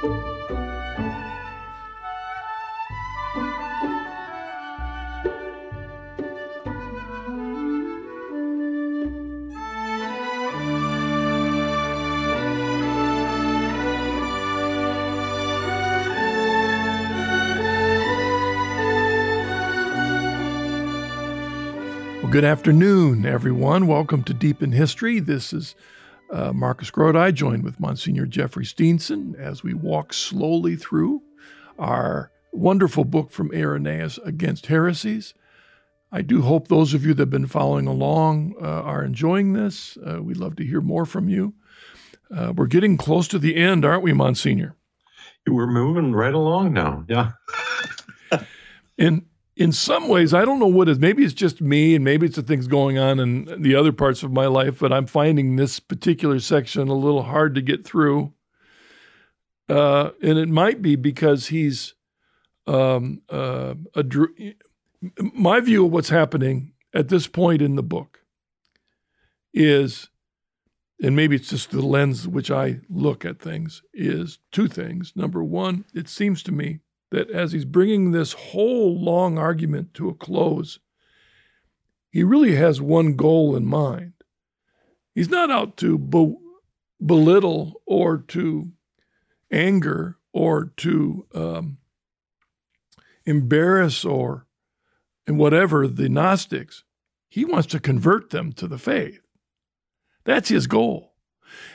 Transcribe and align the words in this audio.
Good 0.00 0.10
afternoon, 22.44 23.26
everyone. 23.26 23.88
Welcome 23.88 24.22
to 24.22 24.32
Deep 24.32 24.62
in 24.62 24.70
History. 24.70 25.18
This 25.18 25.52
is 25.52 25.74
uh, 26.30 26.52
Marcus 26.52 26.90
Grodi, 26.90 27.32
joined 27.32 27.64
with 27.64 27.80
Monsignor 27.80 28.26
Jeffrey 28.26 28.64
Steenson 28.64 29.38
as 29.38 29.62
we 29.62 29.74
walk 29.74 30.12
slowly 30.12 30.76
through 30.76 31.22
our 31.78 32.30
wonderful 32.52 33.04
book 33.04 33.30
from 33.30 33.52
Irenaeus 33.52 34.18
Against 34.24 34.66
Heresies. 34.66 35.34
I 36.10 36.22
do 36.22 36.42
hope 36.42 36.68
those 36.68 36.94
of 36.94 37.04
you 37.04 37.14
that 37.14 37.22
have 37.22 37.30
been 37.30 37.46
following 37.46 37.86
along 37.86 38.54
uh, 38.60 38.66
are 38.66 39.04
enjoying 39.04 39.52
this. 39.52 39.98
Uh, 39.98 40.22
we'd 40.22 40.38
love 40.38 40.56
to 40.56 40.64
hear 40.64 40.80
more 40.80 41.04
from 41.04 41.28
you. 41.28 41.54
Uh, 42.34 42.52
we're 42.54 42.66
getting 42.66 42.96
close 42.96 43.28
to 43.28 43.38
the 43.38 43.56
end, 43.56 43.84
aren't 43.84 44.02
we, 44.02 44.12
Monsignor? 44.12 44.74
We're 45.46 45.66
moving 45.66 46.12
right 46.12 46.34
along 46.34 46.72
now. 46.74 47.04
Yeah. 47.08 47.32
and 48.98 49.24
in 49.58 49.72
some 49.72 50.06
ways, 50.06 50.32
I 50.32 50.44
don't 50.44 50.60
know 50.60 50.68
what 50.68 50.88
is. 50.88 51.00
Maybe 51.00 51.24
it's 51.24 51.34
just 51.34 51.60
me, 51.60 51.96
and 51.96 52.04
maybe 52.04 52.26
it's 52.26 52.36
the 52.36 52.42
things 52.42 52.68
going 52.68 52.96
on 52.96 53.18
in 53.18 53.60
the 53.60 53.74
other 53.74 53.90
parts 53.90 54.22
of 54.22 54.32
my 54.32 54.46
life. 54.46 54.78
But 54.78 54.92
I'm 54.92 55.06
finding 55.06 55.56
this 55.56 55.80
particular 55.80 56.38
section 56.38 56.86
a 56.86 56.94
little 56.94 57.24
hard 57.24 57.56
to 57.56 57.60
get 57.60 57.84
through, 57.84 58.32
uh, 59.68 60.10
and 60.22 60.38
it 60.38 60.48
might 60.48 60.80
be 60.80 60.94
because 60.94 61.48
he's 61.48 61.94
um, 62.68 63.22
uh, 63.28 63.74
a, 63.96 64.04
my 65.34 65.58
view 65.58 65.86
of 65.86 65.92
what's 65.92 66.10
happening 66.10 66.72
at 66.94 67.08
this 67.08 67.26
point 67.26 67.60
in 67.60 67.74
the 67.74 67.82
book 67.82 68.20
is, 69.52 70.08
and 71.02 71.16
maybe 71.16 71.34
it's 71.34 71.50
just 71.50 71.72
the 71.72 71.82
lens 71.82 72.28
which 72.28 72.50
I 72.52 72.78
look 72.88 73.24
at 73.24 73.40
things, 73.40 73.82
is 73.92 74.38
two 74.52 74.68
things. 74.68 75.14
Number 75.16 75.42
one, 75.42 75.84
it 75.94 76.08
seems 76.08 76.44
to 76.44 76.52
me 76.52 76.78
that 77.10 77.30
as 77.30 77.52
he's 77.52 77.64
bringing 77.64 78.10
this 78.10 78.32
whole 78.32 78.98
long 78.98 79.38
argument 79.38 79.94
to 79.94 80.08
a 80.08 80.14
close, 80.14 80.78
he 82.10 82.22
really 82.22 82.54
has 82.54 82.80
one 82.80 83.16
goal 83.16 83.56
in 83.56 83.64
mind. 83.64 84.12
He's 85.14 85.30
not 85.30 85.50
out 85.50 85.76
to 85.78 85.98
be- 85.98 86.36
belittle 87.04 87.80
or 87.86 88.18
to 88.18 88.70
anger 89.50 90.18
or 90.32 90.66
to 90.76 91.26
um, 91.34 91.78
embarrass 93.24 94.04
or 94.04 94.46
and 95.26 95.38
whatever 95.38 95.86
the 95.86 96.08
Gnostics. 96.08 96.84
He 97.28 97.44
wants 97.44 97.66
to 97.68 97.80
convert 97.80 98.30
them 98.30 98.52
to 98.54 98.66
the 98.66 98.78
faith. 98.78 99.20
That's 100.24 100.48
his 100.48 100.66
goal. 100.66 101.14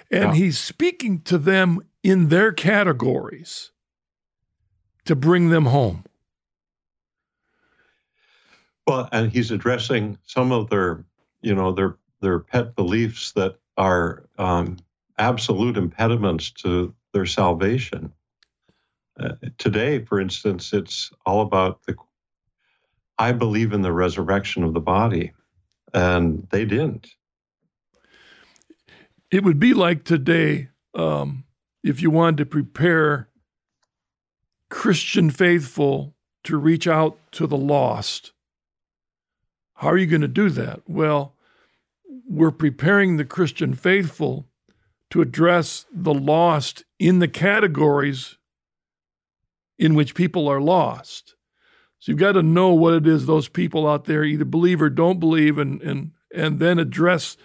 And 0.09 0.35
he's 0.35 0.59
speaking 0.59 1.21
to 1.21 1.37
them 1.37 1.79
in 2.03 2.29
their 2.29 2.51
categories 2.51 3.72
to 5.05 5.15
bring 5.15 5.49
them 5.49 5.65
home. 5.65 6.03
Well, 8.87 9.07
and 9.11 9.31
he's 9.31 9.51
addressing 9.51 10.17
some 10.25 10.51
of 10.51 10.69
their, 10.69 11.05
you 11.41 11.55
know, 11.55 11.71
their 11.71 11.97
their 12.21 12.39
pet 12.39 12.75
beliefs 12.75 13.33
that 13.33 13.57
are 13.77 14.23
um, 14.37 14.77
absolute 15.17 15.77
impediments 15.77 16.51
to 16.51 16.93
their 17.13 17.25
salvation. 17.25 18.13
Uh, 19.19 19.33
today, 19.57 20.03
for 20.03 20.19
instance, 20.19 20.73
it's 20.73 21.11
all 21.25 21.41
about 21.41 21.83
the. 21.85 21.95
I 23.19 23.31
believe 23.31 23.73
in 23.73 23.83
the 23.83 23.91
resurrection 23.91 24.63
of 24.63 24.73
the 24.73 24.81
body, 24.81 25.33
and 25.93 26.47
they 26.49 26.65
didn't. 26.65 27.09
It 29.31 29.43
would 29.43 29.59
be 29.59 29.73
like 29.73 30.03
today 30.03 30.69
um, 30.93 31.43
if 31.83 32.01
you 32.01 32.09
wanted 32.09 32.37
to 32.37 32.45
prepare 32.45 33.29
Christian 34.73 35.29
faithful 35.29 36.15
to 36.43 36.57
reach 36.57 36.87
out 36.87 37.19
to 37.33 37.45
the 37.45 37.55
lost. 37.55 38.31
How 39.75 39.89
are 39.89 39.97
you 39.97 40.07
going 40.07 40.23
to 40.23 40.27
do 40.27 40.49
that? 40.49 40.81
Well, 40.87 41.35
we're 42.27 42.49
preparing 42.49 43.15
the 43.15 43.23
Christian 43.23 43.75
faithful 43.75 44.47
to 45.11 45.21
address 45.21 45.85
the 45.93 46.13
lost 46.13 46.85
in 46.97 47.19
the 47.19 47.27
categories 47.27 48.39
in 49.77 49.93
which 49.93 50.15
people 50.15 50.47
are 50.47 50.59
lost. 50.59 51.35
So 51.99 52.11
you've 52.11 52.19
got 52.19 52.31
to 52.31 52.41
know 52.41 52.73
what 52.73 52.95
it 52.95 53.07
is 53.07 53.27
those 53.27 53.47
people 53.47 53.87
out 53.87 54.05
there 54.05 54.23
either 54.23 54.43
believe 54.43 54.81
or 54.81 54.89
don't 54.89 55.19
believe 55.19 55.59
and 55.59 55.83
and 55.83 56.11
and 56.33 56.57
then 56.57 56.79
address 56.79 57.37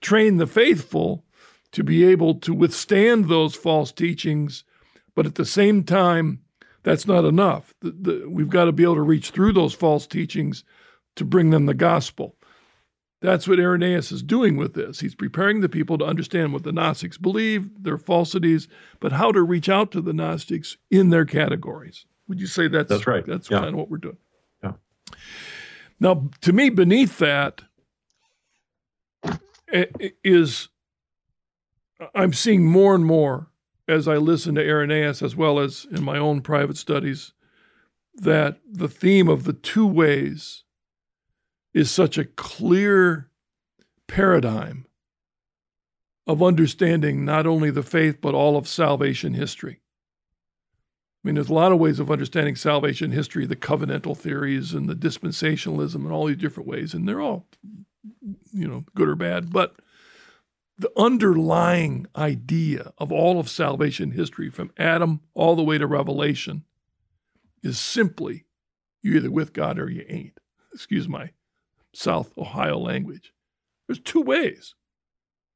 train 0.00 0.38
the 0.38 0.46
faithful 0.46 1.24
to 1.70 1.84
be 1.84 2.04
able 2.04 2.34
to 2.40 2.52
withstand 2.52 3.28
those 3.28 3.54
false 3.54 3.92
teachings 3.92 4.64
but 5.14 5.24
at 5.24 5.36
the 5.36 5.46
same 5.46 5.84
time 5.84 6.40
that's 6.88 7.06
not 7.06 7.26
enough. 7.26 7.74
The, 7.80 7.90
the, 7.90 8.30
we've 8.30 8.48
got 8.48 8.64
to 8.64 8.72
be 8.72 8.82
able 8.82 8.94
to 8.94 9.02
reach 9.02 9.30
through 9.30 9.52
those 9.52 9.74
false 9.74 10.06
teachings 10.06 10.64
to 11.16 11.24
bring 11.24 11.50
them 11.50 11.66
the 11.66 11.74
gospel. 11.74 12.34
That's 13.20 13.46
what 13.46 13.60
Irenaeus 13.60 14.10
is 14.10 14.22
doing 14.22 14.56
with 14.56 14.72
this. 14.72 14.98
He's 14.98 15.14
preparing 15.14 15.60
the 15.60 15.68
people 15.68 15.98
to 15.98 16.06
understand 16.06 16.54
what 16.54 16.62
the 16.62 16.72
Gnostics 16.72 17.18
believe, 17.18 17.68
their 17.82 17.98
falsities, 17.98 18.68
but 19.00 19.12
how 19.12 19.32
to 19.32 19.42
reach 19.42 19.68
out 19.68 19.90
to 19.92 20.00
the 20.00 20.14
Gnostics 20.14 20.78
in 20.90 21.10
their 21.10 21.26
categories. 21.26 22.06
Would 22.26 22.40
you 22.40 22.46
say 22.46 22.68
that's 22.68 22.88
that's 22.88 23.06
right? 23.06 23.26
That's 23.26 23.50
yeah. 23.50 23.58
kind 23.58 23.70
of 23.70 23.74
what 23.74 23.90
we're 23.90 23.98
doing. 23.98 24.18
Yeah. 24.62 24.72
Now, 26.00 26.30
to 26.40 26.52
me, 26.54 26.70
beneath 26.70 27.18
that 27.18 27.60
is 30.24 30.68
I'm 32.14 32.32
seeing 32.32 32.64
more 32.64 32.94
and 32.94 33.04
more 33.04 33.47
as 33.88 34.06
I 34.06 34.16
listen 34.16 34.54
to 34.54 34.66
Irenaeus 34.66 35.22
as 35.22 35.34
well 35.34 35.58
as 35.58 35.86
in 35.90 36.04
my 36.04 36.18
own 36.18 36.42
private 36.42 36.76
studies 36.76 37.32
that 38.14 38.58
the 38.70 38.88
theme 38.88 39.28
of 39.28 39.44
the 39.44 39.52
two 39.52 39.86
ways 39.86 40.64
is 41.72 41.90
such 41.90 42.18
a 42.18 42.24
clear 42.24 43.30
paradigm 44.06 44.86
of 46.26 46.42
understanding 46.42 47.24
not 47.24 47.46
only 47.46 47.70
the 47.70 47.82
faith 47.82 48.20
but 48.20 48.34
all 48.34 48.56
of 48.56 48.68
salvation 48.68 49.34
history. 49.34 49.80
I 51.24 51.28
mean, 51.28 51.34
there's 51.34 51.48
a 51.48 51.54
lot 51.54 51.72
of 51.72 51.78
ways 51.78 51.98
of 51.98 52.10
understanding 52.10 52.54
salvation 52.54 53.10
history, 53.10 53.44
the 53.46 53.56
covenantal 53.56 54.16
theories 54.16 54.72
and 54.72 54.88
the 54.88 54.94
dispensationalism 54.94 55.96
and 55.96 56.12
all 56.12 56.26
these 56.26 56.36
different 56.36 56.68
ways, 56.68 56.94
and 56.94 57.08
they're 57.08 57.20
all, 57.20 57.46
you 58.52 58.68
know, 58.68 58.84
good 58.94 59.08
or 59.08 59.16
bad. 59.16 59.52
But 59.52 59.76
the 60.78 60.92
underlying 60.96 62.06
idea 62.16 62.92
of 62.98 63.10
all 63.10 63.40
of 63.40 63.48
salvation 63.48 64.12
history 64.12 64.48
from 64.48 64.70
Adam 64.78 65.20
all 65.34 65.56
the 65.56 65.62
way 65.62 65.76
to 65.76 65.86
Revelation 65.86 66.64
is 67.62 67.78
simply 67.78 68.44
you're 69.02 69.16
either 69.16 69.30
with 69.30 69.52
God 69.52 69.78
or 69.78 69.90
you 69.90 70.04
ain't. 70.08 70.38
Excuse 70.72 71.08
my 71.08 71.30
South 71.92 72.36
Ohio 72.38 72.78
language. 72.78 73.32
There's 73.86 73.98
two 73.98 74.20
ways, 74.20 74.74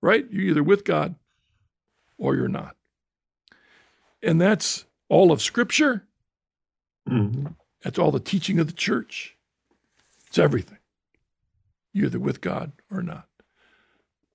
right? 0.01 0.27
You're 0.31 0.43
either 0.43 0.63
with 0.63 0.85
God 0.85 1.15
or 2.19 2.35
you're 2.35 2.49
not. 2.49 2.77
And 4.23 4.41
that's 4.41 4.87
all 5.09 5.31
of 5.31 5.43
Scripture. 5.43 6.07
Mm-hmm. 7.09 7.49
That's 7.83 7.99
all 7.99 8.11
the 8.11 8.21
teaching 8.21 8.59
of 8.59 8.67
the 8.67 8.73
church. 8.73 9.37
It's 10.29 10.39
everything. 10.39 10.79
You're 11.93 12.07
either 12.07 12.19
with 12.19 12.41
God 12.41 12.73
or 12.91 13.03
not. 13.03 13.29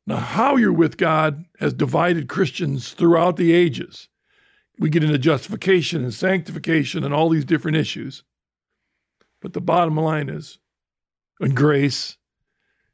Now, 0.07 0.15
how 0.15 0.55
you're 0.55 0.71
with 0.71 0.95
God 0.95 1.43
has 1.59 1.73
divided 1.73 2.29
Christians 2.29 2.93
throughout 2.93 3.35
the 3.35 3.51
ages. 3.51 4.07
We 4.79 4.89
get 4.89 5.03
into 5.03 5.17
justification 5.17 6.01
and 6.01 6.13
sanctification 6.13 7.03
and 7.03 7.13
all 7.13 7.27
these 7.27 7.43
different 7.43 7.75
issues. 7.75 8.23
But 9.41 9.51
the 9.51 9.61
bottom 9.61 9.97
line 9.97 10.29
is, 10.29 10.59
and 11.41 11.55
grace, 11.55 12.15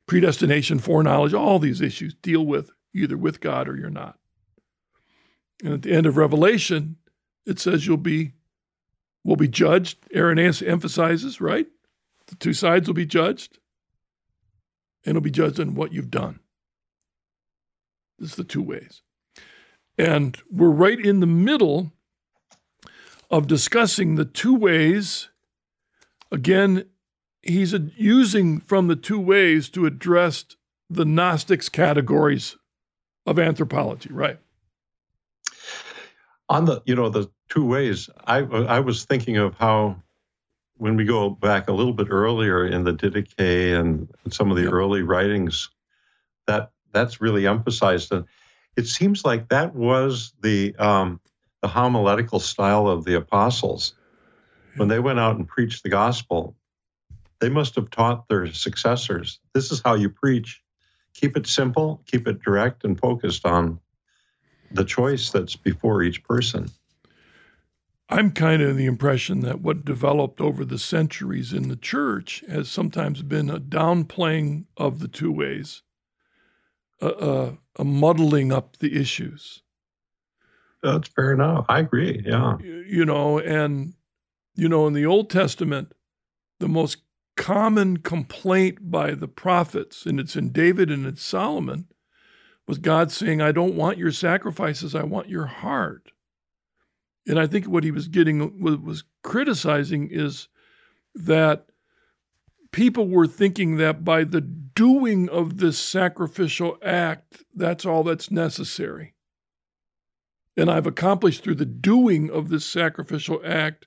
predestination, 0.07 0.79
foreknowledge, 0.79 1.35
all 1.35 1.59
these 1.59 1.81
issues 1.81 2.15
deal 2.15 2.45
with 2.45 2.71
either 2.95 3.15
with 3.15 3.39
God 3.39 3.69
or 3.69 3.77
you're 3.77 3.91
not. 3.91 4.17
And 5.63 5.73
at 5.73 5.81
the 5.83 5.93
end 5.93 6.07
of 6.07 6.17
Revelation, 6.17 6.97
it 7.45 7.59
says 7.59 7.85
you'll 7.85 7.97
be 7.97 8.33
will 9.23 9.35
be 9.35 9.47
judged. 9.47 9.99
Irenaeus 10.13 10.61
emphasizes, 10.61 11.39
right? 11.39 11.67
The 12.27 12.35
two 12.35 12.53
sides 12.53 12.87
will 12.87 12.93
be 12.93 13.05
judged, 13.05 13.59
and 15.05 15.11
it'll 15.11 15.21
be 15.21 15.31
judged 15.31 15.59
on 15.59 15.75
what 15.75 15.93
you've 15.93 16.11
done. 16.11 16.39
This 18.19 18.31
is 18.31 18.35
the 18.35 18.43
two 18.43 18.61
ways. 18.61 19.01
And 19.97 20.37
we're 20.49 20.69
right 20.69 20.99
in 20.99 21.19
the 21.19 21.27
middle 21.27 21.91
of 23.29 23.47
discussing 23.47 24.15
the 24.15 24.25
two 24.25 24.55
ways. 24.55 25.29
Again, 26.31 26.85
he's 27.41 27.73
using 27.95 28.59
from 28.59 28.87
the 28.87 28.95
two 28.95 29.19
ways 29.19 29.69
to 29.69 29.85
address 29.85 30.45
the 30.89 31.05
Gnostics 31.05 31.69
categories 31.69 32.57
of 33.25 33.39
anthropology, 33.39 34.09
right? 34.11 34.39
On 36.49 36.65
the, 36.65 36.81
you 36.85 36.95
know, 36.95 37.09
the 37.09 37.29
two 37.49 37.65
ways, 37.65 38.09
I, 38.25 38.39
I 38.39 38.79
was 38.79 39.05
thinking 39.05 39.37
of 39.37 39.55
how 39.55 40.01
when 40.77 40.95
we 40.95 41.05
go 41.05 41.29
back 41.29 41.69
a 41.69 41.73
little 41.73 41.93
bit 41.93 42.07
earlier 42.09 42.67
in 42.67 42.83
the 42.83 42.93
Didache 42.93 43.79
and 43.79 44.09
some 44.29 44.51
of 44.51 44.57
the 44.57 44.69
early 44.69 45.01
writings, 45.01 45.69
that 46.47 46.71
that's 46.93 47.21
really 47.21 47.47
emphasized. 47.47 48.11
And 48.11 48.25
it 48.77 48.87
seems 48.87 49.25
like 49.25 49.49
that 49.49 49.75
was 49.75 50.33
the 50.41 50.75
um, 50.77 51.19
the 51.61 51.67
homiletical 51.67 52.39
style 52.39 52.87
of 52.87 53.05
the 53.05 53.15
apostles 53.15 53.93
when 54.75 54.87
they 54.87 54.99
went 54.99 55.19
out 55.19 55.35
and 55.37 55.47
preached 55.47 55.83
the 55.83 55.89
gospel. 55.89 56.55
They 57.39 57.49
must 57.49 57.75
have 57.75 57.89
taught 57.89 58.27
their 58.27 58.51
successors. 58.53 59.39
This 59.53 59.71
is 59.71 59.81
how 59.83 59.95
you 59.95 60.09
preach. 60.09 60.61
Keep 61.13 61.37
it 61.37 61.47
simple, 61.47 62.01
keep 62.05 62.27
it 62.27 62.41
direct, 62.41 62.83
and 62.83 62.99
focused 62.99 63.45
on 63.45 63.79
the 64.71 64.83
choice 64.83 65.29
that's 65.29 65.55
before 65.55 66.01
each 66.01 66.23
person. 66.23 66.69
I'm 68.09 68.31
kind 68.31 68.61
of 68.61 68.75
the 68.75 68.85
impression 68.85 69.41
that 69.41 69.61
what 69.61 69.85
developed 69.85 70.41
over 70.41 70.65
the 70.65 70.77
centuries 70.77 71.53
in 71.53 71.69
the 71.69 71.75
church 71.75 72.43
has 72.49 72.69
sometimes 72.69 73.21
been 73.21 73.49
a 73.49 73.59
downplaying 73.59 74.65
of 74.75 74.99
the 74.99 75.07
two 75.07 75.31
ways, 75.31 75.81
a, 77.01 77.07
a, 77.07 77.57
a 77.79 77.83
muddling 77.83 78.51
up 78.51 78.77
the 78.77 78.99
issues. 78.99 79.61
That's 80.81 81.07
fair 81.07 81.33
enough. 81.33 81.65
I 81.69 81.79
agree. 81.79 82.21
Yeah. 82.25 82.57
You 82.59 83.05
know, 83.05 83.39
and, 83.39 83.93
you 84.55 84.67
know, 84.67 84.85
in 84.87 84.93
the 84.93 85.05
Old 85.05 85.29
Testament, 85.29 85.93
the 86.59 86.67
most 86.67 86.97
common 87.37 87.97
complaint 87.97 88.91
by 88.91 89.11
the 89.11 89.27
prophets, 89.27 90.05
and 90.05 90.19
it's 90.19 90.35
in 90.35 90.51
David 90.51 90.91
and 90.91 91.05
it's 91.05 91.23
Solomon, 91.23 91.87
was 92.67 92.77
God 92.77 93.11
saying, 93.11 93.41
I 93.41 93.51
don't 93.51 93.75
want 93.75 93.97
your 93.97 94.11
sacrifices, 94.11 94.93
I 94.93 95.03
want 95.03 95.29
your 95.29 95.45
heart. 95.45 96.11
And 97.25 97.39
I 97.39 97.47
think 97.47 97.65
what 97.65 97.83
he 97.83 97.91
was 97.91 98.07
getting 98.07 98.61
was 98.61 99.03
criticizing 99.23 100.09
is 100.11 100.49
that 101.15 101.67
people 102.73 103.07
were 103.07 103.27
thinking 103.27 103.77
that 103.77 104.03
by 104.03 104.25
the 104.25 104.41
doing 104.41 105.29
of 105.29 105.57
this 105.57 105.79
sacrificial 105.79 106.77
act, 106.83 107.43
that's 107.55 107.85
all 107.85 108.03
that's 108.03 108.29
necessary. 108.29 109.13
And 110.57 110.69
I've 110.69 110.87
accomplished 110.87 111.43
through 111.43 111.55
the 111.55 111.65
doing 111.65 112.29
of 112.29 112.49
this 112.49 112.65
sacrificial 112.65 113.39
act 113.45 113.85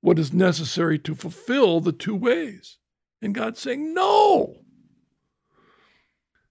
what 0.00 0.18
is 0.18 0.32
necessary 0.32 0.98
to 0.98 1.14
fulfill 1.14 1.80
the 1.80 1.92
two 1.92 2.16
ways. 2.16 2.78
And 3.22 3.34
God's 3.34 3.60
saying, 3.60 3.94
no. 3.94 4.56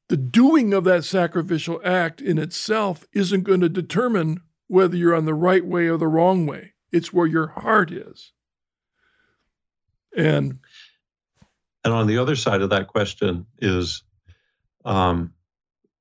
The 0.07 0.17
doing 0.17 0.73
of 0.73 0.85
that 0.85 1.03
sacrificial 1.03 1.81
act 1.83 2.21
in 2.21 2.37
itself 2.37 3.05
isn't 3.13 3.43
going 3.43 3.61
to 3.61 3.69
determine 3.69 4.41
whether 4.67 4.95
you're 4.95 5.15
on 5.15 5.25
the 5.25 5.33
right 5.33 5.65
way 5.65 5.87
or 5.87 5.97
the 5.97 6.07
wrong 6.07 6.45
way. 6.45 6.73
It's 6.91 7.13
where 7.13 7.27
your 7.27 7.47
heart 7.47 7.91
is. 7.91 8.31
And 10.15 10.59
and 11.83 11.93
on 11.93 12.07
the 12.07 12.17
other 12.17 12.35
side 12.35 12.61
of 12.61 12.69
that 12.69 12.87
question 12.87 13.45
is 13.59 14.03
um, 14.85 15.33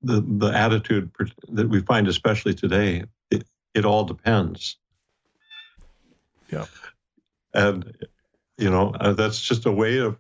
the 0.02 0.20
the 0.20 0.48
attitude 0.48 1.10
that 1.48 1.68
we 1.68 1.80
find, 1.80 2.08
especially 2.08 2.54
today. 2.54 3.04
It, 3.30 3.44
it 3.74 3.84
all 3.84 4.04
depends. 4.04 4.76
Yeah. 6.50 6.66
And 7.54 8.06
you 8.58 8.70
know 8.70 8.94
uh, 9.00 9.12
that's 9.12 9.40
just 9.40 9.66
a 9.66 9.72
way 9.72 9.98
of 9.98 10.18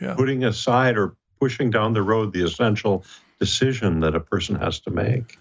yeah. 0.00 0.14
putting 0.14 0.44
aside 0.44 0.96
or 0.96 1.16
pushing 1.40 1.70
down 1.70 1.92
the 1.92 2.02
road 2.02 2.32
the 2.32 2.44
essential 2.44 3.04
decision 3.38 4.00
that 4.00 4.14
a 4.14 4.20
person 4.20 4.56
has 4.56 4.80
to 4.80 4.90
make. 4.90 5.38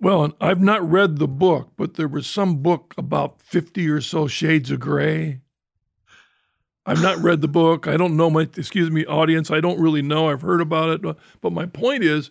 Well, 0.00 0.32
I've 0.40 0.60
not 0.60 0.88
read 0.88 1.18
the 1.18 1.26
book, 1.26 1.70
but 1.76 1.94
there 1.94 2.08
was 2.08 2.26
some 2.26 2.58
book 2.58 2.94
about 2.96 3.40
50 3.42 3.88
or 3.88 4.00
so 4.00 4.28
shades 4.28 4.70
of 4.70 4.78
gray. 4.78 5.40
I've 6.88 7.02
not 7.02 7.18
read 7.18 7.42
the 7.42 7.48
book. 7.48 7.86
I 7.86 7.98
don't 7.98 8.16
know 8.16 8.30
my, 8.30 8.48
excuse 8.56 8.90
me, 8.90 9.04
audience. 9.04 9.50
I 9.50 9.60
don't 9.60 9.78
really 9.78 10.00
know. 10.00 10.30
I've 10.30 10.40
heard 10.40 10.62
about 10.62 11.04
it. 11.04 11.16
But 11.42 11.52
my 11.52 11.66
point 11.66 12.02
is, 12.02 12.30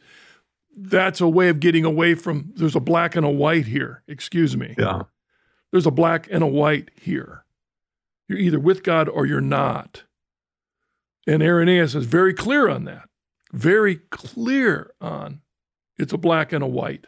that's 0.76 1.22
a 1.22 1.28
way 1.28 1.50
of 1.50 1.60
getting 1.60 1.86
away 1.86 2.16
from 2.16 2.54
there's 2.56 2.76
a 2.76 2.80
black 2.80 3.16
and 3.16 3.24
a 3.26 3.30
white 3.30 3.68
here. 3.68 4.02
Excuse 4.08 4.58
me. 4.58 4.74
Yeah. 4.76 5.04
There's 5.72 5.86
a 5.86 5.92
black 5.92 6.28
and 6.32 6.44
a 6.44 6.48
white 6.48 6.90
here. 7.00 7.46
You're 8.28 8.40
either 8.40 8.60
with 8.60 8.82
God 8.82 9.08
or 9.08 9.28
you're 9.28 9.42
not. 9.42 10.04
And 11.28 11.44
Irenaeus 11.44 11.94
is 11.94 12.06
very 12.06 12.34
clear 12.34 12.68
on 12.68 12.86
that. 12.86 13.10
Very 13.54 13.98
clear 14.10 14.92
on 15.00 15.42
it's 16.00 16.14
a 16.14 16.18
black 16.18 16.52
and 16.52 16.64
a 16.64 16.68
white. 16.68 17.06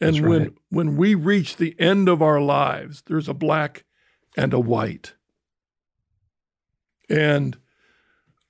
And 0.00 0.18
right. 0.18 0.28
when 0.28 0.54
when 0.70 0.96
we 0.96 1.14
reach 1.14 1.56
the 1.56 1.78
end 1.78 2.08
of 2.08 2.22
our 2.22 2.40
lives, 2.40 3.04
there's 3.06 3.28
a 3.28 3.34
black 3.34 3.84
and 4.36 4.52
a 4.52 4.58
white. 4.58 5.14
And 7.08 7.56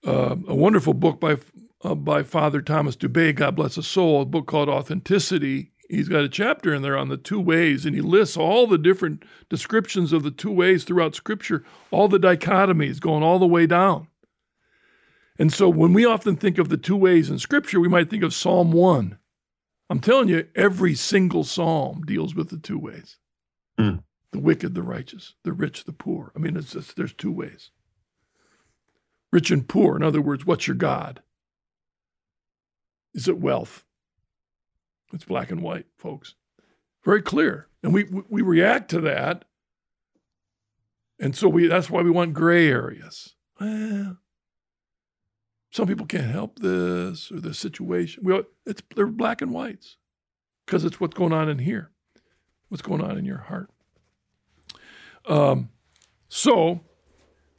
uh, 0.07 0.37
a 0.47 0.55
wonderful 0.55 0.95
book 0.95 1.21
by 1.21 1.37
uh, 1.85 1.95
by 1.97 2.23
Father 2.23 2.63
Thomas 2.63 2.97
Dubay, 2.97 3.35
God 3.35 3.57
bless 3.57 3.75
his 3.75 3.89
soul, 3.89 4.23
a 4.23 4.25
book 4.25 4.47
called 4.47 4.69
Authenticity. 4.69 5.73
He's 5.89 6.09
got 6.09 6.23
a 6.23 6.29
chapter 6.29 6.73
in 6.73 6.83
there 6.83 6.97
on 6.97 7.09
the 7.09 7.17
two 7.17 7.41
ways, 7.41 7.85
and 7.85 7.95
he 7.95 8.01
lists 8.01 8.37
all 8.37 8.67
the 8.67 8.79
different 8.79 9.25
descriptions 9.51 10.13
of 10.13 10.23
the 10.23 10.31
two 10.31 10.53
ways 10.53 10.85
throughout 10.85 11.17
Scripture, 11.17 11.65
all 11.91 12.07
the 12.07 12.21
dichotomies 12.21 13.01
going 13.01 13.25
all 13.25 13.41
the 13.41 13.47
way 13.47 13.67
down. 13.67 14.07
And 15.39 15.53
so 15.53 15.69
when 15.69 15.93
we 15.93 16.05
often 16.05 16.37
think 16.37 16.57
of 16.57 16.69
the 16.69 16.77
two 16.77 16.97
ways 16.97 17.29
in 17.29 17.39
Scripture, 17.39 17.81
we 17.81 17.89
might 17.89 18.09
think 18.09 18.23
of 18.23 18.33
Psalm 18.33 18.71
1 18.71 19.19
I'm 19.93 20.01
telling 20.01 20.29
you, 20.29 20.49
every 20.55 20.95
single 20.95 21.45
psalm 21.45 22.05
deals 22.07 22.35
with 22.35 22.49
the 22.49 22.57
two 22.57 22.79
ways 22.79 23.19
mm. 23.79 24.03
the 24.31 24.39
wicked, 24.39 24.75
the 24.75 24.83
righteous, 24.83 25.35
the 25.45 25.53
rich, 25.53 25.85
the 25.85 25.93
poor. 25.93 26.33
I 26.35 26.39
mean, 26.39 26.57
it's 26.57 26.73
just, 26.73 26.97
there's 26.97 27.13
two 27.13 27.31
ways. 27.31 27.71
Rich 29.33 29.51
and 29.51 29.67
poor, 29.67 29.97
in 29.97 30.03
other 30.03 30.21
words, 30.21 30.45
what's 30.45 30.67
your 30.67 30.77
God? 30.77 31.23
Is 33.15 33.29
it 33.29 33.39
wealth? 33.39 33.85
It's 35.13 35.25
black 35.25 35.51
and 35.51 35.63
white, 35.63 35.87
folks. 35.97 36.35
Very 37.05 37.23
clear. 37.23 37.69
And 37.83 37.93
we, 37.93 38.05
we 38.29 38.43
react 38.43 38.91
to 38.91 39.01
that. 39.01 39.45
And 41.19 41.37
so 41.37 41.49
we 41.49 41.67
that's 41.67 41.91
why 41.91 42.03
we 42.03 42.11
want 42.11 42.35
gray 42.35 42.69
areas. 42.69 43.35
Well, 43.61 44.19
some 45.71 45.87
people 45.87 46.07
can't 46.07 46.31
help 46.31 46.59
this 46.59 47.31
or 47.31 47.41
the 47.41 47.55
situation. 47.55 48.25
We, 48.25 48.43
it's 48.67 48.83
they're 48.95 49.07
black 49.07 49.41
and 49.41 49.53
whites 49.53 49.97
because 50.67 50.85
it's 50.85 51.01
what's 51.01 51.15
going 51.15 51.33
on 51.33 51.49
in 51.49 51.61
here, 51.61 51.91
what's 52.69 52.83
going 52.83 53.01
on 53.01 53.17
in 53.17 53.25
your 53.25 53.39
heart. 53.39 53.71
Um, 55.27 55.71
so, 56.29 56.81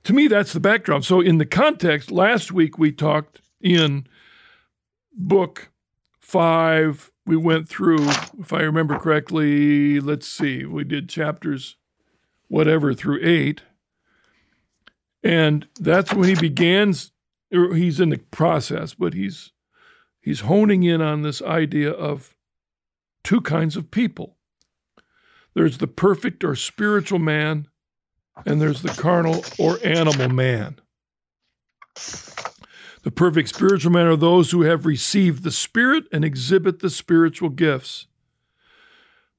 to 0.03 0.13
me, 0.13 0.27
that's 0.27 0.53
the 0.53 0.59
backdrop. 0.59 1.03
So, 1.03 1.21
in 1.21 1.37
the 1.37 1.45
context, 1.45 2.11
last 2.11 2.51
week 2.51 2.77
we 2.77 2.91
talked 2.91 3.41
in 3.61 4.07
book 5.13 5.71
five. 6.19 7.11
We 7.25 7.37
went 7.37 7.69
through, 7.69 8.05
if 8.39 8.51
I 8.51 8.61
remember 8.61 8.99
correctly, 8.99 10.01
let's 10.01 10.27
see, 10.27 10.65
we 10.65 10.83
did 10.83 11.07
chapters 11.07 11.77
whatever 12.49 12.93
through 12.93 13.19
eight. 13.23 13.61
And 15.23 15.65
that's 15.79 16.13
when 16.13 16.27
he 16.27 16.35
begins 16.35 17.13
he's 17.49 17.99
in 17.99 18.09
the 18.09 18.17
process, 18.17 18.93
but 18.93 19.13
he's 19.13 19.51
he's 20.19 20.41
honing 20.41 20.83
in 20.83 21.01
on 21.01 21.21
this 21.21 21.41
idea 21.41 21.91
of 21.91 22.35
two 23.23 23.41
kinds 23.41 23.77
of 23.77 23.91
people. 23.91 24.37
There's 25.53 25.77
the 25.77 25.87
perfect 25.87 26.43
or 26.43 26.55
spiritual 26.55 27.19
man, 27.19 27.67
and 28.45 28.61
there's 28.61 28.81
the 28.81 28.89
carnal 28.89 29.43
or 29.57 29.79
animal 29.83 30.29
man. 30.29 30.79
The 33.03 33.11
perfect 33.11 33.49
spiritual 33.49 33.91
man 33.91 34.07
are 34.07 34.15
those 34.15 34.51
who 34.51 34.61
have 34.61 34.85
received 34.85 35.43
the 35.43 35.51
Spirit 35.51 36.05
and 36.11 36.23
exhibit 36.23 36.79
the 36.79 36.89
spiritual 36.89 37.49
gifts. 37.49 38.07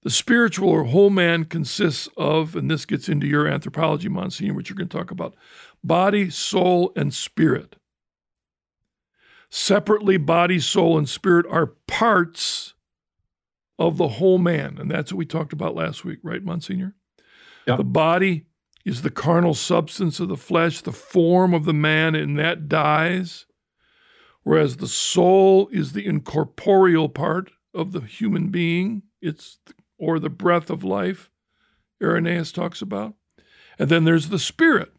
The 0.02 0.10
spiritual 0.10 0.68
or 0.68 0.84
whole 0.84 1.08
man 1.08 1.46
consists 1.46 2.10
of, 2.18 2.54
and 2.54 2.70
this 2.70 2.84
gets 2.84 3.08
into 3.08 3.26
your 3.26 3.46
anthropology, 3.46 4.10
Monsignor, 4.10 4.52
which 4.52 4.68
you're 4.68 4.76
going 4.76 4.88
to 4.88 4.96
talk 4.96 5.10
about 5.10 5.34
body, 5.82 6.28
soul, 6.28 6.92
and 6.94 7.12
spirit. 7.14 7.76
Separately, 9.48 10.18
body, 10.18 10.60
soul, 10.60 10.98
and 10.98 11.08
spirit 11.08 11.46
are 11.48 11.74
parts 11.86 12.74
of 13.78 13.96
the 13.96 14.08
whole 14.08 14.38
man. 14.38 14.76
And 14.78 14.90
that's 14.90 15.10
what 15.10 15.18
we 15.18 15.26
talked 15.26 15.54
about 15.54 15.74
last 15.74 16.04
week, 16.04 16.18
right, 16.22 16.44
Monsignor? 16.44 16.94
Yeah. 17.66 17.76
The 17.76 17.84
body 17.84 18.44
is 18.84 19.02
the 19.02 19.10
carnal 19.10 19.54
substance 19.54 20.20
of 20.20 20.28
the 20.28 20.36
flesh, 20.36 20.80
the 20.80 20.92
form 20.92 21.54
of 21.54 21.64
the 21.64 21.72
man, 21.72 22.14
and 22.14 22.38
that 22.38 22.68
dies. 22.68 23.46
Whereas 24.42 24.76
the 24.76 24.88
soul 24.88 25.68
is 25.72 25.92
the 25.92 26.06
incorporeal 26.06 27.08
part 27.08 27.50
of 27.72 27.92
the 27.92 28.00
human 28.00 28.48
being, 28.48 29.02
it's 29.22 29.58
or 29.98 30.18
the 30.18 30.28
breath 30.28 30.68
of 30.68 30.84
life, 30.84 31.30
Irenaeus 32.02 32.52
talks 32.52 32.82
about. 32.82 33.14
And 33.78 33.88
then 33.88 34.04
there's 34.04 34.28
the 34.28 34.38
spirit, 34.38 34.92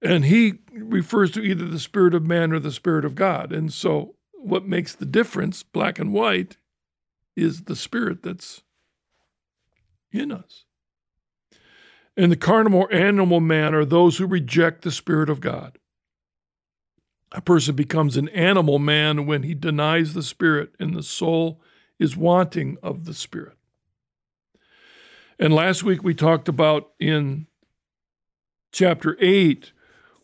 and 0.00 0.24
he 0.24 0.54
refers 0.72 1.30
to 1.32 1.42
either 1.42 1.66
the 1.66 1.78
spirit 1.78 2.14
of 2.14 2.24
man 2.24 2.52
or 2.52 2.58
the 2.58 2.72
spirit 2.72 3.04
of 3.04 3.14
God. 3.14 3.52
And 3.52 3.72
so, 3.72 4.16
what 4.32 4.66
makes 4.66 4.94
the 4.94 5.06
difference, 5.06 5.62
black 5.62 5.98
and 5.98 6.12
white, 6.12 6.56
is 7.36 7.64
the 7.64 7.76
spirit 7.76 8.22
that's 8.22 8.62
in 10.10 10.32
us. 10.32 10.64
And 12.16 12.30
the 12.30 12.36
carnal 12.36 12.88
animal 12.92 13.40
man 13.40 13.74
are 13.74 13.84
those 13.84 14.18
who 14.18 14.26
reject 14.26 14.82
the 14.82 14.92
Spirit 14.92 15.28
of 15.28 15.40
God. 15.40 15.78
A 17.32 17.40
person 17.40 17.74
becomes 17.74 18.16
an 18.16 18.28
animal 18.28 18.78
man 18.78 19.26
when 19.26 19.42
he 19.42 19.54
denies 19.54 20.14
the 20.14 20.22
Spirit 20.22 20.74
and 20.78 20.94
the 20.94 21.02
soul 21.02 21.60
is 21.98 22.16
wanting 22.16 22.76
of 22.82 23.04
the 23.04 23.14
Spirit. 23.14 23.56
And 25.38 25.52
last 25.52 25.82
week 25.82 26.04
we 26.04 26.14
talked 26.14 26.48
about 26.48 26.92
in 27.00 27.48
chapter 28.72 29.16
8, 29.20 29.72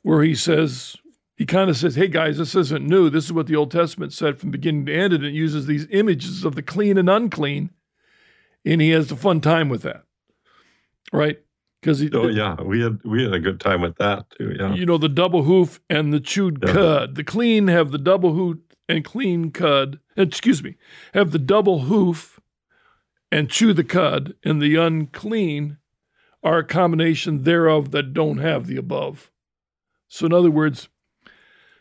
where 0.03 0.23
he 0.23 0.37
says, 0.37 0.97
he 1.37 1.47
kind 1.47 1.69
of 1.69 1.77
says, 1.77 1.97
hey 1.97 2.07
guys, 2.07 2.39
this 2.39 2.55
isn't 2.55 2.87
new. 2.87 3.11
This 3.11 3.25
is 3.25 3.33
what 3.33 3.49
the 3.49 3.57
Old 3.57 3.71
Testament 3.71 4.13
said 4.13 4.39
from 4.39 4.51
beginning 4.51 4.87
to 4.87 4.95
end, 4.95 5.13
and 5.13 5.25
it 5.25 5.33
uses 5.33 5.67
these 5.67 5.87
images 5.91 6.45
of 6.45 6.55
the 6.55 6.63
clean 6.63 6.97
and 6.97 7.11
unclean, 7.11 7.71
and 8.65 8.81
he 8.81 8.91
has 8.91 9.11
a 9.11 9.17
fun 9.17 9.41
time 9.41 9.69
with 9.69 9.83
that. 9.83 10.05
Right? 11.13 11.41
Because 11.81 12.03
oh 12.13 12.29
yeah, 12.29 12.61
we 12.61 12.83
had 12.83 13.01
we 13.05 13.23
had 13.23 13.33
a 13.33 13.41
good 13.41 13.59
time 13.59 13.81
with 13.81 13.97
that 13.97 14.27
too. 14.37 14.55
Yeah, 14.59 14.75
you 14.75 14.85
know 14.85 14.99
the 14.99 15.09
double 15.09 15.45
hoof 15.45 15.81
and 15.89 16.13
the 16.13 16.21
chewed 16.21 16.63
yeah. 16.65 16.73
cud. 16.73 17.15
The 17.15 17.25
clean 17.25 17.69
have 17.69 17.91
the 17.91 17.99
double 17.99 18.35
hoof 18.35 18.59
and 18.89 19.05
clean 19.05 19.51
cud. 19.51 19.99
Excuse 20.17 20.63
me, 20.63 20.77
have 21.15 21.31
the 21.31 21.39
double 21.39 21.81
hoof 21.81 22.39
and 23.33 23.49
chew 23.49 23.73
the 23.73 23.85
cud, 23.85 24.35
and 24.45 24.61
the 24.61 24.77
unclean 24.77 25.79
are 26.43 26.59
a 26.59 26.65
combination 26.65 27.45
thereof 27.45 27.93
that 27.93 28.13
don't 28.13 28.39
have 28.39 28.67
the 28.67 28.77
above. 28.77 29.31
So 30.09 30.27
in 30.27 30.33
other 30.33 30.51
words, 30.51 30.89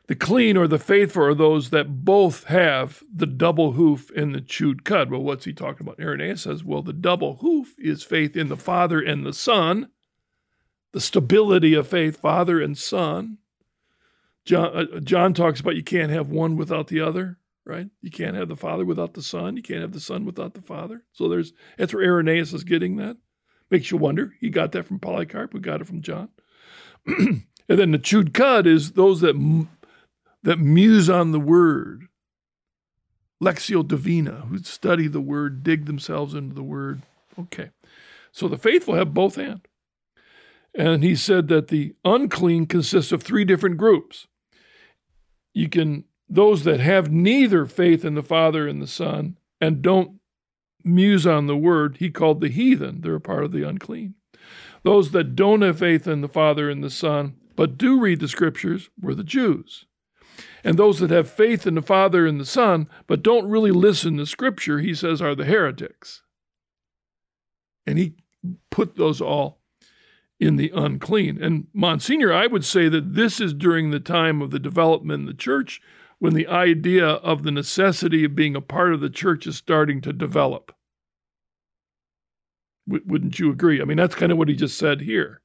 the 0.09 0.15
clean 0.15 0.57
or 0.57 0.67
the 0.67 0.79
faithful 0.79 1.23
are 1.23 1.35
those 1.35 1.69
that 1.69 2.03
both 2.03 2.45
have 2.45 3.03
the 3.13 3.27
double 3.27 3.73
hoof 3.73 4.09
and 4.15 4.33
the 4.33 4.41
chewed 4.41 4.83
cud. 4.83 5.11
Well, 5.11 5.21
what's 5.21 5.45
he 5.45 5.53
talking 5.53 5.85
about? 5.85 5.99
Irenaeus 5.99 6.41
says, 6.41 6.63
well, 6.63 6.81
the 6.81 6.93
double 6.93 7.35
hoof 7.35 7.75
is 7.77 8.01
faith 8.01 8.35
in 8.35 8.49
the 8.49 8.57
Father 8.57 8.99
and 8.99 9.23
the 9.23 9.33
Son, 9.33 9.89
the 10.93 10.99
stability 10.99 11.75
of 11.75 11.87
faith, 11.87 12.19
Father 12.19 12.59
and 12.59 12.75
Son. 12.75 13.37
John, 14.45 14.75
uh, 14.75 14.99
John 15.01 15.35
talks 15.35 15.59
about 15.59 15.75
you 15.75 15.83
can't 15.83 16.11
have 16.11 16.31
one 16.31 16.57
without 16.57 16.87
the 16.87 17.01
other, 17.01 17.37
right? 17.63 17.87
You 18.01 18.09
can't 18.09 18.35
have 18.35 18.49
the 18.49 18.55
Father 18.55 18.85
without 18.85 19.13
the 19.13 19.21
Son. 19.21 19.57
You 19.57 19.61
can't 19.61 19.81
have 19.81 19.93
the 19.93 19.99
Son 19.99 20.25
without 20.25 20.55
the 20.55 20.63
Father. 20.63 21.03
So 21.11 21.29
there's 21.29 21.53
that's 21.77 21.93
where 21.93 22.03
Irenaeus 22.03 22.51
is 22.51 22.63
getting 22.63 22.95
that. 22.95 23.17
Makes 23.69 23.91
you 23.91 23.97
wonder. 23.97 24.33
He 24.39 24.49
got 24.49 24.71
that 24.71 24.87
from 24.87 24.97
Polycarp. 24.97 25.53
We 25.53 25.59
got 25.59 25.81
it 25.81 25.87
from 25.87 26.01
John. 26.01 26.29
and 27.05 27.43
then 27.67 27.91
the 27.91 27.99
chewed 27.99 28.33
cud 28.33 28.65
is 28.65 28.93
those 28.93 29.21
that 29.21 29.35
that 30.43 30.60
muse 30.60 31.10
on 31.10 31.31
the 31.31 31.39
word, 31.39 32.08
Lectio 33.41 33.88
Divina, 33.88 34.46
who 34.50 34.58
study 34.60 35.08
the 35.08 35.22
word, 35.22 35.63
dig 35.63 35.86
themselves 35.86 36.34
into 36.34 36.55
the 36.55 36.63
word. 36.63 37.03
Okay. 37.39 37.69
So 38.31 38.48
the 38.48 38.58
faithful 38.58 38.96
have 38.96 39.13
both 39.13 39.36
hands. 39.36 39.62
And 40.75 41.03
he 41.03 41.15
said 41.15 41.48
that 41.48 41.69
the 41.69 41.96
unclean 42.05 42.67
consists 42.67 43.12
of 43.12 43.24
three 43.24 43.43
different 43.43 43.77
groups. 43.77 44.27
You 45.53 45.67
can, 45.67 46.05
those 46.29 46.63
that 46.63 46.79
have 46.79 47.12
neither 47.12 47.65
faith 47.65 48.05
in 48.05 48.13
the 48.13 48.24
Father 48.24 48.67
and 48.67 48.81
the 48.81 48.88
Son 48.88 49.38
and 49.60 49.81
don't 49.81 50.19
muse 50.84 51.25
on 51.25 51.48
the 51.48 51.58
word, 51.58 51.98
he 51.98 52.12
called 52.12 52.39
the 52.39 52.50
heathen. 52.50 53.01
They're 53.01 53.15
a 53.15 53.22
part 53.22 53.43
of 53.43 53.51
the 53.51 53.67
unclean. 53.67 54.15
Those 54.84 55.12
that 55.12 55.36
don't 55.36 55.62
have 55.62 55.79
faith 55.79 56.08
in 56.08 56.22
the 56.22 56.29
Father 56.29 56.69
and 56.69 56.84
the 56.84 56.89
Son, 56.89 57.36
but 57.55 57.77
do 57.77 58.00
read 58.00 58.19
the 58.19 58.27
scriptures, 58.27 58.89
were 59.01 59.15
the 59.15 59.24
Jews. 59.24 59.86
And 60.63 60.77
those 60.77 61.00
that 61.00 61.10
have 61.12 61.29
faith 61.29 61.65
in 61.65 61.75
the 61.75 61.81
Father 61.81 62.25
and 62.25 62.39
the 62.39 62.46
Son, 62.46 62.88
but 63.08 63.24
don't 63.24 63.50
really 63.50 63.72
listen 63.72 64.17
to 64.17 64.25
Scripture, 64.25 64.79
he 64.79 64.93
says, 64.93 65.22
are 65.22 65.36
the 65.36 65.46
heretics. 65.46 66.22
And 67.86 67.98
he 67.98 68.15
put 68.69 68.96
those 68.96 69.22
all 69.22 69.60
in 70.39 70.55
the 70.55 70.72
unclean. 70.74 71.41
And 71.41 71.67
Monsignor, 71.74 72.31
I 72.31 72.48
would 72.48 72.63
say 72.63 72.88
that 72.88 73.13
this 73.15 73.41
is 73.41 73.53
during 73.53 73.91
the 73.91 74.00
time 74.00 74.41
of 74.41 74.51
the 74.51 74.60
development 74.60 75.22
in 75.22 75.25
the 75.25 75.34
church 75.34 75.81
when 76.19 76.34
the 76.34 76.48
idea 76.48 77.08
of 77.08 77.43
the 77.43 77.51
necessity 77.51 78.25
of 78.25 78.36
being 78.36 78.55
a 78.55 78.62
part 78.62 78.93
of 78.93 79.01
the 79.01 79.10
church 79.10 79.48
is 79.48 79.58
starting 79.58 80.01
to 80.01 80.13
develop. 80.13 80.74
W- 82.88 83.03
wouldn't 83.08 83.39
you 83.39 83.51
agree? 83.51 83.81
I 83.81 83.86
mean, 83.86 83.98
that's 83.98 84.15
kind 84.15 84.31
of 84.31 84.38
what 84.38 84.50
he 84.50 84.55
just 84.55 84.77
said 84.77 85.01
here. 85.01 85.41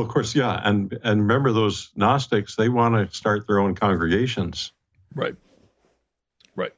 Well, 0.00 0.06
of 0.06 0.14
course, 0.14 0.34
yeah, 0.34 0.58
and 0.64 0.98
and 1.04 1.20
remember 1.20 1.52
those 1.52 1.90
Gnostics; 1.94 2.56
they 2.56 2.70
want 2.70 2.94
to 2.94 3.14
start 3.14 3.46
their 3.46 3.58
own 3.58 3.74
congregations. 3.74 4.72
Right. 5.14 5.36
Right. 6.56 6.72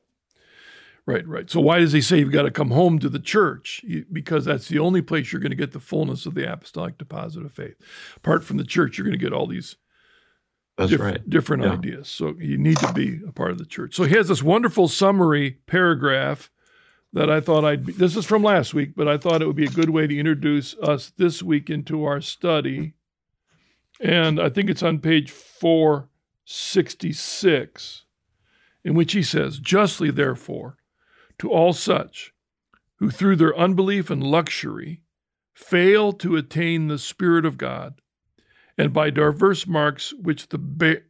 Right. 1.07 1.25
Right. 1.29 1.49
So 1.49 1.61
why 1.61 1.79
does 1.79 1.93
he 1.93 2.01
say 2.01 2.19
you've 2.19 2.33
got 2.33 2.43
to 2.43 2.51
come 2.51 2.73
home 2.73 2.99
to 2.99 3.09
the 3.09 3.21
church? 3.21 3.85
Because 4.13 4.45
that's 4.45 4.67
the 4.67 4.81
only 4.81 5.03
place 5.03 5.33
you're 5.33 5.41
going 5.41 5.51
to 5.51 5.57
get 5.57 5.71
the 5.71 5.79
fullness 5.79 6.27
of 6.27 6.35
the 6.35 6.53
apostolic 6.53 6.99
deposit 6.99 7.45
of 7.45 7.53
faith. 7.53 7.77
Apart 8.17 8.43
from 8.43 8.57
the 8.57 8.65
church, 8.65 8.99
you're 8.99 9.07
going 9.07 9.17
to 9.17 9.25
get 9.25 9.33
all 9.33 9.47
these. 9.47 9.77
That's 10.77 10.91
diff- 10.91 11.01
right. 11.01 11.31
Different 11.31 11.63
yeah. 11.63 11.75
ideas. 11.75 12.09
So 12.09 12.35
you 12.41 12.59
need 12.59 12.79
to 12.79 12.93
be 12.93 13.21
a 13.25 13.31
part 13.31 13.53
of 13.53 13.59
the 13.59 13.67
church. 13.67 13.95
So 13.95 14.03
he 14.03 14.17
has 14.17 14.27
this 14.27 14.43
wonderful 14.43 14.89
summary 14.89 15.59
paragraph 15.69 16.51
that 17.13 17.31
I 17.31 17.41
thought 17.41 17.65
I'd 17.65 17.87
be, 17.87 17.93
this 17.93 18.17
is 18.17 18.27
from 18.27 18.43
last 18.43 18.75
week, 18.75 18.95
but 18.97 19.07
I 19.07 19.17
thought 19.17 19.43
it 19.43 19.47
would 19.47 19.55
be 19.55 19.67
a 19.67 19.69
good 19.69 19.91
way 19.91 20.09
to 20.09 20.19
introduce 20.19 20.75
us 20.79 21.13
this 21.17 21.41
week 21.41 21.71
into 21.71 22.05
our 22.05 22.21
study 22.21 22.95
and 24.03 24.39
I 24.41 24.49
think 24.49 24.69
it's 24.69 24.83
on 24.83 24.99
page 24.99 25.31
466, 25.31 28.05
in 28.85 28.95
which 28.95 29.13
he 29.13 29.23
says, 29.23 29.61
Justly, 29.61 30.11
therefore, 30.11 30.77
to 31.39 31.49
all 31.49 31.73
such 31.73 32.33
who 32.97 33.11
through 33.11 33.37
their 33.37 33.57
unbelief 33.57 34.11
and 34.11 34.23
luxury 34.23 35.01
fail 35.55 36.13
to 36.13 36.37
attain 36.37 36.89
the 36.89 36.99
Spirit 36.99 37.47
of 37.47 37.59
God, 37.59 38.01
and 38.77 38.93
by 38.93 39.11
diverse 39.11 39.65
marks 39.67 40.13
which 40.15 40.49
the 40.49 40.59
ba- 40.59 41.03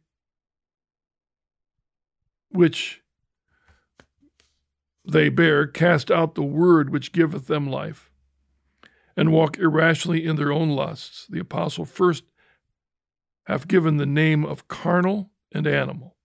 which 2.49 3.01
they 5.03 5.29
bear, 5.29 5.65
cast 5.65 6.11
out 6.11 6.35
the 6.35 6.43
word 6.43 6.91
which 6.91 7.11
giveth 7.11 7.47
them 7.47 7.67
life, 7.67 8.11
and 9.17 9.31
walk 9.31 9.57
irrationally 9.57 10.23
in 10.25 10.35
their 10.35 10.51
own 10.51 10.69
lusts. 10.69 11.25
The 11.29 11.39
apostle 11.39 11.85
first 11.85 12.23
have 13.45 13.67
given 13.67 13.97
the 13.97 14.05
name 14.05 14.45
of 14.45 14.67
carnal 14.67 15.31
and 15.53 15.67
animal, 15.67 16.15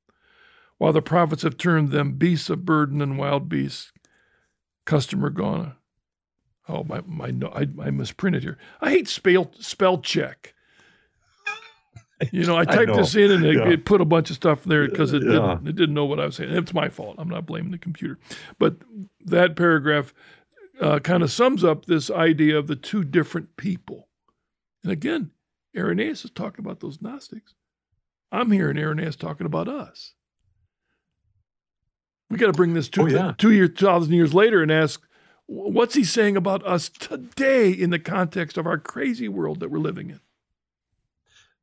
while 0.79 0.93
the 0.93 1.03
prophets 1.03 1.43
have 1.43 1.57
termed 1.57 1.91
them 1.91 2.13
beasts 2.13 2.51
of 2.51 2.65
burden 2.65 3.03
and 3.03 3.19
wild 3.19 3.49
beasts. 3.49 3.93
Customer 4.85 5.29
gone. 5.29 5.75
Oh, 6.69 6.85
my, 6.85 7.03
my, 7.07 7.31
no, 7.31 7.49
I, 7.49 7.67
I 7.83 7.91
misprinted 7.91 8.43
here. 8.43 8.59
I 8.81 8.91
hate 8.91 9.09
spell, 9.09 9.51
spell 9.59 9.99
check. 9.99 10.55
You 12.33 12.45
know, 12.45 12.57
I 12.57 12.65
typed 12.67 12.91
I 12.91 12.97
this 12.97 13.15
in 13.15 13.31
and 13.31 13.45
it, 13.45 13.57
yeah. 13.57 13.69
it, 13.69 13.85
put 13.85 14.01
a 14.01 14.07
bunch 14.07 14.31
of 14.31 14.37
stuff 14.37 14.65
there 14.65 14.89
because 14.89 15.13
it 15.13 15.23
yeah. 15.23 15.31
didn't 15.31 15.69
it 15.69 15.77
didn't 15.77 15.95
know 15.95 16.05
what 16.05 16.21
I 16.21 16.27
was 16.27 16.37
saying. 16.37 16.51
It's 16.55 16.75
my 16.75 16.89
fault. 16.89 17.17
I'm 17.19 17.29
not 17.29 17.47
blaming 17.47 17.71
the 17.71 17.79
computer. 17.79 18.19
But 18.59 18.77
that 19.25 19.57
paragraph 19.57 20.13
uh, 20.81 20.99
kind 21.01 21.23
of 21.23 21.31
sums 21.31 21.65
up 21.65 21.85
this 21.85 22.11
idea 22.11 22.59
of 22.59 22.67
the 22.67 22.77
two 22.77 23.05
different 23.05 23.57
people. 23.57 24.09
And 24.83 24.93
again, 24.93 25.31
Irenaeus 25.77 26.25
is 26.25 26.31
talking 26.31 26.65
about 26.65 26.81
those 26.81 27.01
Gnostics. 27.01 27.55
I'm 28.31 28.51
hearing 28.51 28.79
Irenaeus 28.79 29.17
talking 29.17 29.47
about 29.47 29.69
us. 29.69 30.15
We 32.31 32.37
got 32.37 32.47
to 32.47 32.53
bring 32.53 32.75
this 32.75 32.89
two, 32.89 33.03
oh, 33.03 33.07
yeah. 33.07 33.33
two 33.39 33.53
years, 33.53 33.71
thousand 33.79 34.13
years 34.13 34.35
later 34.35 34.63
and 34.63 34.71
ask, 34.71 35.03
what's 35.47 35.95
he 35.95 36.05
saying 36.05 36.37
about 36.37 36.67
us 36.67 36.91
today 36.91 37.71
in 37.71 37.91
the 37.91 37.99
context 37.99 38.59
of 38.59 38.67
our 38.67 38.77
crazy 38.77 39.29
world 39.29 39.61
that 39.61 39.71
we're 39.71 39.79
living 39.79 40.11
in? 40.11 40.21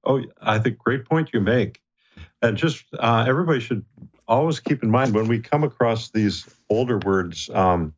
Oh, 0.03 0.21
I 0.41 0.59
think 0.59 0.79
great 0.79 1.05
point 1.05 1.29
you 1.33 1.39
make. 1.39 1.81
And 2.41 2.57
just 2.57 2.85
uh, 2.97 3.25
everybody 3.27 3.59
should 3.59 3.85
always 4.27 4.59
keep 4.59 4.83
in 4.83 4.89
mind 4.89 5.13
when 5.13 5.27
we 5.27 5.39
come 5.39 5.63
across 5.63 6.09
these 6.09 6.47
older 6.69 6.97
words, 6.99 7.49
um, 7.51 7.93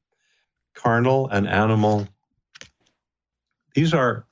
carnal 0.74 1.28
and 1.30 1.48
animal, 1.48 2.08
these 3.76 3.94
are 3.94 4.27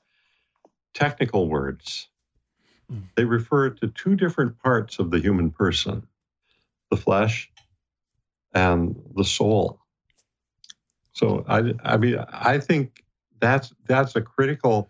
technical 0.96 1.48
words. 1.48 2.08
Hmm. 2.88 3.00
They 3.16 3.24
refer 3.24 3.70
to 3.70 3.88
two 3.88 4.16
different 4.16 4.58
parts 4.62 4.98
of 4.98 5.10
the 5.10 5.20
human 5.20 5.50
person 5.50 6.06
the 6.90 6.96
flesh 6.96 7.50
and 8.54 8.96
the 9.16 9.24
soul. 9.24 9.80
So 11.12 11.44
I, 11.48 11.74
I 11.82 11.96
mean, 11.96 12.24
I 12.32 12.58
think 12.58 13.02
that's 13.40 13.74
that's 13.86 14.14
a 14.14 14.20
critical 14.20 14.88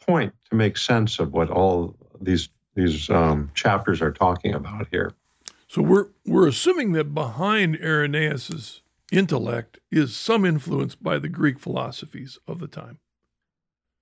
point 0.00 0.32
to 0.50 0.56
make 0.56 0.76
sense 0.76 1.18
of 1.18 1.32
what 1.32 1.50
all 1.50 1.96
these 2.20 2.48
these 2.74 3.10
um, 3.10 3.50
chapters 3.54 4.00
are 4.00 4.12
talking 4.12 4.54
about 4.54 4.86
here. 4.90 5.12
So 5.68 5.82
we're 5.82 6.06
we're 6.24 6.46
assuming 6.46 6.92
that 6.92 7.12
behind 7.12 7.76
Irenaeus's 7.76 8.82
intellect 9.10 9.80
is 9.90 10.14
some 10.14 10.44
influence 10.44 10.94
by 10.94 11.18
the 11.18 11.28
Greek 11.28 11.58
philosophies 11.58 12.38
of 12.46 12.60
the 12.60 12.68
time. 12.68 12.98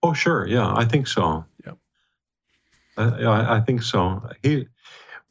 Oh, 0.04 0.12
sure. 0.12 0.46
Yeah, 0.46 0.70
I 0.70 0.84
think 0.84 1.06
so. 1.06 1.46
Yeah. 1.64 1.72
I, 2.98 3.56
I 3.56 3.60
think 3.60 3.82
so. 3.82 4.28
He, 4.42 4.68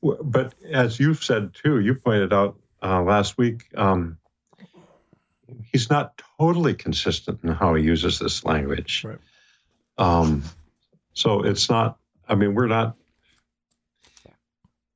but 0.02 0.56
as 0.72 1.00
you've 1.00 1.24
said 1.24 1.54
too, 1.54 1.80
you 1.80 1.94
pointed 1.94 2.34
out 2.34 2.58
uh, 2.82 3.04
last 3.04 3.38
week, 3.38 3.68
um, 3.76 4.18
he's 5.72 5.92
not 5.92 6.20
totally 6.40 6.74
consistent 6.74 7.42
in 7.44 7.52
how 7.52 7.76
he 7.76 7.84
uses 7.84 8.18
this 8.18 8.44
language. 8.44 9.06
Right. 9.06 9.20
Um, 10.00 10.42
so 11.14 11.44
it's 11.44 11.70
not. 11.70 12.00
I 12.28 12.34
mean, 12.34 12.56
we're 12.56 12.66
not. 12.66 12.96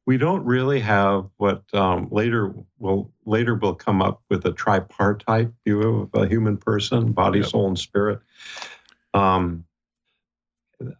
We 0.08 0.18
don't 0.18 0.44
really 0.44 0.80
have 0.80 1.30
what 1.38 1.64
um, 1.76 2.08
later 2.10 2.52
will 2.80 3.12
later 3.26 3.54
will 3.54 3.76
come 3.76 4.02
up 4.02 4.24
with 4.28 4.44
a 4.48 4.54
tripartite 4.54 5.50
view 5.66 6.10
of 6.14 6.20
a 6.20 6.28
human 6.28 6.58
person: 6.58 7.12
body, 7.12 7.40
Yep. 7.42 7.48
soul, 7.50 7.68
and 7.68 7.78
spirit. 7.78 8.22
Um, 9.14 9.67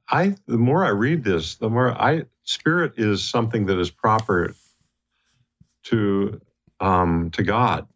I 0.10 0.36
the 0.48 0.58
more 0.58 0.86
I 0.86 0.90
read 0.90 1.24
this, 1.24 1.56
the 1.56 1.70
more 1.70 1.92
I 1.92 2.26
spirit 2.44 2.94
is 2.98 3.28
something 3.28 3.68
that 3.68 3.80
is 3.80 3.92
proper 3.92 4.56
to 5.86 6.42
um, 6.80 7.32
to 7.32 7.44
God, 7.44 7.88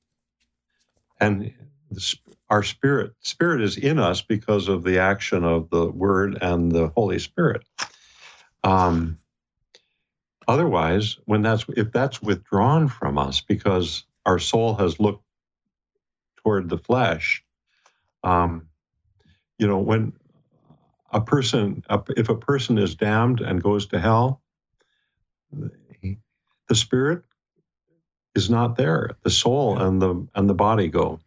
and 1.20 1.54
the, 1.92 2.16
our 2.50 2.64
spirit 2.64 3.14
spirit 3.22 3.62
is 3.62 3.78
in 3.78 4.00
us 4.00 4.22
because 4.22 4.68
of 4.70 4.84
the 4.84 5.00
action 5.00 5.44
of 5.46 5.70
the 5.72 5.88
Word 5.90 6.38
and 6.42 6.72
the 6.72 6.90
Holy 6.90 7.20
Spirit. 7.20 7.64
Um, 8.64 9.20
otherwise, 10.48 11.18
when 11.26 11.44
that's 11.44 11.66
if 11.78 11.92
that's 11.92 12.22
withdrawn 12.22 12.90
from 12.90 13.18
us 13.18 13.42
because 13.42 14.06
our 14.26 14.40
soul 14.40 14.76
has 14.76 15.00
looked 15.00 15.26
toward 16.44 16.70
the 16.70 16.78
flesh, 16.80 17.44
um, 18.24 18.68
you 19.60 19.68
know, 19.68 19.80
when 19.80 20.14
a 21.12 21.22
person 21.22 21.84
if 22.18 22.30
a 22.30 22.36
person 22.36 22.78
is 22.78 22.96
damned 22.96 23.42
and 23.42 23.62
goes 23.62 23.86
to 23.88 24.00
hell, 24.00 24.42
the 25.52 26.76
spirit 26.76 27.24
is 28.36 28.50
not 28.50 28.78
there. 28.78 29.12
The 29.24 29.30
soul 29.30 29.78
and 29.80 30.02
the 30.02 30.28
and 30.36 30.50
the 30.50 30.54
body 30.54 30.88
go, 30.88 31.20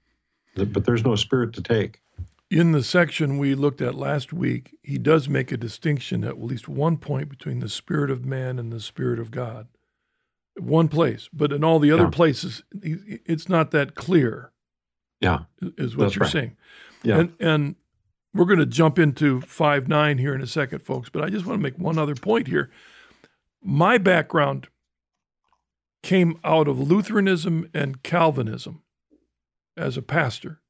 but 0.54 0.84
there's 0.84 1.04
no 1.04 1.16
spirit 1.16 1.52
to 1.54 1.62
take. 1.62 2.00
In 2.50 2.72
the 2.72 2.82
section 2.84 3.38
we 3.38 3.54
looked 3.54 3.80
at 3.80 3.94
last 3.94 4.32
week, 4.32 4.76
he 4.82 4.96
does 4.96 5.28
make 5.28 5.50
a 5.50 5.56
distinction 5.56 6.24
at 6.24 6.40
least 6.40 6.68
one 6.68 6.96
point 6.98 7.28
between 7.28 7.60
the 7.60 7.68
spirit 7.68 8.10
of 8.10 8.24
man 8.24 8.58
and 8.58 8.72
the 8.72 8.80
spirit 8.80 9.18
of 9.18 9.30
God. 9.30 9.66
One 10.56 10.86
place, 10.88 11.28
but 11.32 11.52
in 11.52 11.64
all 11.64 11.80
the 11.80 11.90
other 11.90 12.04
Yeah. 12.04 12.10
places, 12.10 12.62
it's 12.82 13.48
not 13.48 13.72
that 13.72 13.94
clear. 13.96 14.52
Yeah. 15.20 15.40
is 15.60 15.96
what 15.96 16.04
That's 16.04 16.16
you're 16.16 16.22
right. 16.24 16.32
saying. 16.32 16.56
Yeah. 17.02 17.18
And 17.18 17.32
and 17.40 17.74
we're 18.34 18.44
going 18.44 18.58
to 18.58 18.66
jump 18.66 18.98
into 18.98 19.40
five 19.42 19.88
nine 19.88 20.18
here 20.18 20.34
in 20.34 20.40
a 20.40 20.46
second, 20.46 20.80
folks. 20.80 21.08
But 21.08 21.22
I 21.24 21.30
just 21.30 21.46
want 21.46 21.58
to 21.58 21.62
make 21.62 21.78
one 21.78 21.98
other 21.98 22.14
point 22.14 22.48
here. 22.48 22.70
My 23.62 23.96
background 23.96 24.68
came 26.02 26.38
out 26.44 26.68
of 26.68 26.78
Lutheranism 26.78 27.70
and 27.72 28.02
Calvinism 28.02 28.82
as 29.76 29.96
a 29.96 30.02
pastor, 30.02 30.60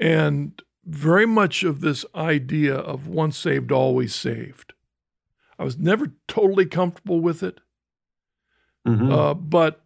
and 0.00 0.60
very 0.84 1.26
much 1.26 1.62
of 1.62 1.80
this 1.80 2.04
idea 2.14 2.74
of 2.74 3.06
once 3.06 3.38
saved, 3.38 3.70
always 3.70 4.14
saved. 4.14 4.72
I 5.58 5.64
was 5.64 5.78
never 5.78 6.12
totally 6.26 6.66
comfortable 6.66 7.20
with 7.20 7.42
it. 7.42 7.60
Mhm. 8.86 9.12
Uh, 9.12 9.34
but 9.34 9.78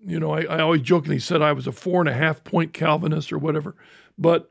you 0.00 0.18
know, 0.18 0.30
I, 0.30 0.42
I 0.42 0.60
always 0.60 0.82
jokingly 0.82 1.18
said 1.18 1.42
I 1.42 1.52
was 1.52 1.66
a 1.66 1.72
four 1.72 2.00
and 2.00 2.08
a 2.08 2.14
half 2.14 2.44
point 2.44 2.72
Calvinist 2.72 3.32
or 3.32 3.38
whatever. 3.38 3.74
But 4.16 4.50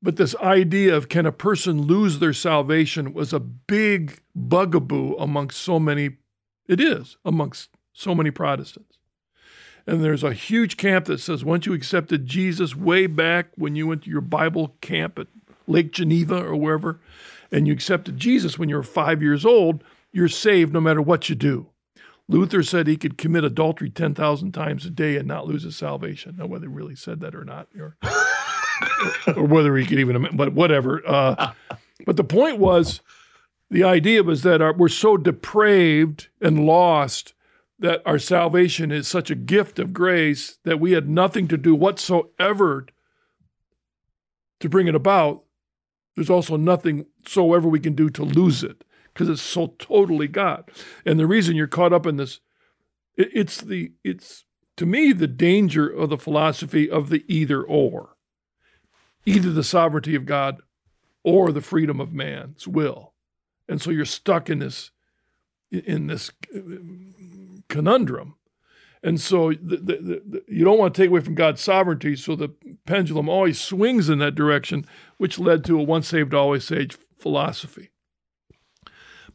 but 0.00 0.16
this 0.16 0.36
idea 0.36 0.94
of 0.94 1.08
can 1.08 1.26
a 1.26 1.32
person 1.32 1.82
lose 1.82 2.18
their 2.18 2.32
salvation 2.32 3.12
was 3.12 3.32
a 3.32 3.40
big 3.40 4.20
bugaboo 4.34 5.16
amongst 5.16 5.60
so 5.60 5.80
many. 5.80 6.16
It 6.66 6.80
is 6.80 7.16
amongst 7.24 7.70
so 7.92 8.14
many 8.14 8.30
Protestants. 8.30 8.98
And 9.86 10.04
there's 10.04 10.22
a 10.22 10.34
huge 10.34 10.76
camp 10.76 11.06
that 11.06 11.18
says 11.18 11.44
once 11.44 11.66
you 11.66 11.72
accepted 11.72 12.26
Jesus 12.26 12.76
way 12.76 13.06
back 13.06 13.48
when 13.56 13.74
you 13.74 13.86
went 13.86 14.02
to 14.04 14.10
your 14.10 14.20
Bible 14.20 14.76
camp 14.80 15.18
at 15.18 15.28
Lake 15.66 15.92
Geneva 15.92 16.44
or 16.44 16.54
wherever, 16.54 17.00
and 17.50 17.66
you 17.66 17.72
accepted 17.72 18.18
Jesus 18.18 18.58
when 18.58 18.68
you 18.68 18.76
were 18.76 18.82
five 18.82 19.22
years 19.22 19.44
old, 19.44 19.82
you're 20.12 20.28
saved 20.28 20.72
no 20.72 20.80
matter 20.80 21.00
what 21.00 21.28
you 21.28 21.34
do. 21.34 21.68
Luther 22.28 22.62
said 22.62 22.86
he 22.86 22.98
could 22.98 23.16
commit 23.16 23.44
adultery 23.44 23.88
10,000 23.88 24.52
times 24.52 24.84
a 24.84 24.90
day 24.90 25.16
and 25.16 25.26
not 25.26 25.46
lose 25.46 25.62
his 25.62 25.76
salvation. 25.76 26.36
Now, 26.36 26.46
whether 26.46 26.68
he 26.68 26.74
really 26.74 26.94
said 26.94 27.20
that 27.20 27.34
or 27.34 27.44
not, 27.44 27.68
or, 27.78 27.96
or 29.36 29.44
whether 29.44 29.76
he 29.76 29.86
could 29.86 29.98
even, 29.98 30.28
but 30.36 30.52
whatever. 30.52 31.02
Uh, 31.06 31.52
but 32.04 32.16
the 32.16 32.24
point 32.24 32.58
was 32.58 33.00
the 33.70 33.84
idea 33.84 34.22
was 34.22 34.42
that 34.42 34.62
our, 34.62 34.72
we're 34.72 34.88
so 34.88 35.16
depraved 35.16 36.28
and 36.40 36.64
lost 36.64 37.34
that 37.78 38.02
our 38.04 38.18
salvation 38.18 38.90
is 38.90 39.06
such 39.06 39.30
a 39.30 39.36
gift 39.36 39.78
of 39.78 39.92
grace 39.92 40.58
that 40.64 40.80
we 40.80 40.92
had 40.92 41.08
nothing 41.08 41.46
to 41.48 41.56
do 41.56 41.74
whatsoever 41.74 42.86
to 44.60 44.68
bring 44.68 44.88
it 44.88 44.94
about. 44.94 45.44
There's 46.16 46.30
also 46.30 46.56
nothing 46.56 47.06
so 47.26 47.54
ever 47.54 47.68
we 47.68 47.78
can 47.78 47.94
do 47.94 48.10
to 48.10 48.24
lose 48.24 48.64
it 48.64 48.82
because 49.12 49.28
it's 49.28 49.42
so 49.42 49.74
totally 49.78 50.26
God. 50.28 50.70
And 51.04 51.18
the 51.18 51.26
reason 51.26 51.54
you're 51.56 51.68
caught 51.68 51.92
up 51.92 52.06
in 52.06 52.16
this, 52.16 52.40
it, 53.16 53.30
it's 53.32 53.60
the 53.60 53.92
it's 54.02 54.44
to 54.76 54.86
me 54.86 55.12
the 55.12 55.28
danger 55.28 55.88
of 55.88 56.10
the 56.10 56.18
philosophy 56.18 56.90
of 56.90 57.08
the 57.08 57.24
either 57.28 57.62
or, 57.62 58.16
either 59.28 59.52
the 59.52 59.64
sovereignty 59.64 60.14
of 60.14 60.26
God 60.26 60.60
or 61.22 61.52
the 61.52 61.60
freedom 61.60 62.00
of 62.00 62.12
man's 62.12 62.66
will, 62.66 63.14
and 63.68 63.80
so 63.82 63.90
you're 63.90 64.04
stuck 64.04 64.48
in 64.48 64.58
this 64.60 64.90
in 65.70 66.06
this 66.06 66.30
conundrum. 67.68 68.34
And 69.02 69.20
so 69.20 69.50
the, 69.52 69.76
the, 69.76 70.22
the, 70.26 70.42
you 70.48 70.64
don't 70.64 70.78
want 70.78 70.94
to 70.94 71.00
take 71.00 71.10
away 71.10 71.20
from 71.20 71.34
God's 71.36 71.60
sovereignty. 71.60 72.16
So 72.16 72.34
the 72.34 72.48
pendulum 72.84 73.28
always 73.28 73.60
swings 73.60 74.08
in 74.08 74.18
that 74.18 74.34
direction, 74.34 74.86
which 75.18 75.38
led 75.38 75.64
to 75.66 75.78
a 75.78 75.82
once 75.82 76.08
saved, 76.08 76.34
always 76.34 76.64
saved 76.64 76.98
philosophy. 77.20 77.90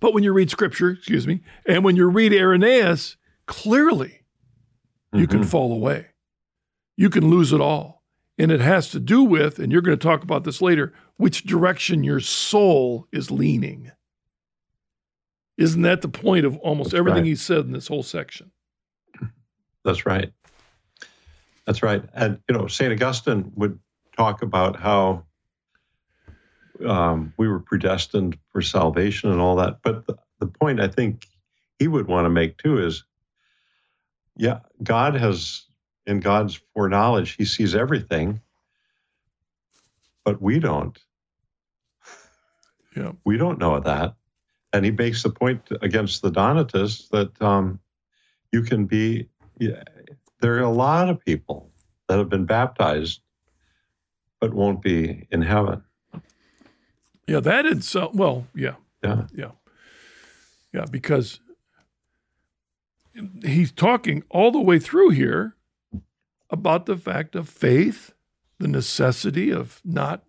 But 0.02 0.14
when 0.14 0.24
you 0.24 0.34
read 0.34 0.50
scripture, 0.50 0.90
excuse 0.90 1.28
me, 1.28 1.42
and 1.66 1.84
when 1.86 1.96
you 1.96 2.10
read 2.10 2.34
Irenaeus, 2.34 3.16
clearly 3.46 4.24
you 5.14 5.28
can 5.28 5.42
Mhm. 5.42 5.46
fall 5.46 5.72
away. 5.72 6.08
You 6.98 7.10
can 7.10 7.30
lose 7.30 7.54
it 7.54 7.62
all. 7.62 8.03
And 8.38 8.52
it 8.52 8.62
has 8.62 8.90
to 8.90 9.00
do 9.00 9.24
with, 9.24 9.60
and 9.60 9.72
you're 9.72 9.82
going 9.82 9.98
to 9.98 10.04
talk 10.04 10.24
about 10.24 10.44
this 10.44 10.62
later, 10.62 10.94
which 11.18 11.44
direction 11.44 12.04
your 12.04 12.20
soul 12.20 13.08
is 13.12 13.30
leaning. 13.30 13.92
Isn't 15.58 15.84
that 15.84 16.02
the 16.02 16.08
point 16.08 16.46
of 16.46 16.58
almost 16.58 16.92
That's 16.92 17.00
everything 17.00 17.24
right. 17.24 17.28
he 17.28 17.36
said 17.36 17.66
in 17.66 17.72
this 17.72 17.88
whole 17.88 18.02
section? 18.02 18.52
That's 19.86 20.06
right. 20.06 20.32
That's 21.66 21.84
right. 21.84 22.04
And, 22.14 22.40
you 22.50 22.58
know, 22.58 22.68
St. 22.68 22.92
Augustine 22.92 23.52
would 23.56 23.80
talk 24.18 24.42
about 24.42 24.80
how 24.80 25.26
um, 26.86 27.34
we 27.38 27.48
were 27.48 27.60
predestined 27.60 28.38
for 28.52 28.62
salvation 28.62 29.32
and 29.32 29.40
all 29.40 29.58
that. 29.58 29.80
But 29.84 30.08
the, 30.08 30.18
the 30.40 30.48
point 30.48 30.82
I 30.82 30.88
think 30.88 31.28
he 31.78 31.88
would 31.88 32.08
want 32.08 32.26
to 32.26 32.30
make 32.30 32.58
too 32.58 32.80
is 32.80 33.04
yeah, 34.36 34.60
God 34.82 35.16
has, 35.16 35.64
in 36.06 36.20
God's 36.20 36.62
foreknowledge, 36.74 37.36
he 37.36 37.46
sees 37.46 37.76
everything, 37.76 38.42
but 40.26 40.42
we 40.42 40.60
don't. 40.60 40.98
Yeah. 42.96 43.14
We 43.26 43.38
don't 43.38 43.60
know 43.60 43.80
that. 43.80 44.16
And 44.72 44.86
he 44.86 44.92
makes 44.92 45.24
the 45.24 45.30
point 45.30 45.62
against 45.82 46.22
the 46.22 46.32
Donatists 46.32 47.10
that 47.10 47.40
um, 47.42 47.80
you 48.52 48.64
can 48.64 48.86
be, 48.86 49.30
yeah, 49.60 49.84
there 50.42 50.56
are 50.56 50.62
a 50.62 50.70
lot 50.70 51.10
of 51.10 51.20
people 51.24 51.72
that 52.08 52.18
have 52.18 52.30
been 52.30 52.46
baptized 52.46 53.22
but 54.40 54.54
won't 54.54 54.82
be 54.82 55.26
in 55.32 55.42
heaven. 55.42 55.84
Yeah, 57.28 57.40
that 57.40 57.66
itself, 57.66 58.14
well, 58.14 58.48
yeah, 58.54 58.76
Yeah. 59.04 59.28
yeah. 59.34 59.52
Yeah, 60.74 60.86
because 60.90 61.40
he's 63.46 63.72
talking 63.72 64.24
all 64.30 64.52
the 64.52 64.60
way 64.60 64.80
through 64.80 65.12
here 65.12 65.56
about 66.54 66.86
the 66.86 66.96
fact 66.96 67.36
of 67.36 67.50
faith, 67.50 68.14
the 68.60 68.68
necessity 68.68 69.52
of 69.52 69.82
not 69.84 70.24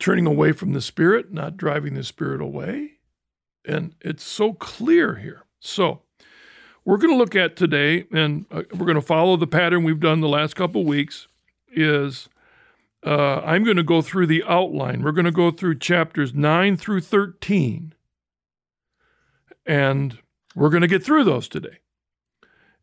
turning 0.00 0.26
away 0.26 0.50
from 0.50 0.72
the 0.72 0.80
Spirit, 0.80 1.32
not 1.32 1.56
driving 1.56 1.94
the 1.94 2.02
Spirit 2.02 2.40
away. 2.40 2.94
And 3.64 3.94
it's 4.00 4.24
so 4.24 4.54
clear 4.54 5.14
here. 5.14 5.44
So, 5.60 6.02
we're 6.84 6.96
going 6.96 7.12
to 7.12 7.16
look 7.16 7.36
at 7.36 7.54
today, 7.54 8.06
and 8.10 8.44
uh, 8.50 8.64
we're 8.72 8.86
going 8.86 8.96
to 8.96 9.00
follow 9.00 9.36
the 9.36 9.46
pattern 9.46 9.84
we've 9.84 10.00
done 10.00 10.20
the 10.20 10.28
last 10.28 10.56
couple 10.56 10.84
weeks. 10.84 11.28
Is 11.68 12.28
uh, 13.06 13.40
I'm 13.44 13.62
going 13.62 13.76
to 13.76 13.84
go 13.84 14.02
through 14.02 14.26
the 14.26 14.42
outline. 14.42 15.02
We're 15.02 15.12
going 15.12 15.26
to 15.26 15.30
go 15.30 15.52
through 15.52 15.78
chapters 15.78 16.34
9 16.34 16.76
through 16.76 17.02
13. 17.02 17.94
And 19.64 20.18
we're 20.56 20.70
going 20.70 20.82
to 20.82 20.88
get 20.88 21.04
through 21.04 21.22
those 21.22 21.46
today. 21.46 21.78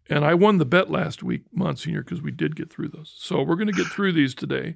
And 0.10 0.26
I 0.26 0.34
won 0.34 0.58
the 0.58 0.66
bet 0.66 0.90
last 0.90 1.22
week, 1.22 1.44
Monsignor, 1.54 2.04
because 2.04 2.22
we 2.22 2.32
did 2.32 2.56
get 2.56 2.72
through 2.72 2.90
those. 2.90 3.14
So 3.18 3.42
we're 3.42 3.56
going 3.56 3.68
to 3.68 3.74
get 3.74 3.88
through 3.88 4.14
these 4.14 4.34
today. 4.34 4.76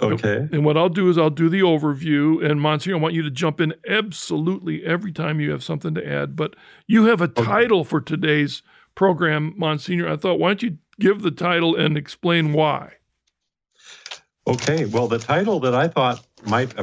Okay. 0.00 0.48
And 0.52 0.64
what 0.64 0.76
I'll 0.76 0.88
do 0.88 1.08
is 1.10 1.18
I'll 1.18 1.30
do 1.30 1.48
the 1.48 1.60
overview. 1.60 2.44
And 2.44 2.60
Monsignor, 2.60 2.96
I 2.96 3.00
want 3.00 3.14
you 3.14 3.22
to 3.22 3.30
jump 3.30 3.60
in 3.60 3.74
absolutely 3.88 4.84
every 4.84 5.10
time 5.10 5.40
you 5.40 5.50
have 5.50 5.64
something 5.64 5.94
to 5.94 6.08
add. 6.08 6.36
But 6.36 6.54
you 6.86 7.06
have 7.06 7.20
a 7.20 7.26
title 7.26 7.82
for 7.82 8.00
today's 8.00 8.62
program, 8.94 9.54
Monsignor. 9.56 10.08
I 10.08 10.16
thought, 10.16 10.38
why 10.38 10.50
don't 10.50 10.62
you 10.62 10.78
give 11.00 11.22
the 11.22 11.30
title 11.30 11.76
and 11.76 11.96
explain 11.96 12.52
why. 12.52 12.92
Okay, 14.46 14.86
well, 14.86 15.08
the 15.08 15.18
title 15.18 15.60
that 15.60 15.74
I 15.74 15.88
thought 15.88 16.26
might 16.46 16.74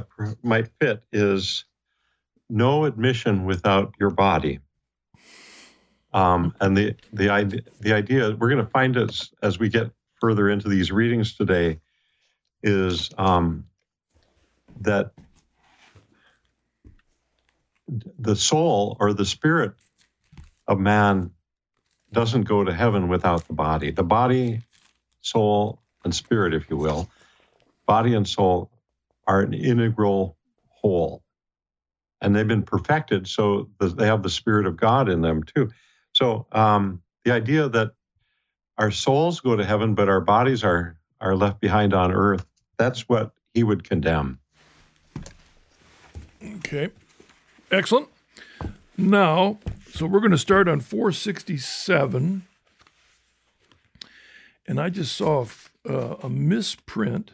might 0.44 0.70
fit 0.80 1.04
is 1.12 1.66
"No 2.50 2.86
Admission 2.86 3.46
Without 3.46 3.94
Your 4.00 4.12
Body." 4.12 4.60
Um, 6.16 6.56
and 6.62 6.78
the 6.78 6.96
the 7.14 7.30
idea 7.30 7.62
the 7.82 7.94
idea 7.94 8.36
we're 8.40 8.50
going 8.52 8.66
to 8.66 8.72
find 8.72 8.98
as 8.98 9.32
as 9.44 9.60
we 9.60 9.70
get 9.70 9.92
further 10.22 10.50
into 10.50 10.70
these 10.70 10.92
readings 10.92 11.36
today 11.38 11.80
is 12.64 13.12
um, 13.18 13.66
that 14.82 15.12
the 18.20 18.36
soul 18.36 18.98
or 19.00 19.14
the 19.14 19.26
spirit 19.26 19.74
of 20.68 20.80
man 20.80 21.32
doesn't 22.14 22.44
go 22.44 22.64
to 22.64 22.74
heaven 22.74 23.10
without 23.10 23.48
the 23.48 23.54
body. 23.54 23.92
The 23.92 24.04
body, 24.04 24.64
soul, 25.22 25.82
and 26.06 26.16
spirit, 26.16 26.54
if 26.54 26.70
you 26.70 26.78
will, 26.78 27.12
body 27.88 28.16
and 28.16 28.28
soul 28.28 28.72
are 29.28 29.42
an 29.42 29.54
integral 29.54 30.38
whole. 30.70 31.24
And 32.22 32.36
they've 32.36 32.48
been 32.48 32.64
perfected 32.64 33.28
so 33.28 33.70
that 33.80 33.98
they 33.98 34.08
have 34.08 34.24
the 34.24 34.30
Spirit 34.30 34.66
of 34.66 34.78
God 34.78 35.10
in 35.10 35.22
them 35.22 35.44
too. 35.44 35.72
So 36.16 36.48
um, 36.54 37.02
the 37.24 37.32
idea 37.32 37.68
that 37.70 37.92
our 38.78 38.90
souls 38.90 39.42
go 39.42 39.56
to 39.56 39.66
heaven, 39.66 39.96
but 39.96 40.10
our 40.10 40.22
bodies 40.22 40.64
are, 40.64 40.98
are 41.20 41.36
left 41.36 41.60
behind 41.60 41.94
on 41.94 42.12
earth, 42.12 42.46
that's 42.78 43.08
what 43.08 43.32
he 43.54 43.64
would 43.64 43.88
condemn. 43.88 44.40
Okay. 46.58 46.90
Excellent. 47.72 48.08
Now, 48.98 49.60
so 49.92 50.06
we're 50.06 50.20
going 50.20 50.32
to 50.32 50.38
start 50.38 50.68
on 50.68 50.80
467. 50.80 52.44
And 54.68 54.80
I 54.80 54.90
just 54.90 55.16
saw 55.16 55.46
uh, 55.88 56.16
a 56.24 56.30
misprint 56.30 57.32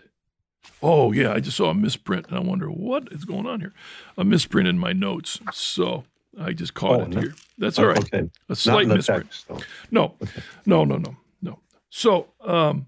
Oh, 0.83 1.11
yeah, 1.11 1.31
I 1.31 1.39
just 1.39 1.57
saw 1.57 1.69
a 1.69 1.75
misprint 1.75 2.27
and 2.27 2.37
I 2.37 2.39
wonder 2.39 2.67
what 2.67 3.07
is 3.11 3.23
going 3.23 3.45
on 3.45 3.59
here. 3.59 3.73
A 4.17 4.23
misprint 4.23 4.67
in 4.67 4.79
my 4.79 4.93
notes. 4.93 5.39
So 5.51 6.05
I 6.39 6.53
just 6.53 6.73
caught 6.73 7.01
oh, 7.01 7.03
it 7.03 7.09
no. 7.09 7.21
here. 7.21 7.35
That's 7.57 7.77
all 7.77 7.87
right. 7.87 7.99
Okay. 7.99 8.29
A 8.49 8.55
slight 8.55 8.87
misprint. 8.87 9.25
Text, 9.25 9.49
no, 9.91 10.15
okay. 10.21 10.41
no, 10.65 10.83
no, 10.83 10.97
no, 10.97 11.15
no. 11.41 11.59
So 11.89 12.29
um, 12.41 12.87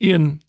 in 0.00 0.42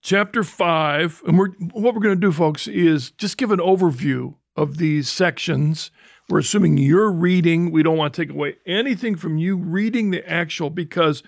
chapter 0.00 0.42
five, 0.42 1.22
and 1.26 1.38
we're, 1.38 1.50
what 1.72 1.94
we're 1.94 2.00
going 2.00 2.14
to 2.18 2.26
do, 2.26 2.32
folks, 2.32 2.66
is 2.66 3.10
just 3.12 3.36
give 3.36 3.50
an 3.50 3.60
overview 3.60 4.34
of 4.56 4.78
these 4.78 5.08
sections. 5.10 5.90
We're 6.28 6.38
assuming 6.38 6.78
you're 6.78 7.12
reading. 7.12 7.70
We 7.70 7.82
don't 7.82 7.98
want 7.98 8.14
to 8.14 8.22
take 8.22 8.30
away 8.30 8.56
anything 8.66 9.16
from 9.16 9.36
you 9.36 9.56
reading 9.56 10.10
the 10.10 10.28
actual 10.28 10.70
because 10.70 11.22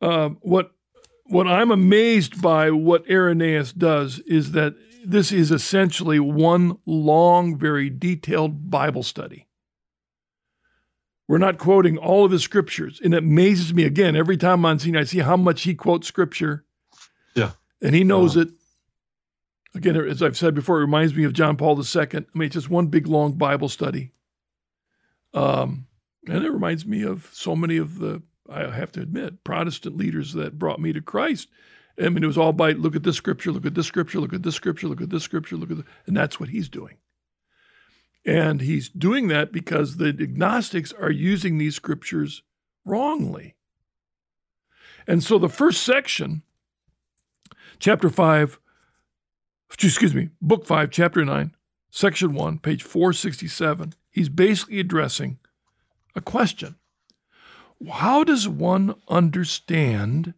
uh, 0.00 0.30
what 0.40 0.72
what 1.28 1.46
I'm 1.46 1.70
amazed 1.70 2.40
by 2.40 2.70
what 2.70 3.08
Irenaeus 3.10 3.72
does 3.72 4.20
is 4.20 4.52
that 4.52 4.74
this 5.10 5.30
is 5.30 5.50
essentially 5.50 6.18
one 6.18 6.78
long, 6.84 7.56
very 7.56 7.88
detailed 7.88 8.70
Bible 8.70 9.02
study. 9.02 9.46
We're 11.28 11.38
not 11.38 11.58
quoting 11.58 11.96
all 11.96 12.24
of 12.24 12.32
his 12.32 12.42
scriptures. 12.42 13.00
And 13.02 13.14
it 13.14 13.18
amazes 13.18 13.72
me 13.74 13.84
again 13.84 14.16
every 14.16 14.36
time 14.36 14.60
Monsignor, 14.60 15.00
I 15.00 15.04
see 15.04 15.18
how 15.18 15.36
much 15.36 15.62
he 15.62 15.74
quotes 15.74 16.06
scripture. 16.06 16.64
Yeah. 17.34 17.52
And 17.80 17.94
he 17.94 18.04
knows 18.04 18.36
it. 18.36 18.48
Again, 19.74 19.96
as 19.96 20.22
I've 20.22 20.38
said 20.38 20.54
before, 20.54 20.78
it 20.78 20.82
reminds 20.82 21.14
me 21.14 21.24
of 21.24 21.32
John 21.32 21.56
Paul 21.56 21.78
II. 21.78 22.02
I 22.02 22.24
mean, 22.34 22.46
it's 22.46 22.54
just 22.54 22.70
one 22.70 22.86
big, 22.86 23.06
long 23.06 23.32
Bible 23.32 23.68
study. 23.68 24.12
Um, 25.34 25.86
and 26.26 26.44
it 26.44 26.50
reminds 26.50 26.86
me 26.86 27.02
of 27.02 27.28
so 27.32 27.54
many 27.54 27.76
of 27.76 27.98
the 27.98 28.22
I 28.48 28.70
have 28.70 28.92
to 28.92 29.00
admit, 29.00 29.44
Protestant 29.44 29.96
leaders 29.96 30.32
that 30.34 30.58
brought 30.58 30.80
me 30.80 30.92
to 30.92 31.00
Christ. 31.00 31.48
I 31.98 32.08
mean, 32.08 32.22
it 32.22 32.26
was 32.26 32.38
all 32.38 32.52
by 32.52 32.72
look 32.72 32.94
at 32.94 33.04
this 33.04 33.16
scripture, 33.16 33.50
look 33.52 33.64
at 33.64 33.74
this 33.74 33.86
scripture, 33.86 34.20
look 34.20 34.34
at 34.34 34.42
this 34.42 34.54
scripture, 34.54 34.86
look 34.86 35.00
at 35.00 35.10
this 35.10 35.22
scripture, 35.22 35.56
look 35.56 35.70
at 35.70 35.78
this, 35.78 35.86
and 36.06 36.16
that's 36.16 36.38
what 36.38 36.50
he's 36.50 36.68
doing. 36.68 36.96
And 38.24 38.60
he's 38.60 38.88
doing 38.88 39.28
that 39.28 39.52
because 39.52 39.96
the 39.96 40.08
agnostics 40.08 40.92
are 40.92 41.10
using 41.10 41.58
these 41.58 41.76
scriptures 41.76 42.42
wrongly. 42.84 43.54
And 45.06 45.22
so 45.22 45.38
the 45.38 45.48
first 45.48 45.82
section, 45.82 46.42
chapter 47.78 48.10
5, 48.10 48.58
excuse 49.70 50.14
me, 50.14 50.30
book 50.42 50.66
5, 50.66 50.90
chapter 50.90 51.24
9, 51.24 51.54
section 51.90 52.34
1, 52.34 52.58
page 52.58 52.82
467, 52.82 53.94
he's 54.10 54.28
basically 54.28 54.80
addressing 54.80 55.38
a 56.14 56.20
question 56.20 56.76
how 57.90 58.24
does 58.24 58.48
one 58.48 58.94
understand 59.08 60.34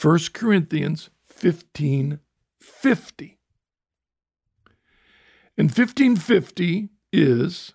1 0.00 0.18
Corinthians 0.32 1.10
15 1.26 2.20
50? 2.60 3.38
And 5.58 5.68
1550 5.68 6.90
is 7.12 7.72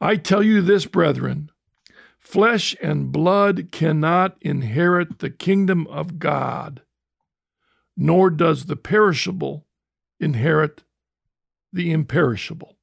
I 0.00 0.16
tell 0.16 0.42
you 0.42 0.60
this, 0.60 0.86
brethren, 0.86 1.50
flesh 2.18 2.74
and 2.82 3.12
blood 3.12 3.70
cannot 3.70 4.36
inherit 4.40 5.18
the 5.20 5.30
kingdom 5.30 5.86
of 5.86 6.18
God, 6.18 6.82
nor 7.96 8.28
does 8.30 8.66
the 8.66 8.76
perishable 8.76 9.66
inherit 10.18 10.82
the 11.72 11.92
imperishable. 11.92 12.76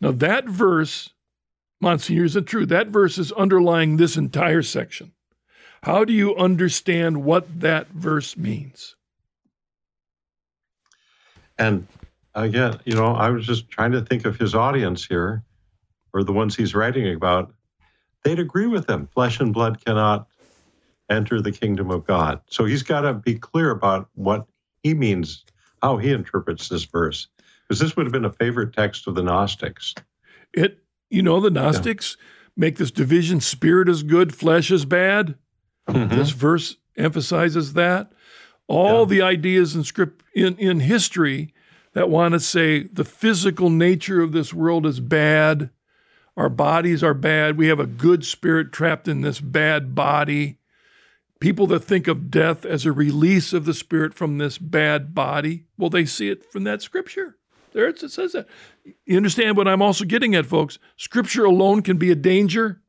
Now, 0.00 0.12
that 0.12 0.46
verse 0.46 1.10
Monsignor, 1.80 2.24
isn't 2.24 2.46
true. 2.46 2.66
That 2.66 2.88
verse 2.88 3.18
is 3.18 3.32
underlying 3.32 3.96
this 3.96 4.16
entire 4.16 4.62
section. 4.62 5.12
How 5.82 6.04
do 6.04 6.12
you 6.12 6.34
understand 6.36 7.24
what 7.24 7.60
that 7.60 7.88
verse 7.88 8.36
means? 8.36 8.96
And 11.58 11.86
again, 12.34 12.78
you 12.84 12.94
know, 12.94 13.14
I 13.14 13.30
was 13.30 13.46
just 13.46 13.68
trying 13.70 13.92
to 13.92 14.02
think 14.02 14.24
of 14.24 14.36
his 14.36 14.54
audience 14.54 15.06
here, 15.06 15.42
or 16.12 16.22
the 16.22 16.32
ones 16.32 16.56
he's 16.56 16.74
writing 16.74 17.14
about. 17.14 17.52
They'd 18.24 18.38
agree 18.38 18.66
with 18.66 18.88
him. 18.88 19.06
Flesh 19.06 19.38
and 19.40 19.52
blood 19.52 19.84
cannot 19.84 20.26
enter 21.08 21.40
the 21.40 21.52
kingdom 21.52 21.90
of 21.90 22.06
God. 22.06 22.40
So 22.50 22.64
he's 22.64 22.82
got 22.82 23.02
to 23.02 23.14
be 23.14 23.36
clear 23.36 23.70
about 23.70 24.08
what 24.14 24.46
he 24.82 24.94
means, 24.94 25.44
how 25.82 25.98
he 25.98 26.10
interprets 26.10 26.68
this 26.68 26.84
verse, 26.84 27.28
because 27.62 27.80
this 27.80 27.96
would 27.96 28.06
have 28.06 28.12
been 28.12 28.24
a 28.24 28.32
favorite 28.32 28.72
text 28.72 29.06
of 29.06 29.14
the 29.14 29.22
Gnostics. 29.22 29.94
It 30.52 30.78
you 31.10 31.22
know, 31.22 31.40
the 31.40 31.50
Gnostics 31.50 32.16
yeah. 32.18 32.24
make 32.56 32.76
this 32.76 32.90
division 32.90 33.40
spirit 33.40 33.88
is 33.88 34.02
good, 34.02 34.34
flesh 34.34 34.70
is 34.70 34.84
bad. 34.84 35.36
Mm-hmm. 35.88 36.16
This 36.16 36.30
verse 36.30 36.76
emphasizes 36.96 37.74
that. 37.74 38.12
All 38.68 39.00
yeah. 39.00 39.04
the 39.06 39.22
ideas 39.22 39.76
in 39.76 39.84
script 39.84 40.24
in, 40.34 40.56
in 40.58 40.80
history 40.80 41.54
that 41.92 42.10
want 42.10 42.32
to 42.32 42.40
say 42.40 42.82
the 42.84 43.04
physical 43.04 43.70
nature 43.70 44.20
of 44.20 44.32
this 44.32 44.52
world 44.52 44.84
is 44.84 45.00
bad, 45.00 45.70
our 46.36 46.48
bodies 46.48 47.02
are 47.02 47.14
bad, 47.14 47.56
we 47.56 47.68
have 47.68 47.80
a 47.80 47.86
good 47.86 48.24
spirit 48.24 48.72
trapped 48.72 49.08
in 49.08 49.22
this 49.22 49.40
bad 49.40 49.94
body. 49.94 50.58
People 51.38 51.66
that 51.68 51.80
think 51.80 52.08
of 52.08 52.30
death 52.30 52.64
as 52.64 52.86
a 52.86 52.92
release 52.92 53.52
of 53.52 53.66
the 53.66 53.74
spirit 53.74 54.14
from 54.14 54.38
this 54.38 54.58
bad 54.58 55.14
body, 55.14 55.64
well, 55.78 55.90
they 55.90 56.04
see 56.04 56.28
it 56.28 56.50
from 56.50 56.64
that 56.64 56.82
scripture. 56.82 57.36
There 57.72 57.88
it 57.88 57.98
says 57.98 58.32
that. 58.32 58.46
You 59.04 59.18
understand 59.18 59.56
what 59.56 59.68
I'm 59.68 59.82
also 59.82 60.06
getting 60.06 60.34
at, 60.34 60.46
folks? 60.46 60.78
Scripture 60.96 61.44
alone 61.44 61.82
can 61.82 61.98
be 61.98 62.10
a 62.10 62.14
danger. 62.14 62.80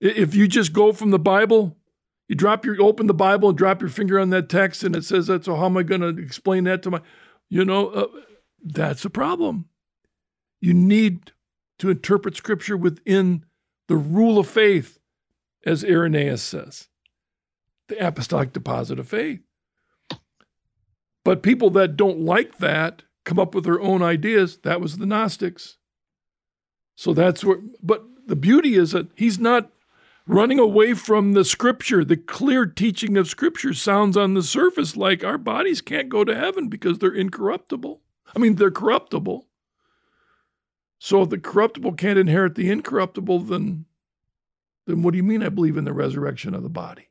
If 0.00 0.34
you 0.34 0.46
just 0.46 0.72
go 0.72 0.92
from 0.92 1.10
the 1.10 1.18
Bible, 1.18 1.76
you 2.28 2.34
drop 2.36 2.64
your 2.64 2.80
open 2.80 3.06
the 3.06 3.14
Bible 3.14 3.48
and 3.48 3.58
drop 3.58 3.80
your 3.80 3.90
finger 3.90 4.18
on 4.18 4.30
that 4.30 4.48
text, 4.48 4.84
and 4.84 4.94
it 4.94 5.04
says 5.04 5.26
that. 5.26 5.44
So 5.44 5.56
how 5.56 5.66
am 5.66 5.76
I 5.76 5.82
going 5.82 6.00
to 6.00 6.22
explain 6.22 6.64
that 6.64 6.82
to 6.84 6.90
my? 6.90 7.00
You 7.48 7.64
know, 7.64 7.88
uh, 7.88 8.06
that's 8.62 9.04
a 9.04 9.10
problem. 9.10 9.68
You 10.60 10.74
need 10.74 11.32
to 11.78 11.90
interpret 11.90 12.36
Scripture 12.36 12.76
within 12.76 13.44
the 13.86 13.96
rule 13.96 14.38
of 14.38 14.48
faith, 14.48 14.98
as 15.64 15.84
Irenaeus 15.84 16.42
says, 16.42 16.88
the 17.88 18.06
apostolic 18.06 18.52
deposit 18.52 18.98
of 18.98 19.08
faith. 19.08 19.40
But 21.24 21.42
people 21.42 21.70
that 21.70 21.96
don't 21.96 22.20
like 22.20 22.58
that 22.58 23.02
come 23.24 23.38
up 23.38 23.54
with 23.54 23.64
their 23.64 23.80
own 23.80 24.02
ideas. 24.02 24.58
That 24.62 24.80
was 24.80 24.98
the 24.98 25.06
Gnostics. 25.06 25.76
So 26.96 27.14
that's 27.14 27.44
where, 27.44 27.58
but 27.82 28.04
the 28.26 28.36
beauty 28.36 28.74
is 28.74 28.92
that 28.92 29.08
he's 29.14 29.38
not 29.38 29.70
running 30.28 30.58
away 30.58 30.94
from 30.94 31.32
the 31.32 31.44
scripture. 31.44 32.04
The 32.04 32.16
clear 32.16 32.66
teaching 32.66 33.16
of 33.16 33.28
scripture 33.28 33.74
sounds 33.74 34.16
on 34.16 34.34
the 34.34 34.42
surface 34.42 34.96
like 34.96 35.24
our 35.24 35.38
bodies 35.38 35.80
can't 35.80 36.08
go 36.08 36.22
to 36.22 36.34
heaven 36.34 36.68
because 36.68 36.98
they're 36.98 37.14
incorruptible. 37.14 38.00
I 38.36 38.38
mean, 38.38 38.56
they're 38.56 38.70
corruptible. 38.70 39.46
So 40.98 41.22
if 41.22 41.30
the 41.30 41.38
corruptible 41.38 41.92
can't 41.94 42.18
inherit 42.18 42.54
the 42.54 42.70
incorruptible, 42.70 43.40
then 43.40 43.86
then 44.86 45.02
what 45.02 45.12
do 45.12 45.16
you 45.18 45.22
mean 45.22 45.42
I 45.42 45.50
believe 45.50 45.76
in 45.76 45.84
the 45.84 45.92
resurrection 45.92 46.54
of 46.54 46.62
the 46.62 46.68
body? 46.68 47.08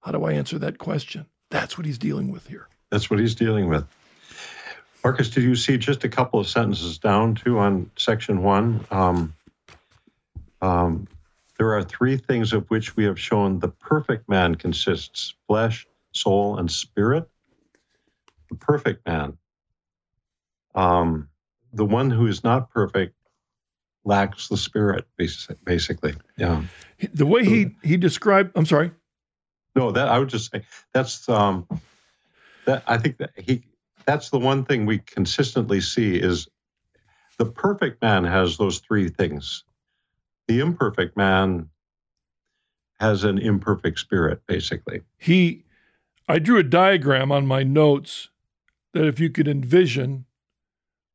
How 0.00 0.12
do 0.12 0.24
I 0.24 0.32
answer 0.32 0.58
that 0.58 0.78
question? 0.78 1.26
That's 1.50 1.78
what 1.78 1.86
he's 1.86 1.98
dealing 1.98 2.30
with 2.30 2.46
here. 2.46 2.68
That's 2.90 3.10
what 3.10 3.20
he's 3.20 3.34
dealing 3.34 3.68
with. 3.68 3.86
Marcus, 5.04 5.30
did 5.30 5.44
you 5.44 5.54
see 5.54 5.78
just 5.78 6.04
a 6.04 6.08
couple 6.08 6.40
of 6.40 6.48
sentences 6.48 6.98
down 6.98 7.36
too 7.36 7.58
on 7.58 7.90
section 7.96 8.42
one? 8.42 8.84
Um, 8.90 9.34
um, 10.60 11.06
there 11.58 11.74
are 11.74 11.82
three 11.82 12.16
things 12.16 12.52
of 12.52 12.68
which 12.68 12.96
we 12.96 13.04
have 13.04 13.18
shown 13.18 13.58
the 13.58 13.68
perfect 13.68 14.28
man 14.28 14.54
consists 14.54 15.34
flesh, 15.46 15.86
soul, 16.12 16.58
and 16.58 16.70
spirit. 16.70 17.28
The 18.50 18.56
perfect 18.56 19.06
man. 19.06 19.36
Um, 20.74 21.28
the 21.72 21.84
one 21.84 22.10
who 22.10 22.26
is 22.26 22.44
not 22.44 22.70
perfect 22.70 23.14
lacks 24.04 24.48
the 24.48 24.56
spirit, 24.56 25.06
basically. 25.64 26.14
Yeah. 26.36 26.62
The 27.12 27.26
way 27.26 27.44
he 27.44 27.74
he 27.82 27.96
described, 27.96 28.52
I'm 28.54 28.66
sorry. 28.66 28.92
No, 29.74 29.90
that 29.92 30.08
I 30.08 30.18
would 30.18 30.28
just 30.28 30.50
say 30.50 30.62
that's 30.92 31.28
um, 31.28 31.66
that 32.64 32.82
I 32.86 32.98
think 32.98 33.18
that 33.18 33.30
he 33.36 33.64
that's 34.06 34.30
the 34.30 34.38
one 34.38 34.64
thing 34.64 34.86
we 34.86 34.98
consistently 34.98 35.80
see 35.80 36.16
is 36.16 36.48
the 37.36 37.46
perfect 37.46 38.02
man 38.02 38.24
has 38.24 38.56
those 38.56 38.78
three 38.78 39.08
things. 39.08 39.64
The 40.48 40.60
imperfect 40.60 41.16
man 41.16 41.68
has 42.98 43.24
an 43.24 43.38
imperfect 43.38 43.98
spirit, 43.98 44.40
basically. 44.46 45.02
He, 45.16 45.64
I 46.26 46.38
drew 46.38 46.58
a 46.58 46.64
diagram 46.64 47.30
on 47.30 47.46
my 47.46 47.62
notes 47.62 48.30
that 48.92 49.06
if 49.06 49.20
you 49.20 49.30
could 49.30 49.46
envision 49.46 50.24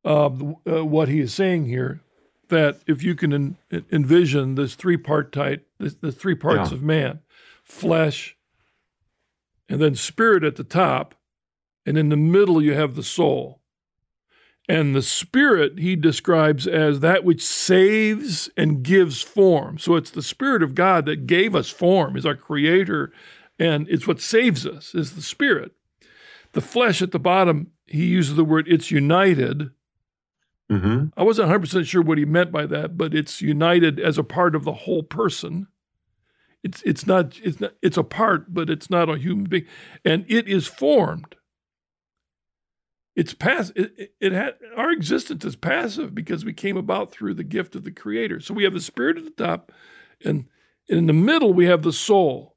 uh, 0.06 0.26
uh, 0.26 0.86
what 0.86 1.10
he 1.10 1.20
is 1.20 1.34
saying 1.34 1.66
here, 1.66 2.02
that 2.50 2.82
if 2.88 3.04
you 3.04 3.16
can 3.16 3.34
en- 3.34 3.58
envision 3.92 4.56
this 4.56 4.76
three 4.76 4.98
part 4.98 5.32
type, 5.32 5.68
the, 5.80 5.96
the 6.00 6.12
three 6.12 6.36
parts 6.36 6.72
yeah. 6.72 6.78
of 6.78 6.84
man, 6.84 7.20
flesh, 7.64 8.38
and 9.68 9.82
then 9.82 9.96
spirit 9.96 10.44
at 10.44 10.56
the 10.56 10.64
top, 10.64 11.16
and 11.86 11.98
in 11.98 12.10
the 12.10 12.18
middle 12.18 12.62
you 12.62 12.74
have 12.74 12.96
the 12.96 13.04
soul. 13.04 13.60
And 14.70 14.96
the 14.96 15.02
spirit 15.02 15.80
he 15.80 15.96
describes 15.96 16.68
as 16.68 17.02
that 17.02 17.26
which 17.26 17.44
saves 17.44 18.50
and 18.56 18.82
gives 18.82 19.22
form. 19.22 19.78
So 19.78 19.96
it's 19.96 20.12
the 20.12 20.24
spirit 20.24 20.64
of 20.64 20.74
God 20.74 21.06
that 21.06 21.28
gave 21.28 21.54
us 21.54 21.70
form, 21.70 22.16
is 22.16 22.26
our 22.26 22.36
creator, 22.36 23.12
and 23.60 23.88
it's 23.90 24.08
what 24.08 24.22
saves 24.22 24.66
us, 24.66 24.96
is 24.96 25.16
the 25.16 25.22
spirit. 25.22 25.74
The 26.54 26.62
flesh 26.62 27.02
at 27.02 27.12
the 27.12 27.20
bottom, 27.20 27.72
he 27.88 28.06
uses 28.06 28.36
the 28.36 28.46
word 28.46 28.68
it's 28.70 28.90
united. 28.90 29.72
Mm-hmm. 30.72 31.08
I 31.18 31.24
wasn't 31.24 31.50
100% 31.50 31.86
sure 31.86 32.02
what 32.02 32.18
he 32.18 32.26
meant 32.26 32.52
by 32.52 32.66
that, 32.68 32.98
but 32.98 33.14
it's 33.14 33.42
united 33.42 34.00
as 34.00 34.18
a 34.18 34.24
part 34.24 34.56
of 34.56 34.64
the 34.64 34.74
whole 34.74 35.04
person. 35.04 35.68
It's, 36.64 36.82
it's 36.84 37.06
not 37.06 37.38
it's 37.44 37.60
not 37.60 37.74
it's 37.82 37.98
a 37.98 38.04
part, 38.04 38.54
but 38.54 38.70
it's 38.70 38.90
not 38.90 39.10
a 39.10 39.18
human 39.18 39.44
being, 39.46 39.66
and 40.06 40.26
it 40.30 40.48
is 40.48 40.66
formed. 40.66 41.36
It's 43.16 43.34
pass. 43.34 43.72
It, 43.76 44.14
it 44.20 44.32
had 44.32 44.56
our 44.76 44.92
existence 44.92 45.46
is 45.46 45.56
passive 45.56 46.16
because 46.16 46.44
we 46.44 46.54
came 46.54 46.78
about 46.78 47.12
through 47.12 47.36
the 47.36 47.44
gift 47.44 47.76
of 47.76 47.84
the 47.84 47.92
Creator. 47.92 48.40
So 48.40 48.54
we 48.54 48.64
have 48.64 48.74
the 48.74 48.82
spirit 48.82 49.18
at 49.18 49.24
the 49.24 49.30
top, 49.32 49.72
and, 50.26 50.46
and 50.90 51.00
in 51.00 51.06
the 51.08 51.14
middle 51.14 51.54
we 51.54 51.66
have 51.66 51.84
the 51.84 51.94
soul. 51.94 52.56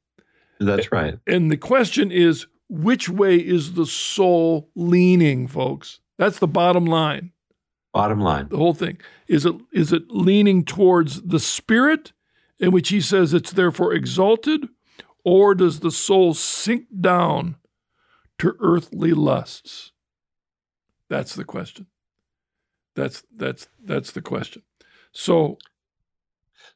That's 0.59 0.90
right. 0.90 1.19
And 1.27 1.51
the 1.51 1.59
question 1.59 2.11
is, 2.11 2.47
which 2.69 3.09
way 3.09 3.37
is 3.37 3.75
the 3.75 3.87
soul 3.87 4.71
leaning, 4.75 5.47
folks? 5.47 6.01
That's 6.16 6.38
the 6.38 6.49
bottom 6.49 6.87
line. 6.87 7.33
Bottom 7.92 8.21
line. 8.21 8.49
The 8.49 8.57
whole 8.57 8.75
thing 8.75 8.99
is 9.27 9.45
it 9.45 9.55
is 9.73 9.92
it 9.92 10.11
leaning 10.11 10.64
towards 10.64 11.23
the 11.23 11.40
spirit, 11.40 12.12
in 12.59 12.71
which 12.71 12.88
he 12.88 13.01
says 13.01 13.35
it's 13.35 13.53
therefore 13.53 13.92
exalted, 13.92 14.69
or 15.25 15.55
does 15.55 15.81
the 15.81 15.90
soul 15.90 16.33
sink 16.35 16.87
down 17.01 17.57
to 18.38 18.55
earthly 18.61 19.12
lusts? 19.12 19.92
That's 21.09 21.35
the 21.35 21.45
question. 21.45 21.87
That's 22.95 23.23
that's 23.37 23.69
that's 23.85 24.12
the 24.12 24.23
question. 24.23 24.62
So 25.12 25.59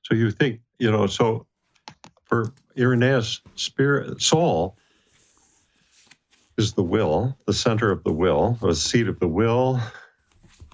so 0.02 0.14
you 0.14 0.30
think, 0.30 0.60
you 0.78 0.90
know, 0.90 1.06
so 1.06 1.46
for 2.24 2.52
Irenaeus, 2.78 3.40
spirit 3.56 4.22
soul 4.22 4.76
is 6.56 6.74
the 6.74 6.82
will, 6.82 7.36
the 7.46 7.52
center 7.52 7.90
of 7.90 8.04
the 8.04 8.12
will, 8.12 8.58
or 8.62 8.70
the 8.70 8.76
seat 8.76 9.08
of 9.08 9.18
the 9.18 9.28
will, 9.28 9.80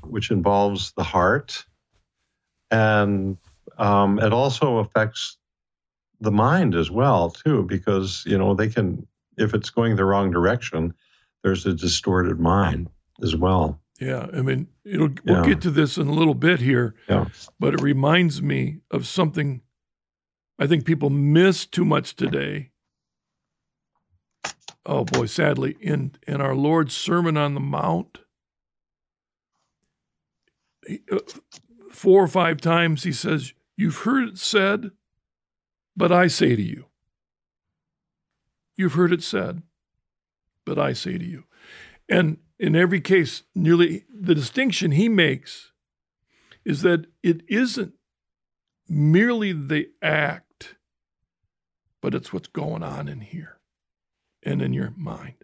which 0.03 0.31
involves 0.31 0.92
the 0.92 1.03
heart. 1.03 1.64
And 2.71 3.38
um, 3.79 4.19
it 4.19 4.33
also 4.33 4.79
affects 4.79 5.38
the 6.21 6.33
mind 6.33 6.75
as 6.75 6.90
well, 6.90 7.31
too, 7.31 7.62
because, 7.64 8.25
you 8.27 8.38
know, 8.38 8.55
they 8.55 8.69
can, 8.69 9.07
if 9.37 9.55
it's 9.55 9.71
going 9.71 9.97
the 9.97 10.05
wrong 10.05 10.31
direction, 10.31 10.95
there's 11.42 11.66
a 11.66 11.75
distorted 11.75 12.40
mind 12.40 12.88
as 13.22 13.37
well. 13.37 13.81
Yeah, 14.00 14.26
I 14.33 14.42
mean, 14.42 14.68
it'll, 14.85 15.11
we'll 15.24 15.44
get 15.44 15.62
to 15.62 15.70
this 15.70 15.96
in 15.96 16.07
a 16.07 16.12
little 16.12 16.35
bit 16.35 16.61
here, 16.61 16.94
yeah. 17.09 17.26
but 17.59 17.72
it 17.72 17.81
reminds 17.81 18.42
me 18.42 18.79
of 18.90 19.07
something 19.07 19.62
I 20.59 20.66
think 20.66 20.85
people 20.85 21.09
miss 21.09 21.64
too 21.64 21.85
much 21.85 22.14
today. 22.14 22.72
Oh 24.85 25.05
boy, 25.05 25.26
sadly, 25.26 25.76
in 25.81 26.12
in 26.26 26.40
our 26.40 26.55
Lord's 26.55 26.94
Sermon 26.94 27.37
on 27.37 27.55
the 27.55 27.61
Mount, 27.61 28.18
uh, 31.11 31.18
four 31.90 32.22
or 32.22 32.29
five 32.29 32.61
times 32.61 33.02
he 33.02 33.12
says, 33.12 33.55
"You've 33.76 33.98
heard 33.98 34.29
it 34.29 34.38
said, 34.38 34.90
but 35.96 36.12
I 36.12 36.26
say 36.26 36.55
to 36.55 36.62
you." 36.62 36.87
You've 38.76 38.92
heard 38.92 39.12
it 39.12 39.22
said, 39.22 39.62
but 40.66 40.79
I 40.79 40.92
say 40.92 41.16
to 41.16 41.24
you. 41.24 41.44
And 42.09 42.38
in 42.59 42.77
every 42.77 43.01
case, 43.01 43.42
nearly 43.55 44.05
the 44.12 44.35
distinction 44.35 44.92
he 44.92 45.09
makes 45.09 45.73
is 46.64 46.83
that 46.83 47.07
it 47.23 47.42
isn't 47.49 47.95
merely 48.88 49.53
the 49.53 49.88
act, 50.03 50.77
but 52.01 52.14
it's 52.14 52.33
what's 52.33 52.49
going 52.49 52.83
on 52.83 53.09
in 53.09 53.21
here 53.21 53.59
and 54.42 54.62
in 54.62 54.73
your 54.73 54.92
mind. 54.97 55.35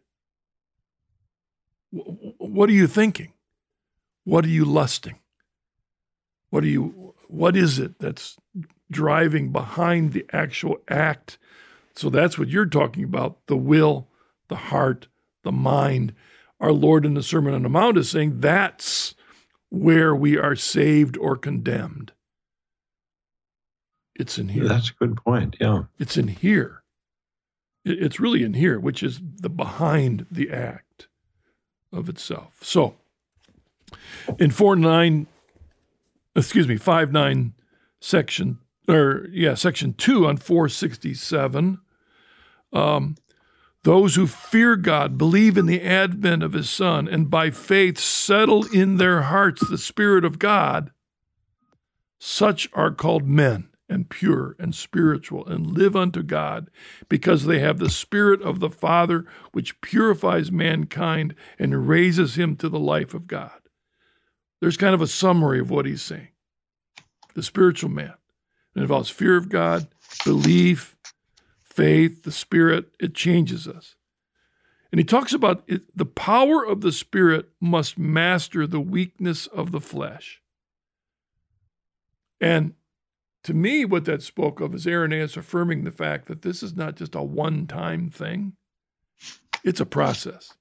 What 1.91 2.71
are 2.71 2.75
you 2.75 2.87
thinking? 2.87 3.33
What 4.25 4.45
are 4.45 4.49
you 4.49 4.65
lusting? 4.65 5.19
What 6.51 6.65
are 6.65 6.69
you 6.69 7.15
what 7.29 7.57
is 7.57 7.79
it 7.79 7.99
that's 7.99 8.37
driving 8.91 9.53
behind 9.53 10.13
the 10.13 10.27
actual 10.33 10.79
act? 10.89 11.39
So 11.95 12.11
that's 12.11 12.39
what 12.39 12.49
you're 12.49 12.67
talking 12.67 13.05
about, 13.05 13.47
the 13.47 13.57
will, 13.57 14.09
the 14.49 14.57
heart, 14.57 15.09
the 15.43 15.53
mind 15.53 16.15
our 16.63 16.73
Lord 16.73 17.05
in 17.05 17.15
the 17.15 17.25
Sermon 17.25 17.53
on 17.53 17.65
the 17.65 17.69
Mount 17.69 17.99
is 17.99 18.09
saying 18.09 18.41
that's 18.41 19.15
where 19.69 20.15
we 20.15 20.39
are 20.39 20.55
saved 20.55 21.19
or 21.19 21.37
condemned. 21.37 22.13
It's 24.15 24.39
in 24.39 24.49
here. 24.49 24.69
That's 24.69 24.91
a 24.91 24.95
good 24.95 25.17
point. 25.17 25.57
Yeah. 25.61 25.85
It's 25.99 26.17
in 26.17 26.29
here. 26.29 26.85
It's 27.85 28.21
really 28.21 28.45
in 28.45 28.55
here, 28.55 28.79
which 28.79 29.03
is 29.03 29.21
the 29.41 29.51
behind 29.51 30.27
the 30.31 30.51
act 30.51 31.09
of 31.93 32.09
itself. 32.09 32.61
So 32.63 32.95
in 34.39 34.53
4 34.53 34.77
9, 34.77 35.27
excuse 36.37 36.69
me, 36.69 36.77
5 36.77 37.11
9 37.11 37.55
section, 38.01 38.59
or 38.89 39.27
yeah, 39.33 39.55
section 39.55 39.95
2 39.95 40.29
on 40.29 40.37
467, 40.37 41.81
um, 42.73 43.17
those 43.85 44.15
who 44.15 44.27
fear 44.27 44.77
God, 44.77 45.19
believe 45.19 45.59
in 45.59 45.67
the 45.67 45.83
advent 45.83 46.43
of 46.43 46.53
his 46.53 46.71
Son, 46.71 47.09
and 47.09 47.29
by 47.29 47.51
faith 47.51 47.99
settle 47.99 48.65
in 48.73 48.97
their 48.97 49.23
hearts 49.23 49.69
the 49.69 49.79
Spirit 49.79 50.25
of 50.25 50.39
God, 50.39 50.93
such 52.19 52.69
are 52.75 52.93
called 52.93 53.27
men 53.27 53.69
and 53.89 54.09
pure 54.09 54.55
and 54.59 54.75
spiritual 54.75 55.47
and 55.47 55.67
live 55.67 55.97
unto 55.97 56.23
God 56.23 56.71
because 57.09 57.45
they 57.45 57.59
have 57.59 57.79
the 57.79 57.91
Spirit 57.91 58.41
of 58.41 58.61
the 58.61 58.71
Father, 58.71 59.27
which 59.53 59.81
purifies 59.81 60.53
mankind 60.53 61.35
and 61.59 61.89
raises 61.89 62.37
him 62.37 62.57
to 62.57 62.69
the 62.69 62.79
life 62.79 63.15
of 63.15 63.27
God. 63.27 63.51
There's 64.61 64.77
kind 64.77 64.95
of 64.95 65.03
a 65.03 65.09
summary 65.09 65.59
of 65.59 65.71
what 65.71 65.87
he's 65.87 66.03
saying. 66.03 66.29
The 67.35 67.43
spiritual 67.43 67.91
man. 67.91 68.15
It 68.77 68.81
involves 68.81 69.11
fear 69.11 69.37
of 69.37 69.49
God, 69.49 69.89
belief, 70.25 70.92
faith, 71.73 72.23
the 72.23 72.33
Spirit, 72.33 72.87
it 73.01 73.15
changes 73.15 73.67
us. 73.67 73.97
And 74.91 74.99
he 74.99 75.05
talks 75.05 75.33
about 75.33 75.65
it, 75.67 75.97
the 75.97 76.05
power 76.05 76.65
of 76.65 76.83
the 76.83 76.93
Spirit 76.93 77.49
must 77.61 77.99
master 77.99 78.67
the 78.67 78.81
weakness 78.81 79.47
of 79.47 79.73
the 79.73 79.81
flesh. 79.81 80.43
And 82.41 82.75
to 83.45 83.55
me, 83.55 83.85
what 83.85 84.05
that 84.05 84.23
spoke 84.23 84.61
of 84.61 84.75
is 84.75 84.87
Irenaeus 84.87 85.37
affirming 85.37 85.85
the 85.85 85.91
fact 85.91 86.27
that 86.29 86.43
this 86.43 86.63
is 86.63 86.77
not 86.77 86.97
just 86.97 87.15
a 87.15 87.23
one 87.23 87.67
time 87.67 88.11
thing, 88.11 88.53
it's 89.65 89.81
a 89.81 89.87
process. 89.87 90.53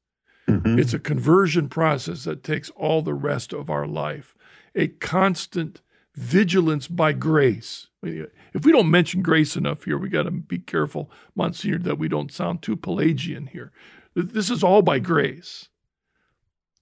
Mm-hmm. 0.48 0.80
It's 0.80 0.94
a 0.94 1.00
conversion 1.00 1.70
process 1.70 2.24
that 2.24 2.44
takes 2.44 2.70
all 2.72 3.02
the 3.02 3.14
rest 3.14 3.54
of 3.54 3.70
our 3.70 3.86
life, 3.86 4.34
a 4.76 4.88
constant 4.88 5.82
vigilance 6.16 6.88
by 6.88 7.14
grace. 7.14 7.88
If 8.04 8.66
we 8.66 8.72
don't 8.72 8.92
mention 8.92 9.22
grace 9.22 9.56
enough 9.56 9.84
here, 9.84 9.98
we 9.98 10.10
got 10.10 10.24
to 10.24 10.32
be 10.32 10.60
careful, 10.60 11.12
Monsignor, 11.36 11.80
that 11.80 12.00
we 12.00 12.08
don't 12.08 12.32
sound 12.32 12.62
too 12.62 12.76
Pelagian 12.76 13.48
here. 13.48 13.72
This 14.16 14.50
is 14.50 14.64
all 14.64 14.82
by 14.82 15.00
grace, 15.00 15.70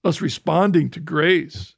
us 0.04 0.20
responding 0.20 0.90
to 0.90 1.00
grace. 1.00 1.74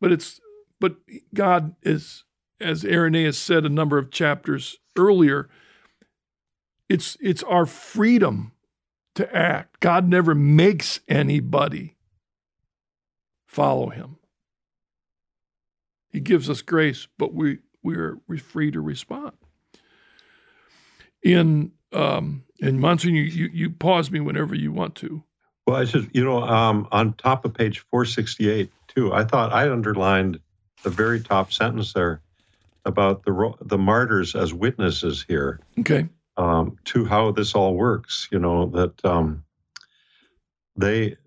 But 0.00 0.12
it's 0.12 0.40
but 0.80 0.96
God 1.32 1.74
is 1.82 2.24
as 2.60 2.84
Irenaeus 2.84 3.38
said 3.38 3.64
a 3.64 3.70
number 3.70 3.98
of 3.98 4.10
chapters 4.10 4.76
earlier, 4.96 5.48
it's 6.88 7.16
it's 7.20 7.42
our 7.44 7.66
freedom 7.66 8.52
to 9.14 9.34
act. 9.34 9.80
God 9.80 10.08
never 10.08 10.34
makes 10.34 11.00
anybody 11.08 11.96
follow 13.46 13.90
him. 13.90 14.16
He 16.16 16.20
gives 16.20 16.48
us 16.48 16.62
grace, 16.62 17.08
but 17.18 17.34
we 17.34 17.58
we 17.82 17.94
are 17.96 18.16
free 18.38 18.70
to 18.70 18.80
respond. 18.80 19.32
In 21.22 21.72
um, 21.92 22.44
and 22.62 22.80
Monsignor, 22.80 23.20
you, 23.20 23.44
you, 23.44 23.50
you 23.52 23.70
pause 23.70 24.10
me 24.10 24.20
whenever 24.20 24.54
you 24.54 24.72
want 24.72 24.94
to. 24.94 25.22
Well, 25.66 25.76
I 25.76 25.84
just 25.84 26.08
you 26.14 26.24
know 26.24 26.42
um, 26.42 26.88
on 26.90 27.12
top 27.12 27.44
of 27.44 27.52
page 27.52 27.80
four 27.90 28.06
sixty 28.06 28.48
eight 28.48 28.72
too. 28.88 29.12
I 29.12 29.24
thought 29.24 29.52
I 29.52 29.70
underlined 29.70 30.40
the 30.84 30.88
very 30.88 31.20
top 31.20 31.52
sentence 31.52 31.92
there 31.92 32.22
about 32.86 33.22
the 33.24 33.52
the 33.60 33.76
martyrs 33.76 34.34
as 34.34 34.54
witnesses 34.54 35.22
here. 35.28 35.60
Okay. 35.80 36.08
Um, 36.38 36.78
to 36.86 37.04
how 37.04 37.30
this 37.30 37.54
all 37.54 37.74
works, 37.74 38.26
you 38.32 38.38
know 38.38 38.70
that 38.70 39.04
um, 39.04 39.44
they 40.76 41.18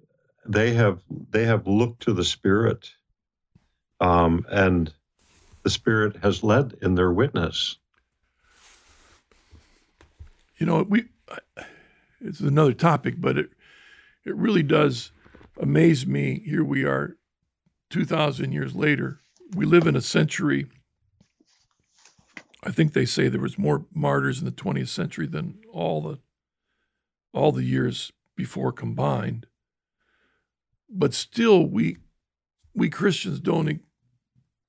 they 0.48 0.74
have 0.74 1.00
they 1.30 1.46
have 1.46 1.68
looked 1.68 2.02
to 2.04 2.14
the 2.14 2.24
Spirit, 2.24 2.90
um, 4.00 4.46
and 4.50 4.94
the 5.64 5.70
Spirit 5.70 6.18
has 6.18 6.44
led 6.44 6.76
in 6.82 6.96
their 6.96 7.12
witness. 7.12 7.78
You 10.58 10.66
know, 10.66 10.84
we 10.84 11.06
it's 12.22 12.40
another 12.40 12.74
topic, 12.74 13.16
but 13.18 13.38
it 13.38 13.50
it 14.26 14.36
really 14.36 14.64
does 14.64 15.12
amaze 15.60 16.06
me. 16.06 16.42
Here 16.46 16.64
we 16.64 16.84
are, 16.84 17.18
two 17.90 18.06
thousand 18.06 18.52
years 18.52 18.76
later. 18.76 19.20
We 19.56 19.66
live 19.66 19.88
in 19.88 19.96
a 19.96 20.02
century. 20.02 20.68
I 22.64 22.72
think 22.72 22.94
they 22.94 23.06
say 23.06 23.28
there 23.28 23.40
was 23.40 23.58
more 23.58 23.86
martyrs 23.94 24.40
in 24.40 24.46
the 24.46 24.52
20th 24.52 24.90
century 24.90 25.26
than 25.26 25.60
all 25.72 26.02
the 26.02 26.20
all 27.34 27.52
the 27.52 27.64
years 27.64 28.12
before 28.36 28.72
combined. 28.72 29.48
But 30.90 31.14
still, 31.14 31.66
we 31.66 31.98
we 32.74 32.90
Christians 32.90 33.40
don't 33.40 33.80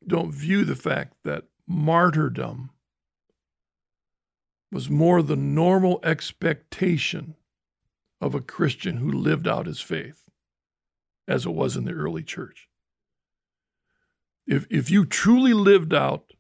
don't 0.06 0.32
view 0.32 0.64
the 0.64 0.76
fact 0.76 1.14
that 1.24 1.44
martyrdom 1.66 2.70
was 4.72 4.88
more 4.88 5.22
the 5.22 5.36
normal 5.36 6.00
expectation 6.02 7.36
of 8.20 8.34
a 8.34 8.40
Christian 8.40 8.98
who 8.98 9.10
lived 9.10 9.48
out 9.48 9.66
his 9.66 9.80
faith 9.80 10.24
as 11.26 11.46
it 11.46 11.50
was 11.50 11.76
in 11.76 11.84
the 11.84 11.92
early 11.92 12.22
church. 12.22 12.68
If, 14.46 14.66
if 14.70 14.90
you 14.90 15.04
truly 15.04 15.54
lived 15.54 15.94
out 15.94 16.32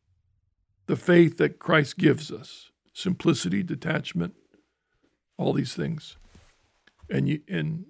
the 0.86 0.96
faith 0.96 1.38
that 1.38 1.58
Christ 1.58 1.98
gives 1.98 2.32
us, 2.32 2.70
simplicity, 2.92 3.62
detachment, 3.62 4.34
all 5.38 5.52
these 5.52 5.74
things, 5.74 6.16
and 7.08 7.28
you 7.28 7.40
and 7.48 7.86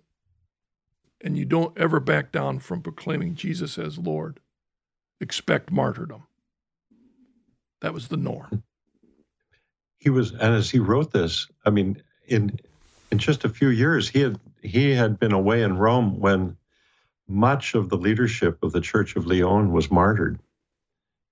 and 1.22 1.36
you 1.36 1.44
don't 1.44 1.76
ever 1.76 2.00
back 2.00 2.32
down 2.32 2.58
from 2.58 2.80
proclaiming 2.80 3.34
Jesus 3.34 3.78
as 3.78 3.98
Lord, 3.98 4.40
expect 5.20 5.70
martyrdom. 5.70 6.24
That 7.80 7.94
was 7.94 8.08
the 8.08 8.16
norm. 8.16 8.62
He 9.98 10.10
was, 10.10 10.32
and 10.32 10.54
as 10.54 10.70
he 10.70 10.78
wrote 10.78 11.12
this, 11.12 11.46
I 11.64 11.70
mean, 11.70 12.02
in 12.26 12.58
in 13.10 13.18
just 13.18 13.44
a 13.44 13.48
few 13.48 13.68
years, 13.68 14.08
he 14.08 14.20
had 14.20 14.38
he 14.62 14.92
had 14.92 15.18
been 15.18 15.32
away 15.32 15.62
in 15.62 15.76
Rome 15.76 16.20
when 16.20 16.56
much 17.28 17.74
of 17.74 17.88
the 17.88 17.96
leadership 17.96 18.58
of 18.62 18.72
the 18.72 18.80
Church 18.80 19.16
of 19.16 19.26
Lyon 19.26 19.72
was 19.72 19.90
martyred 19.90 20.38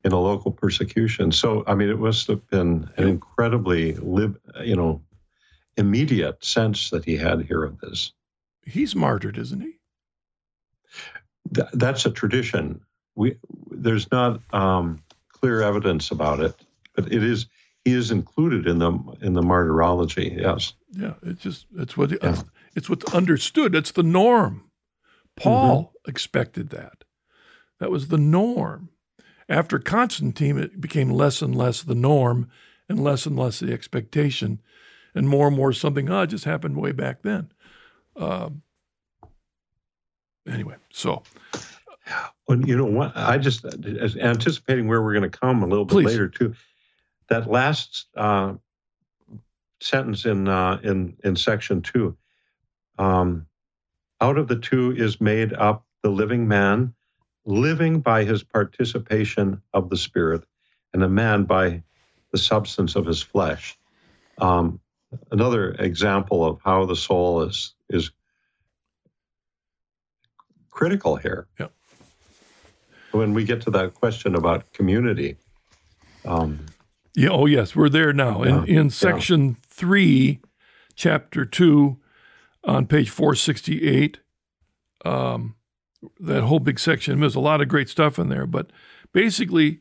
in 0.05 0.12
a 0.12 0.20
local 0.20 0.53
persecution. 0.53 1.33
So, 1.33 1.64
I 1.66 1.74
mean, 1.74 1.88
it 1.88 1.98
must 1.98 2.29
have 2.29 2.46
been 2.48 2.88
an 2.96 3.09
incredibly, 3.09 3.94
lib, 3.94 4.38
you 4.62 4.77
know, 4.77 5.03
immediate 5.77 6.44
sense 6.44 6.90
that 6.90 7.05
he 7.05 7.16
had 7.16 7.42
here 7.42 7.64
of 7.64 7.79
this. 7.81 8.12
He's 8.64 8.94
martyred, 8.94 9.38
isn't 9.38 9.61
he? 9.61 9.72
Th- 11.55 11.68
that's 11.72 12.07
a 12.07 12.11
tradition. 12.11 12.81
We 13.18 13.35
there's 13.72 14.09
not 14.12 14.40
um, 14.54 15.02
clear 15.33 15.61
evidence 15.61 16.12
about 16.12 16.38
it, 16.38 16.54
but 16.94 17.12
it 17.12 17.24
is 17.24 17.46
he 17.85 17.92
is 17.92 18.12
included 18.12 18.68
in 18.68 18.78
the 18.78 18.92
in 19.20 19.35
the 19.35 19.42
martyrology. 19.42 20.37
Yes. 20.38 20.74
Yeah, 20.92 21.14
it's 21.22 21.42
just 21.42 21.66
it's 21.76 21.96
what 21.96 22.12
yeah. 22.12 22.18
it's, 22.22 22.44
it's 22.76 22.88
what's 22.88 23.12
understood. 23.12 23.74
It's 23.74 23.90
the 23.90 24.04
norm. 24.04 24.70
Paul 25.35 25.83
mm-hmm. 25.83 26.11
expected 26.11 26.70
that. 26.70 27.02
That 27.81 27.90
was 27.90 28.07
the 28.07 28.18
norm. 28.18 28.90
After 29.48 29.81
Constantine, 29.81 30.57
it 30.57 30.81
became 30.81 31.11
less 31.11 31.42
and 31.42 31.57
less 31.57 31.83
the 31.83 31.96
norm, 31.96 32.48
and 32.88 33.02
less 33.02 33.26
and 33.26 33.37
less 33.37 33.59
the 33.59 33.72
expectation, 33.72 34.61
and 35.12 35.28
more 35.28 35.48
and 35.48 35.57
more 35.57 35.72
something. 35.72 36.09
Oh, 36.09 36.22
it 36.22 36.28
just 36.28 36.44
happened 36.44 36.76
way 36.76 36.92
back 36.92 37.22
then. 37.22 37.50
Um, 38.14 38.62
anyway, 40.46 40.76
so. 40.90 41.24
Well, 42.46 42.60
you 42.66 42.76
know 42.76 42.86
what? 42.86 43.12
I 43.14 43.38
just 43.38 43.64
anticipating 43.64 44.88
where 44.88 45.02
we're 45.02 45.12
going 45.12 45.30
to 45.30 45.38
come 45.38 45.62
a 45.62 45.66
little 45.66 45.84
bit 45.84 45.92
Please. 45.92 46.06
later 46.06 46.28
too. 46.28 46.54
That 47.28 47.50
last 47.50 48.06
uh, 48.16 48.54
sentence 49.80 50.24
in 50.24 50.48
uh, 50.48 50.80
in 50.82 51.16
in 51.24 51.36
section 51.36 51.82
two. 51.82 52.16
Um, 52.98 53.46
out 54.20 54.38
of 54.38 54.48
the 54.48 54.56
two 54.56 54.92
is 54.96 55.20
made 55.20 55.52
up 55.52 55.84
the 56.02 56.10
living 56.10 56.48
man, 56.48 56.94
living 57.44 58.00
by 58.00 58.24
his 58.24 58.42
participation 58.42 59.62
of 59.72 59.90
the 59.90 59.96
spirit, 59.96 60.44
and 60.92 61.02
a 61.02 61.08
man 61.08 61.44
by 61.44 61.82
the 62.32 62.38
substance 62.38 62.96
of 62.96 63.06
his 63.06 63.22
flesh. 63.22 63.78
Um, 64.38 64.80
another 65.30 65.72
example 65.72 66.44
of 66.44 66.60
how 66.64 66.86
the 66.86 66.96
soul 66.96 67.42
is 67.42 67.74
is 67.88 68.10
critical 70.70 71.16
here. 71.16 71.46
Yeah. 71.58 71.68
When 73.18 73.35
we 73.35 73.44
get 73.44 73.61
to 73.62 73.70
that 73.72 73.94
question 73.94 74.35
about 74.35 74.72
community. 74.72 75.37
Um, 76.24 76.66
yeah. 77.14 77.31
Oh, 77.31 77.46
yes. 77.46 77.74
We're 77.74 77.88
there 77.88 78.12
now. 78.12 78.44
Yeah, 78.44 78.62
in 78.62 78.68
in 78.68 78.90
section 78.90 79.48
yeah. 79.48 79.54
three, 79.68 80.40
chapter 80.94 81.44
two, 81.44 81.98
on 82.64 82.87
page 82.87 83.11
four 83.11 83.35
sixty 83.35 83.87
eight. 83.87 84.20
Um, 85.04 85.57
that 86.20 86.44
whole 86.44 86.61
big 86.61 86.78
section. 86.78 87.20
There's 87.20 87.35
a 87.35 87.40
lot 87.40 87.61
of 87.61 87.68
great 87.68 87.88
stuff 87.88 88.18
in 88.18 88.28
there, 88.28 88.46
but 88.46 88.70
basically, 89.12 89.81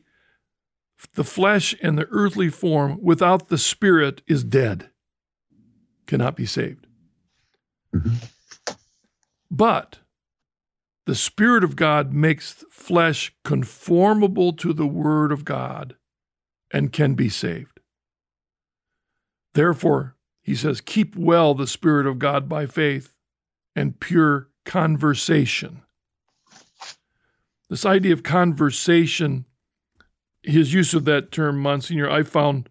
the 1.14 1.24
flesh 1.24 1.76
and 1.80 1.96
the 1.96 2.08
earthly 2.10 2.48
form 2.48 2.98
without 3.00 3.48
the 3.48 3.58
spirit 3.58 4.22
is 4.26 4.42
dead, 4.42 4.90
cannot 6.06 6.34
be 6.34 6.46
saved. 6.46 6.86
Mm-hmm. 7.94 8.74
But 9.50 10.00
the 11.08 11.14
Spirit 11.14 11.64
of 11.64 11.74
God 11.74 12.12
makes 12.12 12.66
flesh 12.70 13.34
conformable 13.42 14.52
to 14.52 14.74
the 14.74 14.86
Word 14.86 15.32
of 15.32 15.42
God 15.42 15.96
and 16.70 16.92
can 16.92 17.14
be 17.14 17.30
saved. 17.30 17.80
Therefore, 19.54 20.16
he 20.42 20.54
says, 20.54 20.82
keep 20.82 21.16
well 21.16 21.54
the 21.54 21.66
Spirit 21.66 22.06
of 22.06 22.18
God 22.18 22.46
by 22.46 22.66
faith 22.66 23.14
and 23.74 23.98
pure 23.98 24.50
conversation. 24.66 25.80
This 27.70 27.86
idea 27.86 28.12
of 28.12 28.22
conversation, 28.22 29.46
his 30.42 30.74
use 30.74 30.92
of 30.92 31.06
that 31.06 31.32
term, 31.32 31.58
Monsignor, 31.58 32.10
I 32.10 32.22
found 32.22 32.68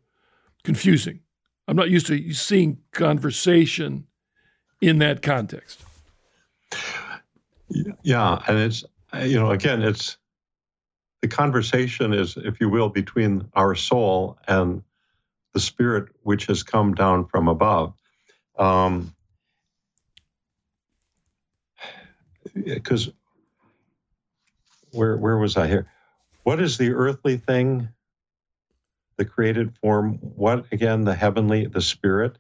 confusing. 0.64 1.22
I'm 1.68 1.76
not 1.76 1.90
used 1.90 2.06
to 2.06 2.34
seeing 2.34 2.84
conversation 2.92 4.06
in 4.80 5.00
that 5.00 5.24
context. 5.24 5.82
Yeah, 8.04 8.42
and 8.48 8.60
it's 8.60 8.86
you 9.24 9.40
know 9.40 9.52
again 9.52 9.84
it's 9.84 10.18
the 11.22 11.30
conversation 11.30 12.14
is, 12.14 12.38
if 12.38 12.62
you 12.62 12.70
will, 12.70 12.90
between 12.90 13.50
our 13.56 13.76
soul 13.76 14.40
and 14.48 14.84
the 15.54 15.60
spirit 15.62 16.10
which 16.24 16.48
has 16.48 16.64
come 16.64 16.96
down 16.96 17.28
from 17.28 17.48
above. 17.48 17.94
Um, 18.58 19.16
because 22.56 23.10
where 24.92 25.18
where 25.18 25.38
was 25.38 25.58
I 25.58 25.68
here? 25.68 25.88
What 26.44 26.62
is 26.62 26.78
the 26.78 26.94
earthly 26.94 27.38
thing? 27.38 27.90
The 29.18 29.26
created 29.26 29.78
form. 29.80 30.16
What 30.16 30.66
again? 30.72 31.06
The 31.06 31.16
heavenly, 31.16 31.68
the 31.68 31.82
spirit 31.82 32.38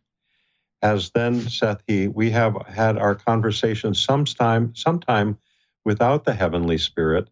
as 0.81 1.11
then 1.11 1.41
saith 1.41 1.81
he, 1.87 2.07
we 2.07 2.31
have 2.31 2.55
had 2.67 2.97
our 2.97 3.15
conversation 3.15 3.93
sometime, 3.93 4.75
sometime 4.75 5.37
without 5.85 6.25
the 6.25 6.33
heavenly 6.33 6.77
spirit 6.77 7.29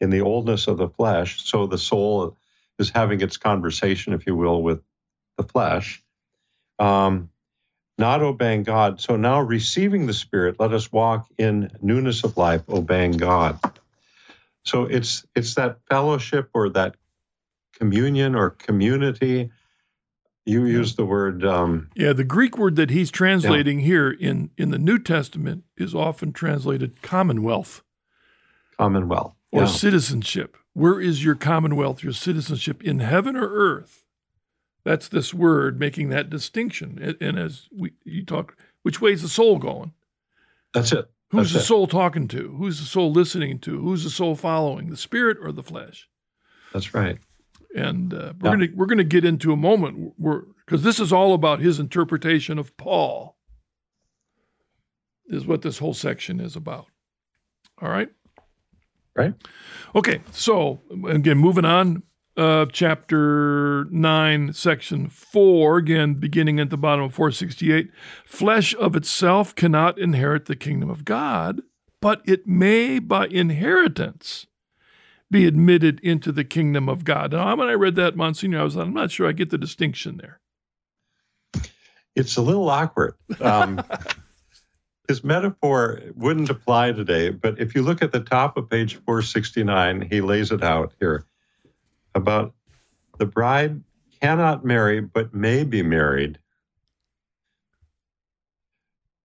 in 0.00 0.10
the 0.10 0.20
oldness 0.20 0.66
of 0.68 0.78
the 0.78 0.88
flesh. 0.88 1.42
So 1.44 1.66
the 1.66 1.78
soul 1.78 2.36
is 2.78 2.90
having 2.90 3.20
its 3.20 3.36
conversation, 3.36 4.12
if 4.12 4.26
you 4.26 4.36
will, 4.36 4.62
with 4.62 4.82
the 5.36 5.44
flesh, 5.44 6.02
um, 6.78 7.30
not 7.98 8.22
obeying 8.22 8.64
God. 8.64 9.00
So 9.00 9.16
now 9.16 9.40
receiving 9.40 10.06
the 10.06 10.12
Spirit, 10.14 10.56
let 10.58 10.72
us 10.72 10.90
walk 10.90 11.28
in 11.38 11.70
newness 11.80 12.24
of 12.24 12.36
life, 12.36 12.62
obeying 12.68 13.12
God. 13.12 13.58
So 14.64 14.84
it's 14.84 15.24
it's 15.34 15.54
that 15.54 15.78
fellowship 15.88 16.50
or 16.54 16.70
that 16.70 16.96
communion 17.78 18.34
or 18.34 18.50
community. 18.50 19.50
You 20.46 20.66
use 20.66 20.96
the 20.96 21.06
word. 21.06 21.44
Um, 21.44 21.90
yeah, 21.94 22.12
the 22.12 22.24
Greek 22.24 22.58
word 22.58 22.76
that 22.76 22.90
he's 22.90 23.10
translating 23.10 23.80
yeah. 23.80 23.86
here 23.86 24.10
in, 24.10 24.50
in 24.58 24.70
the 24.70 24.78
New 24.78 24.98
Testament 24.98 25.64
is 25.76 25.94
often 25.94 26.32
translated 26.32 27.00
commonwealth. 27.00 27.82
Commonwealth. 28.76 29.34
Or 29.52 29.62
yeah. 29.62 29.68
citizenship. 29.68 30.56
Where 30.74 31.00
is 31.00 31.24
your 31.24 31.34
commonwealth, 31.34 32.02
your 32.02 32.12
citizenship, 32.12 32.82
in 32.82 32.98
heaven 32.98 33.36
or 33.36 33.48
earth? 33.48 34.04
That's 34.84 35.08
this 35.08 35.32
word 35.32 35.80
making 35.80 36.10
that 36.10 36.28
distinction. 36.28 37.16
And 37.20 37.38
as 37.38 37.68
we 37.74 37.92
you 38.04 38.24
talk, 38.24 38.58
which 38.82 39.00
way 39.00 39.12
is 39.12 39.22
the 39.22 39.28
soul 39.28 39.58
going? 39.58 39.92
That's 40.74 40.92
it. 40.92 41.08
Who's 41.30 41.52
That's 41.52 41.62
the 41.62 41.66
soul 41.66 41.86
talking 41.86 42.28
to? 42.28 42.54
Who's 42.58 42.80
the 42.80 42.86
soul 42.86 43.10
listening 43.10 43.60
to? 43.60 43.80
Who's 43.80 44.04
the 44.04 44.10
soul 44.10 44.36
following? 44.36 44.90
The 44.90 44.96
spirit 44.96 45.38
or 45.40 45.52
the 45.52 45.62
flesh? 45.62 46.08
That's 46.72 46.92
right. 46.92 47.18
And 47.74 48.14
uh, 48.14 48.32
we're 48.40 48.50
yeah. 48.50 48.56
gonna 48.56 48.66
we're 48.74 48.86
gonna 48.86 49.04
get 49.04 49.24
into 49.24 49.52
a 49.52 49.56
moment 49.56 50.14
where 50.16 50.42
because 50.64 50.82
this 50.82 51.00
is 51.00 51.12
all 51.12 51.34
about 51.34 51.60
his 51.60 51.78
interpretation 51.80 52.58
of 52.58 52.76
Paul. 52.76 53.36
Is 55.26 55.46
what 55.46 55.62
this 55.62 55.78
whole 55.78 55.94
section 55.94 56.38
is 56.38 56.54
about. 56.54 56.86
All 57.80 57.88
right. 57.88 58.10
Right. 59.16 59.34
Okay. 59.94 60.20
So 60.32 60.82
again, 61.06 61.38
moving 61.38 61.64
on 61.64 62.02
uh, 62.36 62.66
chapter 62.72 63.86
9, 63.90 64.52
section 64.52 65.08
4, 65.08 65.78
again, 65.78 66.14
beginning 66.14 66.58
at 66.58 66.70
the 66.70 66.76
bottom 66.76 67.04
of 67.04 67.14
468 67.14 67.90
flesh 68.24 68.74
of 68.74 68.96
itself 68.96 69.54
cannot 69.54 69.98
inherit 69.98 70.46
the 70.46 70.56
kingdom 70.56 70.90
of 70.90 71.04
God, 71.04 71.62
but 72.00 72.22
it 72.26 72.46
may 72.46 72.98
by 72.98 73.26
inheritance 73.28 74.46
be 75.30 75.46
admitted 75.46 76.00
into 76.00 76.32
the 76.32 76.44
kingdom 76.44 76.88
of 76.88 77.04
God. 77.04 77.32
Now, 77.32 77.54
when 77.56 77.68
I 77.68 77.72
read 77.72 77.96
that, 77.96 78.16
Monsignor, 78.16 78.60
I 78.60 78.64
was 78.64 78.76
like, 78.76 78.86
I'm 78.86 78.94
not 78.94 79.10
sure 79.10 79.28
I 79.28 79.32
get 79.32 79.50
the 79.50 79.58
distinction 79.58 80.18
there. 80.18 80.40
It's 82.14 82.36
a 82.36 82.42
little 82.42 82.68
awkward. 82.68 83.14
Um, 83.40 83.82
his 85.08 85.24
metaphor 85.24 86.00
wouldn't 86.14 86.50
apply 86.50 86.92
today, 86.92 87.30
but 87.30 87.58
if 87.58 87.74
you 87.74 87.82
look 87.82 88.02
at 88.02 88.12
the 88.12 88.20
top 88.20 88.56
of 88.56 88.70
page 88.70 88.94
469, 88.94 90.08
he 90.10 90.20
lays 90.20 90.52
it 90.52 90.62
out 90.62 90.92
here 91.00 91.24
about 92.14 92.54
the 93.18 93.26
bride 93.26 93.82
cannot 94.20 94.64
marry 94.64 95.00
but 95.00 95.34
may 95.34 95.64
be 95.64 95.82
married, 95.82 96.38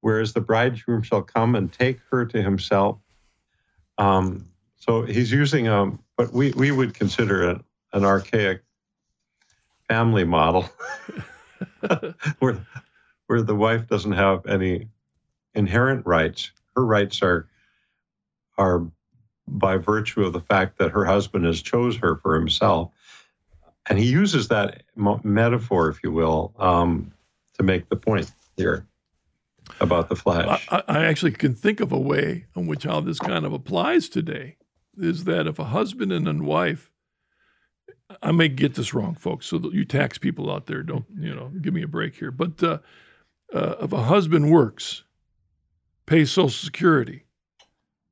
whereas 0.02 0.34
the 0.34 0.42
bridegroom 0.42 1.04
shall 1.04 1.22
come 1.22 1.56
and 1.56 1.72
take 1.72 2.00
her 2.12 2.26
to 2.26 2.42
himself. 2.42 3.00
Um, 3.98 4.50
so 4.80 5.04
he's 5.04 5.32
using 5.32 5.68
um, 5.68 6.00
what 6.16 6.34
we, 6.34 6.52
we 6.54 6.72
would 6.72 6.94
consider 6.94 7.50
a, 7.50 7.64
an 7.94 8.06
archaic 8.06 8.64
family 9.88 10.24
model 10.24 10.70
where, 12.40 12.66
where 13.28 13.42
the 13.42 13.56
wife 13.56 13.88
doesn't 13.88 14.14
have 14.14 14.46
any 14.46 14.88
inherent 15.54 16.06
rights. 16.06 16.52
Her 16.76 16.86
rights 16.86 17.22
are, 17.22 17.48
are 18.58 18.88
by 19.48 19.78
virtue 19.78 20.24
of 20.24 20.34
the 20.34 20.42
fact 20.42 20.78
that 20.78 20.92
her 20.92 21.06
husband 21.06 21.46
has 21.46 21.62
chose 21.62 21.98
her 21.98 22.16
for 22.18 22.36
himself. 22.36 22.92
And 23.90 23.98
he 23.98 24.06
uses 24.06 24.48
that 24.50 24.84
metaphor, 25.24 25.90
if 25.90 26.04
you 26.04 26.12
will, 26.12 26.54
um, 26.58 27.12
to 27.56 27.64
make 27.64 27.90
the 27.90 27.96
point 27.96 28.32
here 28.56 28.86
about 29.82 30.10
the 30.10 30.16
flesh. 30.16 30.68
I, 30.72 30.84
I, 30.88 31.06
actually 31.06 31.32
can 31.32 31.54
think 31.54 31.80
of 31.80 31.92
a 31.92 31.98
way 31.98 32.46
in 32.56 32.68
which 32.68 32.84
how 32.84 33.02
this 33.02 33.20
kind 33.20 33.46
of 33.46 33.54
applies 33.54 34.10
today 34.10 34.58
is 35.00 35.24
that 35.24 35.48
if 35.48 35.60
a 35.60 35.66
husband 35.66 36.12
and 36.12 36.28
a 36.28 36.44
wife, 36.44 36.92
I 38.22 38.32
may 38.32 38.48
get 38.48 38.76
this 38.76 38.94
wrong, 38.94 39.16
folks, 39.16 39.46
so 39.48 39.72
you 39.72 39.86
tax 39.86 40.18
people 40.18 40.52
out 40.52 40.66
there 40.66 40.84
don't, 40.84 41.06
you 41.18 41.34
know, 41.34 41.52
give 41.62 41.74
me 41.74 41.84
a 41.84 41.88
break 41.88 42.16
here. 42.16 42.32
But 42.32 42.62
uh, 42.64 42.80
uh, 43.54 43.76
if 43.82 43.94
a 43.94 44.04
husband 44.04 44.52
works, 44.52 45.04
pays 46.06 46.32
Social 46.32 46.50
Security, 46.50 47.26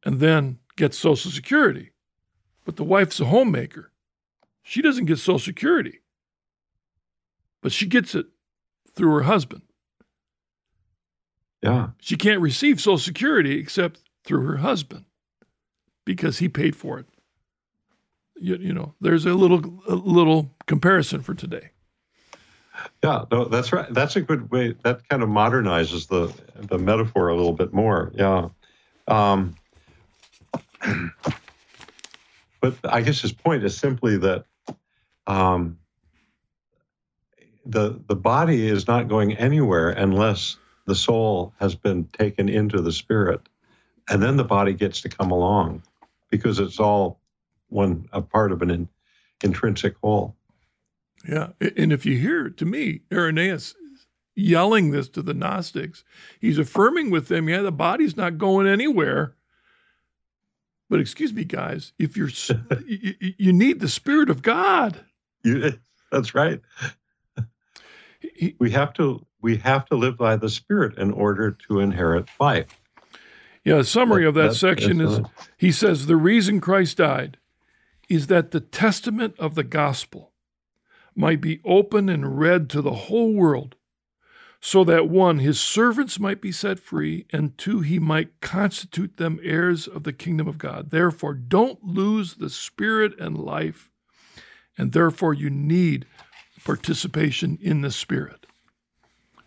and 0.05 0.19
then 0.19 0.59
gets 0.75 0.97
Social 0.97 1.31
Security, 1.31 1.91
but 2.63 2.75
the 2.75 2.83
wife's 2.83 3.19
a 3.19 3.25
homemaker. 3.25 3.91
She 4.61 4.81
doesn't 4.81 5.05
get 5.05 5.17
Social 5.17 5.39
Security, 5.39 6.01
but 7.61 7.71
she 7.71 7.87
gets 7.87 8.13
it 8.13 8.27
through 8.93 9.13
her 9.13 9.23
husband. 9.23 9.63
Yeah. 11.63 11.89
She 11.99 12.17
can't 12.17 12.41
receive 12.41 12.79
Social 12.79 12.99
Security 12.99 13.57
except 13.57 14.01
through 14.23 14.45
her 14.45 14.57
husband 14.57 15.05
because 16.07 16.39
he 16.39 16.47
paid 16.47 16.73
for 16.73 16.97
it. 16.97 17.05
You, 18.39 18.55
you 18.55 18.73
know, 18.73 18.93
there's 19.01 19.25
a 19.25 19.33
little 19.33 19.83
a 19.87 19.95
little 19.95 20.49
comparison 20.65 21.21
for 21.21 21.33
today. 21.33 21.71
Yeah, 23.03 23.25
no, 23.29 23.45
that's 23.45 23.73
right. 23.73 23.93
That's 23.93 24.15
a 24.15 24.21
good 24.21 24.49
way. 24.49 24.73
That 24.83 25.07
kind 25.09 25.21
of 25.21 25.27
modernizes 25.27 26.07
the 26.07 26.33
the 26.65 26.77
metaphor 26.77 27.27
a 27.27 27.35
little 27.35 27.51
bit 27.51 27.73
more. 27.73 28.13
Yeah. 28.15 28.49
Um, 29.07 29.55
but 32.61 32.75
I 32.85 33.01
guess 33.01 33.19
his 33.19 33.33
point 33.33 33.65
is 33.65 33.75
simply 33.75 34.17
that 34.17 34.45
um, 35.25 35.77
the 37.65 37.99
the 38.07 38.15
body 38.15 38.65
is 38.65 38.87
not 38.87 39.09
going 39.09 39.33
anywhere 39.33 39.89
unless 39.89 40.55
the 40.85 40.95
soul 40.95 41.53
has 41.59 41.75
been 41.75 42.05
taken 42.13 42.47
into 42.47 42.81
the 42.81 42.93
spirit, 42.93 43.41
and 44.09 44.23
then 44.23 44.37
the 44.37 44.45
body 44.45 44.73
gets 44.73 45.01
to 45.01 45.09
come 45.09 45.31
along 45.31 45.81
because 46.29 46.59
it's 46.59 46.79
all 46.79 47.19
one 47.69 48.07
a 48.11 48.21
part 48.21 48.51
of 48.51 48.61
an 48.61 48.69
in, 48.69 48.89
intrinsic 49.43 49.95
whole. 50.01 50.35
Yeah, 51.27 51.49
and 51.75 51.91
if 51.91 52.05
you 52.05 52.17
hear 52.17 52.49
to 52.49 52.65
me, 52.65 53.01
Irenaeus 53.11 53.75
yelling 54.35 54.91
this 54.91 55.09
to 55.09 55.21
the 55.21 55.33
Gnostics, 55.33 56.03
he's 56.39 56.59
affirming 56.59 57.09
with 57.09 57.27
them, 57.27 57.49
yeah, 57.49 57.61
the 57.61 57.71
body's 57.71 58.15
not 58.15 58.37
going 58.37 58.67
anywhere 58.67 59.35
but 60.89 60.99
excuse 60.99 61.33
me, 61.33 61.43
guys, 61.43 61.93
if 61.99 62.15
you're 62.15 62.29
you, 62.87 63.15
you, 63.19 63.53
need 63.53 63.79
the 63.79 63.89
Spirit 63.89 64.29
of 64.29 64.41
God. 64.41 64.99
You, 65.43 65.73
that's 66.11 66.33
right. 66.33 66.61
He, 68.19 68.55
we 68.59 68.71
have 68.71 68.93
to 68.93 69.25
we 69.41 69.57
have 69.57 69.85
to 69.87 69.95
live 69.95 70.17
by 70.17 70.35
the 70.35 70.49
Spirit 70.49 70.97
in 70.97 71.11
order 71.11 71.51
to 71.67 71.79
inherit 71.79 72.29
life. 72.39 72.79
Yeah, 73.67 73.79
a 73.79 73.83
summary 73.83 74.23
that, 74.23 74.29
of 74.29 74.35
that, 74.35 74.49
that 74.49 74.55
section 74.55 75.01
is 75.01 75.19
he 75.57 75.73
says 75.73 76.05
the 76.05 76.15
reason 76.15 76.61
Christ 76.61 76.97
died 76.97 77.37
is 78.07 78.27
that 78.27 78.51
the 78.51 78.61
testament 78.61 79.35
of 79.37 79.55
the 79.55 79.63
gospel 79.65 80.31
might 81.13 81.41
be 81.41 81.59
open 81.65 82.07
and 82.07 82.39
read 82.39 82.69
to 82.69 82.81
the 82.81 82.93
whole 82.93 83.33
world 83.33 83.75
so 84.61 84.85
that 84.85 85.09
one, 85.09 85.39
his 85.39 85.59
servants 85.59 86.17
might 86.17 86.39
be 86.39 86.51
set 86.51 86.79
free, 86.79 87.25
and 87.31 87.57
two, 87.57 87.81
he 87.81 87.99
might 87.99 88.39
constitute 88.39 89.17
them 89.17 89.37
heirs 89.43 89.85
of 89.85 90.03
the 90.03 90.13
kingdom 90.13 90.47
of 90.47 90.57
God. 90.57 90.89
Therefore, 90.89 91.33
don't 91.33 91.83
lose 91.83 92.35
the 92.35 92.49
spirit 92.49 93.19
and 93.19 93.37
life, 93.37 93.89
and 94.77 94.93
therefore 94.93 95.33
you 95.33 95.49
need 95.49 96.05
participation 96.63 97.59
in 97.61 97.81
the 97.81 97.91
spirit. 97.91 98.45
I 99.37 99.41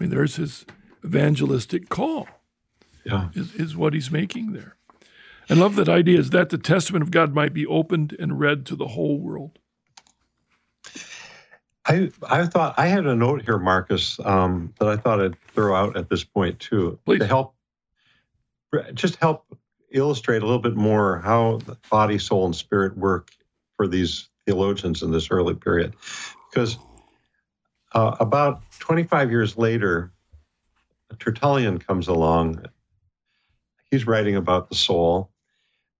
mean, 0.00 0.10
there's 0.10 0.36
his 0.36 0.66
evangelistic 1.04 1.88
call. 1.88 2.26
Yeah. 3.04 3.28
Is, 3.34 3.54
is 3.54 3.76
what 3.76 3.94
he's 3.94 4.10
making 4.10 4.52
there. 4.52 4.76
I 5.50 5.54
love 5.54 5.76
that 5.76 5.88
idea 5.88 6.18
is 6.18 6.30
that 6.30 6.50
the 6.50 6.58
testament 6.58 7.02
of 7.02 7.10
God 7.10 7.34
might 7.34 7.52
be 7.52 7.66
opened 7.66 8.16
and 8.18 8.38
read 8.38 8.64
to 8.66 8.76
the 8.76 8.88
whole 8.88 9.18
world. 9.18 9.58
I 11.84 12.10
I 12.28 12.46
thought 12.46 12.74
I 12.78 12.86
had 12.86 13.06
a 13.06 13.14
note 13.14 13.42
here, 13.42 13.58
Marcus, 13.58 14.20
um, 14.24 14.72
that 14.78 14.88
I 14.88 14.96
thought 14.96 15.20
I'd 15.20 15.38
throw 15.52 15.74
out 15.74 15.96
at 15.96 16.08
this 16.08 16.22
point 16.22 16.60
too 16.60 16.98
Please. 17.04 17.18
to 17.20 17.26
help 17.26 17.54
just 18.94 19.16
help 19.16 19.44
illustrate 19.90 20.42
a 20.42 20.46
little 20.46 20.60
bit 20.60 20.76
more 20.76 21.18
how 21.18 21.58
the 21.66 21.76
body, 21.90 22.18
soul, 22.18 22.46
and 22.46 22.56
spirit 22.56 22.96
work 22.96 23.30
for 23.76 23.86
these 23.86 24.28
theologians 24.46 25.02
in 25.02 25.10
this 25.10 25.30
early 25.30 25.54
period, 25.54 25.94
because 26.50 26.78
uh, 27.92 28.16
about 28.20 28.62
25 28.78 29.30
years 29.30 29.58
later, 29.58 30.12
Tertullian 31.18 31.78
comes 31.78 32.08
along. 32.08 32.64
He's 33.92 34.06
writing 34.06 34.36
about 34.36 34.70
the 34.70 34.74
soul, 34.74 35.30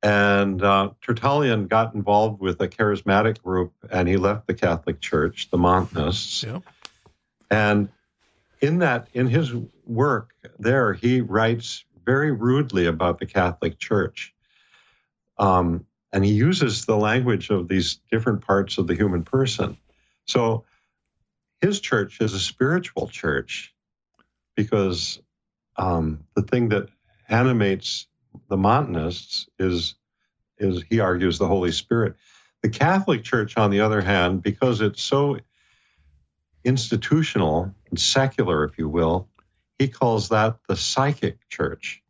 and 0.03 0.62
uh, 0.62 0.90
Tertullian 1.01 1.68
got 1.68 1.95
involved 1.95 2.40
with 2.40 2.61
a 2.61 2.68
charismatic 2.68 3.40
group 3.43 3.72
and 3.90 4.09
he 4.09 4.16
left 4.16 4.47
the 4.47 4.55
Catholic 4.55 5.01
Church, 5.01 5.49
the 5.51 5.59
Montanists. 5.59 6.43
Yeah. 6.43 6.59
And 7.51 7.88
in 8.61 8.78
that, 8.78 9.09
in 9.12 9.28
his 9.28 9.53
work 9.86 10.34
there, 10.59 10.93
he 10.95 11.20
writes 11.20 11.84
very 12.05 12.32
rudely 12.32 12.86
about 12.86 13.20
the 13.20 13.26
Catholic 13.26 13.78
Church. 13.78 14.34
Um, 15.38 15.86
and 16.12 16.24
he 16.24 16.32
uses 16.32 16.84
the 16.84 16.97
language 16.97 17.51
of 17.51 17.68
these 17.68 18.01
different 18.11 18.40
parts 18.40 18.78
of 18.78 18.86
the 18.86 18.95
human 18.95 19.22
person. 19.22 19.76
So 20.26 20.64
his 21.61 21.80
church 21.80 22.20
is 22.20 22.34
a 22.34 22.40
spiritual 22.40 23.07
church 23.07 23.72
because 24.57 25.20
um, 25.76 26.24
the 26.34 26.43
thing 26.43 26.70
that 26.70 26.88
animates 27.33 28.07
the 28.49 28.57
Montanists 28.57 29.49
is, 29.59 29.95
is 30.59 30.83
he 30.89 31.01
argues, 31.01 31.39
the 31.39 31.49
Holy 31.49 31.72
Spirit. 31.72 32.14
The 32.62 32.68
Catholic 32.68 33.24
Church, 33.24 33.57
on 33.57 33.70
the 33.70 33.80
other 33.80 34.01
hand, 34.01 34.43
because 34.43 34.80
it's 34.80 35.03
so 35.03 35.39
institutional 36.64 37.74
and 37.91 37.99
secular, 37.99 38.64
if 38.64 38.78
you 38.78 38.89
will, 38.89 39.28
he 39.78 39.89
calls 39.89 40.28
that 40.28 40.59
the 40.68 40.76
psychic 40.76 41.49
church 41.49 42.03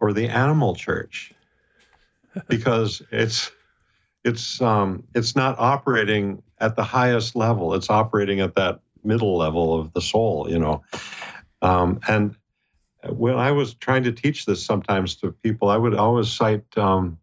or 0.00 0.12
the 0.12 0.28
animal 0.28 0.74
church 0.74 1.32
because 2.48 3.02
it's 3.10 3.50
it's 4.24 4.60
um, 4.60 5.04
it's 5.14 5.36
not 5.36 5.58
operating 5.58 6.42
at 6.58 6.76
the 6.76 6.82
highest 6.82 7.36
level. 7.36 7.74
It's 7.74 7.88
operating 7.88 8.40
at 8.40 8.56
that 8.56 8.80
middle 9.04 9.36
level 9.36 9.78
of 9.78 9.92
the 9.92 10.00
soul, 10.00 10.48
you 10.50 10.58
know. 10.58 10.82
Um, 11.62 12.00
and 12.08 12.34
when 13.04 13.36
I 13.36 13.52
was 13.52 13.74
trying 13.74 14.04
to 14.04 14.12
teach 14.12 14.46
this 14.46 14.64
sometimes 14.64 15.16
to 15.16 15.32
people, 15.32 15.68
I 15.68 15.76
would 15.76 15.94
always 15.94 16.28
cite 16.28 16.76
um, 16.76 17.18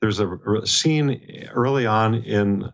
there's 0.00 0.20
a, 0.20 0.66
scene 0.66 1.48
early 1.52 1.86
on 1.86 2.14
in 2.14 2.72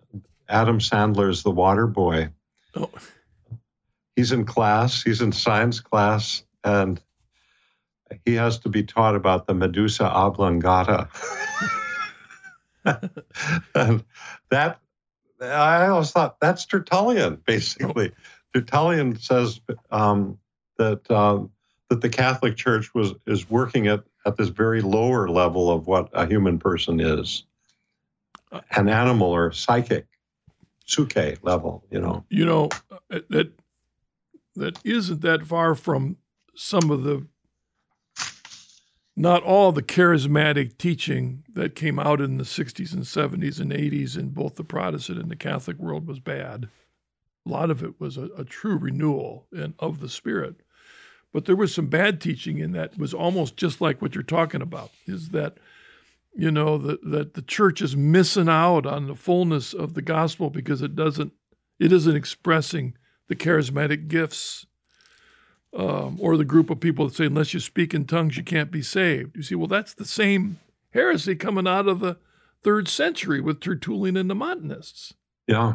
Adam 0.48 0.78
Sandler's 0.78 1.42
The 1.42 1.50
Water 1.50 1.86
Boy. 1.86 2.30
Oh. 2.74 2.90
He's 4.14 4.32
in 4.32 4.44
class, 4.44 5.02
he's 5.02 5.20
in 5.20 5.32
science 5.32 5.80
class, 5.80 6.42
and 6.64 7.00
he 8.24 8.34
has 8.34 8.58
to 8.60 8.68
be 8.68 8.82
taught 8.82 9.16
about 9.16 9.46
the 9.46 9.54
medulla 9.54 9.88
oblongata. 10.00 11.08
and 13.74 14.04
that 14.50 14.80
I 15.40 15.88
always 15.88 16.12
thought 16.12 16.40
that's 16.40 16.64
Tertullian, 16.64 17.42
basically. 17.44 18.12
Tertullian 18.54 19.18
says 19.18 19.60
um, 19.90 20.38
that 20.78 21.10
um, 21.10 21.50
that 21.88 22.00
the 22.00 22.08
Catholic 22.08 22.56
Church 22.56 22.94
was 22.94 23.14
is 23.26 23.48
working 23.48 23.86
at 23.86 24.02
at 24.24 24.36
this 24.36 24.48
very 24.48 24.80
lower 24.80 25.28
level 25.28 25.70
of 25.70 25.86
what 25.86 26.08
a 26.12 26.26
human 26.26 26.58
person 26.58 27.00
is, 27.00 27.44
an 28.72 28.88
animal 28.88 29.28
or 29.28 29.52
psychic, 29.52 30.06
suke 30.84 31.42
level. 31.42 31.84
You 31.90 32.00
know. 32.00 32.24
You 32.28 32.44
know 32.44 32.68
uh, 32.90 33.20
that 33.30 33.52
that 34.56 34.78
isn't 34.84 35.20
that 35.22 35.46
far 35.46 35.74
from 35.74 36.16
some 36.54 36.90
of 36.90 37.02
the 37.02 37.26
not 39.18 39.42
all 39.42 39.72
the 39.72 39.82
charismatic 39.82 40.76
teaching 40.76 41.42
that 41.54 41.74
came 41.74 41.98
out 41.98 42.20
in 42.20 42.36
the 42.36 42.44
60s 42.44 42.92
and 42.92 43.02
70s 43.02 43.58
and 43.58 43.72
80s 43.72 44.18
in 44.18 44.28
both 44.28 44.56
the 44.56 44.64
Protestant 44.64 45.18
and 45.18 45.30
the 45.30 45.36
Catholic 45.36 45.78
world 45.78 46.06
was 46.06 46.20
bad. 46.20 46.68
A 47.46 47.48
lot 47.48 47.70
of 47.70 47.82
it 47.82 47.98
was 47.98 48.18
a, 48.18 48.28
a 48.36 48.44
true 48.44 48.76
renewal 48.76 49.46
in, 49.52 49.74
of 49.78 50.00
the 50.00 50.10
Spirit. 50.10 50.56
But 51.36 51.44
there 51.44 51.54
was 51.54 51.74
some 51.74 51.88
bad 51.88 52.18
teaching 52.18 52.60
in 52.60 52.72
that 52.72 52.96
was 52.96 53.12
almost 53.12 53.58
just 53.58 53.82
like 53.82 54.00
what 54.00 54.14
you're 54.14 54.24
talking 54.24 54.62
about, 54.62 54.90
is 55.06 55.28
that, 55.32 55.58
you 56.34 56.50
know, 56.50 56.78
the, 56.78 56.98
that 57.02 57.34
the 57.34 57.42
church 57.42 57.82
is 57.82 57.94
missing 57.94 58.48
out 58.48 58.86
on 58.86 59.06
the 59.06 59.14
fullness 59.14 59.74
of 59.74 59.92
the 59.92 60.00
gospel 60.00 60.48
because 60.48 60.80
it 60.80 60.96
doesn't, 60.96 61.34
it 61.78 61.92
isn't 61.92 62.16
expressing 62.16 62.94
the 63.28 63.36
charismatic 63.36 64.08
gifts 64.08 64.64
um, 65.76 66.16
or 66.22 66.38
the 66.38 66.44
group 66.46 66.70
of 66.70 66.80
people 66.80 67.06
that 67.06 67.14
say, 67.14 67.26
unless 67.26 67.52
you 67.52 67.60
speak 67.60 67.92
in 67.92 68.06
tongues, 68.06 68.38
you 68.38 68.42
can't 68.42 68.70
be 68.70 68.80
saved. 68.80 69.36
You 69.36 69.42
see, 69.42 69.56
well, 69.56 69.66
that's 69.66 69.92
the 69.92 70.06
same 70.06 70.58
heresy 70.94 71.34
coming 71.34 71.68
out 71.68 71.86
of 71.86 72.00
the 72.00 72.16
third 72.64 72.88
century 72.88 73.42
with 73.42 73.60
Tertullian 73.60 74.16
and 74.16 74.30
the 74.30 74.34
Montanists. 74.34 75.12
Yeah. 75.46 75.74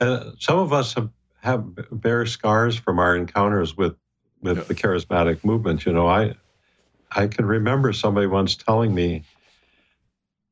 Uh, 0.00 0.30
some 0.38 0.60
of 0.60 0.72
us 0.72 0.94
have, 0.94 1.10
have 1.40 1.64
bear 1.90 2.24
scars 2.26 2.76
from 2.76 3.00
our 3.00 3.16
encounters 3.16 3.76
with, 3.76 3.96
with 4.44 4.58
yeah. 4.58 4.64
the 4.64 4.74
charismatic 4.74 5.42
movement. 5.42 5.84
You 5.84 5.92
know, 5.92 6.06
I, 6.06 6.34
I 7.10 7.26
can 7.26 7.46
remember 7.46 7.92
somebody 7.92 8.26
once 8.26 8.54
telling 8.54 8.94
me, 8.94 9.24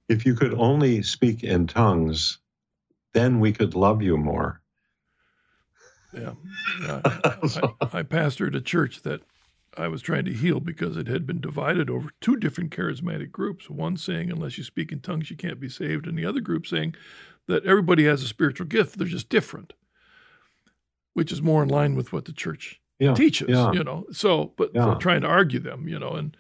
if 0.09 0.27
you 0.27 0.35
could 0.35 0.55
only 0.55 1.03
speak 1.03 1.45
in 1.45 1.67
tongues, 1.69 2.39
then 3.13 3.39
we 3.39 3.53
could 3.53 3.75
love 3.75 4.03
you 4.03 4.17
more. 4.17 4.61
Yeah. 6.13 6.33
yeah. 6.83 7.01
I, 7.05 7.77
I 7.93 8.03
pastored 8.03 8.57
a 8.57 8.61
church 8.61 9.03
that 9.03 9.21
I 9.77 9.89
was 9.89 10.03
trying 10.03 10.25
to 10.25 10.33
heal 10.33 10.61
because 10.61 10.97
it 10.97 11.07
had 11.07 11.27
been 11.27 11.41
divided 11.41 11.89
over 11.89 12.11
two 12.21 12.37
different 12.37 12.71
charismatic 12.71 13.31
groups. 13.31 13.71
One 13.71 13.97
saying, 13.97 14.31
unless 14.31 14.59
you 14.59 14.65
speak 14.65 14.91
in 14.91 15.01
tongues, 15.01 15.31
you 15.31 15.37
can't 15.37 15.61
be 15.61 15.69
saved. 15.69 16.07
And 16.07 16.19
the 16.19 16.27
other 16.27 16.41
group 16.41 16.67
saying 16.67 16.95
that 17.47 17.65
everybody 17.65 18.05
has 18.05 18.23
a 18.23 18.29
spiritual 18.29 18.67
gift, 18.67 18.99
they're 18.99 19.07
just 19.07 19.29
different, 19.29 19.73
which 21.15 21.33
is 21.33 21.43
more 21.43 21.63
in 21.63 21.69
line 21.69 21.95
with 21.95 22.13
what 22.13 22.27
the 22.27 22.33
church 22.33 22.82
yeah, 23.03 23.15
teaches, 23.15 23.49
yeah. 23.49 23.73
you 23.73 23.83
know. 23.83 24.07
So, 24.13 24.53
but 24.57 24.71
yeah. 24.75 24.95
trying 25.01 25.23
to 25.23 25.27
argue 25.27 25.59
them, 25.59 25.89
you 25.89 25.99
know, 25.99 26.13
and, 26.13 26.37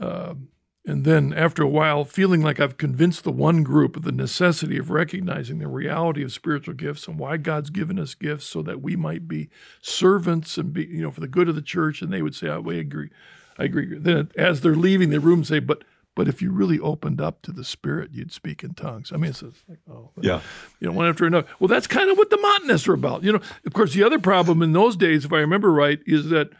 um, 0.00 0.48
and 0.86 1.04
then 1.04 1.32
after 1.34 1.62
a 1.62 1.68
while, 1.68 2.04
feeling 2.04 2.42
like 2.42 2.58
I've 2.58 2.78
convinced 2.78 3.22
the 3.22 3.30
one 3.30 3.62
group 3.62 3.96
of 3.96 4.02
the 4.02 4.12
necessity 4.12 4.78
of 4.78 4.90
recognizing 4.90 5.58
the 5.58 5.68
reality 5.68 6.24
of 6.24 6.32
spiritual 6.32 6.74
gifts 6.74 7.06
and 7.06 7.18
why 7.18 7.36
God's 7.36 7.70
given 7.70 7.98
us 7.98 8.14
gifts 8.14 8.46
so 8.46 8.62
that 8.62 8.80
we 8.82 8.96
might 8.96 9.28
be 9.28 9.50
servants 9.82 10.56
and 10.56 10.72
be, 10.72 10.86
you 10.86 11.02
know, 11.02 11.10
for 11.10 11.20
the 11.20 11.28
good 11.28 11.48
of 11.48 11.54
the 11.54 11.62
church. 11.62 12.00
And 12.02 12.12
they 12.12 12.22
would 12.22 12.34
say, 12.34 12.48
oh, 12.48 12.64
I 12.68 12.74
agree. 12.74 13.10
I 13.58 13.64
agree. 13.64 13.98
Then 13.98 14.30
as 14.36 14.62
they're 14.62 14.74
leaving 14.74 15.10
the 15.10 15.20
room, 15.20 15.44
say, 15.44 15.58
but 15.58 15.84
but 16.16 16.28
if 16.28 16.42
you 16.42 16.50
really 16.50 16.78
opened 16.78 17.20
up 17.20 17.42
to 17.42 17.52
the 17.52 17.64
Spirit, 17.64 18.10
you'd 18.12 18.32
speak 18.32 18.62
in 18.62 18.74
tongues. 18.74 19.12
I 19.12 19.16
mean, 19.16 19.30
it's 19.30 19.42
like, 19.42 19.78
oh, 19.90 20.10
yeah, 20.20 20.40
you 20.80 20.88
know, 20.88 20.92
one 20.92 21.08
after 21.08 21.24
another. 21.24 21.46
Well, 21.58 21.68
that's 21.68 21.86
kind 21.86 22.10
of 22.10 22.18
what 22.18 22.30
the 22.30 22.36
Montanists 22.36 22.88
are 22.88 22.94
about. 22.94 23.22
You 23.22 23.32
know, 23.32 23.40
of 23.64 23.72
course, 23.72 23.94
the 23.94 24.02
other 24.02 24.18
problem 24.18 24.62
in 24.62 24.72
those 24.72 24.96
days, 24.96 25.24
if 25.24 25.32
I 25.32 25.38
remember 25.38 25.72
right, 25.72 26.00
is 26.06 26.28
that 26.30 26.50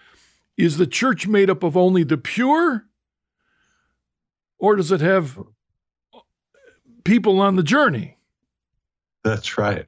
is 0.57 0.76
the 0.76 0.86
church 0.86 1.26
made 1.26 1.51
up 1.51 1.62
of 1.62 1.76
only 1.76 2.05
the 2.05 2.18
pure 2.18 2.84
or 4.61 4.76
does 4.76 4.92
it 4.92 5.01
have 5.01 5.38
people 7.05 7.40
on 7.40 7.57
the 7.57 7.62
journey? 7.62 8.18
That's 9.24 9.59
right. 9.59 9.86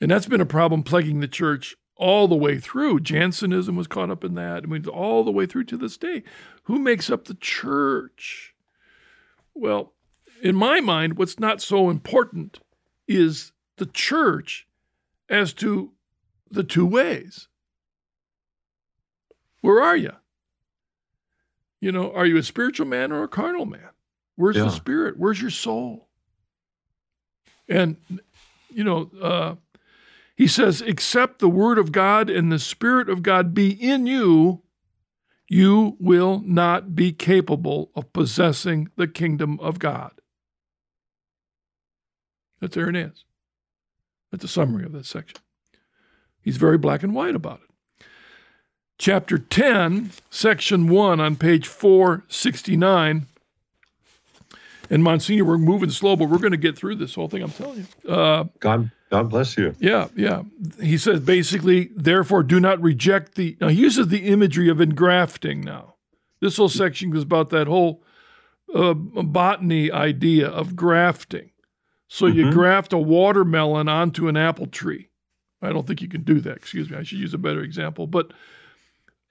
And 0.00 0.10
that's 0.10 0.26
been 0.26 0.40
a 0.40 0.46
problem 0.46 0.82
plaguing 0.82 1.20
the 1.20 1.28
church 1.28 1.76
all 1.96 2.28
the 2.28 2.34
way 2.34 2.58
through. 2.58 3.00
Jansenism 3.00 3.76
was 3.76 3.86
caught 3.86 4.10
up 4.10 4.24
in 4.24 4.34
that. 4.34 4.64
I 4.64 4.66
mean, 4.66 4.86
all 4.86 5.24
the 5.24 5.30
way 5.30 5.46
through 5.46 5.64
to 5.64 5.76
this 5.76 5.96
day. 5.96 6.22
Who 6.64 6.78
makes 6.78 7.10
up 7.10 7.24
the 7.24 7.34
church? 7.34 8.54
Well, 9.54 9.92
in 10.42 10.56
my 10.56 10.80
mind, 10.80 11.16
what's 11.16 11.38
not 11.38 11.62
so 11.62 11.90
important 11.90 12.58
is 13.06 13.52
the 13.76 13.86
church 13.86 14.66
as 15.28 15.52
to 15.54 15.92
the 16.50 16.64
two 16.64 16.86
ways. 16.86 17.48
Where 19.60 19.82
are 19.82 19.96
you? 19.96 20.12
You 21.80 21.92
know, 21.92 22.12
are 22.12 22.26
you 22.26 22.36
a 22.36 22.42
spiritual 22.42 22.86
man 22.86 23.12
or 23.12 23.22
a 23.22 23.28
carnal 23.28 23.66
man? 23.66 23.90
Where's 24.36 24.56
yeah. 24.56 24.64
the 24.64 24.70
spirit? 24.70 25.16
Where's 25.16 25.40
your 25.40 25.50
soul? 25.50 26.08
And, 27.68 27.96
you 28.68 28.84
know, 28.84 29.10
uh, 29.20 29.54
he 30.36 30.46
says, 30.46 30.80
except 30.80 31.38
the 31.38 31.48
word 31.48 31.78
of 31.78 31.92
God 31.92 32.28
and 32.28 32.50
the 32.50 32.58
spirit 32.58 33.08
of 33.08 33.22
God 33.22 33.54
be 33.54 33.70
in 33.70 34.06
you, 34.06 34.62
you 35.48 35.96
will 36.00 36.42
not 36.44 36.94
be 36.94 37.12
capable 37.12 37.90
of 37.94 38.12
possessing 38.12 38.88
the 38.96 39.06
kingdom 39.06 39.60
of 39.60 39.78
God. 39.78 40.12
That's 42.60 42.76
Irenaeus. 42.76 43.24
That's 44.32 44.44
a 44.44 44.48
summary 44.48 44.84
of 44.84 44.92
that 44.92 45.06
section. 45.06 45.38
He's 46.40 46.56
very 46.56 46.78
black 46.78 47.02
and 47.02 47.14
white 47.14 47.34
about 47.34 47.60
it 47.62 47.74
chapter 48.98 49.38
10, 49.38 50.10
section 50.30 50.88
1 50.88 51.20
on 51.20 51.36
page 51.36 51.66
469. 51.66 53.26
And 54.90 55.02
Monsignor, 55.02 55.44
we're 55.44 55.58
moving 55.58 55.90
slow, 55.90 56.16
but 56.16 56.28
we're 56.28 56.38
going 56.38 56.52
to 56.52 56.56
get 56.56 56.76
through 56.76 56.96
this 56.96 57.14
whole 57.14 57.28
thing, 57.28 57.42
I'm 57.42 57.50
telling 57.50 57.86
you. 58.04 58.10
Uh, 58.10 58.44
God, 58.60 58.90
God 59.10 59.30
bless 59.30 59.56
you. 59.56 59.74
Yeah, 59.78 60.08
yeah. 60.16 60.42
He 60.80 60.98
says 60.98 61.20
basically, 61.20 61.90
therefore, 61.94 62.42
do 62.42 62.58
not 62.58 62.80
reject 62.82 63.34
the. 63.34 63.56
Now, 63.60 63.68
he 63.68 63.80
uses 63.80 64.08
the 64.08 64.26
imagery 64.26 64.68
of 64.68 64.80
engrafting 64.80 65.60
now. 65.60 65.94
This 66.40 66.56
whole 66.56 66.68
section 66.68 67.14
is 67.16 67.22
about 67.22 67.50
that 67.50 67.66
whole 67.66 68.02
uh, 68.74 68.94
botany 68.94 69.90
idea 69.90 70.48
of 70.48 70.74
grafting. 70.74 71.50
So 72.08 72.26
mm-hmm. 72.26 72.38
you 72.38 72.52
graft 72.52 72.92
a 72.92 72.98
watermelon 72.98 73.88
onto 73.88 74.28
an 74.28 74.36
apple 74.36 74.66
tree. 74.66 75.08
I 75.62 75.70
don't 75.70 75.86
think 75.86 76.02
you 76.02 76.08
can 76.08 76.22
do 76.22 76.40
that. 76.40 76.56
Excuse 76.56 76.90
me. 76.90 76.96
I 76.96 77.02
should 77.02 77.18
use 77.18 77.34
a 77.34 77.38
better 77.38 77.62
example. 77.62 78.06
But 78.06 78.32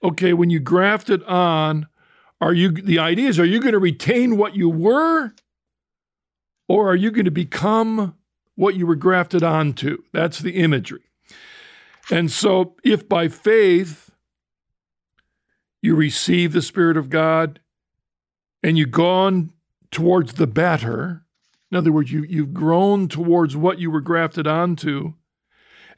okay, 0.02 0.32
when 0.32 0.50
you 0.50 0.60
graft 0.60 1.10
it 1.10 1.22
on, 1.24 1.86
are 2.40 2.52
you 2.52 2.72
the 2.72 2.98
idea 2.98 3.28
is 3.28 3.38
are 3.38 3.44
you 3.44 3.60
going 3.60 3.72
to 3.72 3.78
retain 3.78 4.36
what 4.36 4.56
you 4.56 4.68
were 4.68 5.32
or 6.68 6.90
are 6.90 6.96
you 6.96 7.10
going 7.10 7.24
to 7.24 7.30
become 7.30 8.16
what 8.56 8.76
you 8.76 8.86
were 8.86 8.96
grafted 8.96 9.42
onto? 9.42 10.02
That's 10.12 10.38
the 10.38 10.56
imagery. 10.56 11.02
And 12.10 12.30
so 12.30 12.76
if 12.84 13.08
by 13.08 13.28
faith 13.28 14.10
you 15.80 15.94
receive 15.94 16.52
the 16.52 16.62
Spirit 16.62 16.96
of 16.96 17.10
God 17.10 17.60
and 18.62 18.78
you've 18.78 18.90
gone 18.90 19.52
towards 19.90 20.34
the 20.34 20.46
better, 20.46 21.24
in 21.70 21.76
other 21.76 21.92
words, 21.92 22.12
you, 22.12 22.24
you've 22.28 22.54
grown 22.54 23.08
towards 23.08 23.56
what 23.56 23.78
you 23.78 23.90
were 23.90 24.00
grafted 24.00 24.46
onto, 24.46 25.14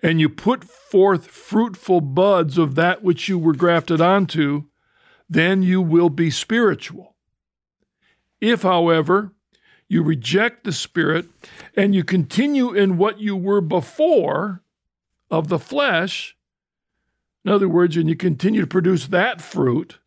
and 0.02 0.20
you 0.20 0.28
put 0.28 0.64
forth 0.64 1.26
fruitful 1.26 2.00
buds 2.00 2.58
of 2.58 2.74
that 2.74 3.02
which 3.02 3.28
you 3.28 3.38
were 3.38 3.54
grafted 3.54 4.00
onto, 4.00 4.64
then 5.28 5.62
you 5.62 5.80
will 5.80 6.10
be 6.10 6.30
spiritual. 6.30 7.14
If, 8.40 8.62
however, 8.62 9.32
you 9.88 10.02
reject 10.02 10.64
the 10.64 10.72
Spirit, 10.72 11.26
and 11.76 11.94
you 11.94 12.04
continue 12.04 12.72
in 12.72 12.98
what 12.98 13.20
you 13.20 13.36
were 13.36 13.60
before 13.60 14.62
of 15.30 15.48
the 15.48 15.58
flesh, 15.58 16.36
in 17.44 17.50
other 17.50 17.68
words, 17.68 17.96
and 17.96 18.08
you 18.08 18.16
continue 18.16 18.60
to 18.60 18.66
produce 18.66 19.06
that 19.08 19.40
fruit, 19.40 19.98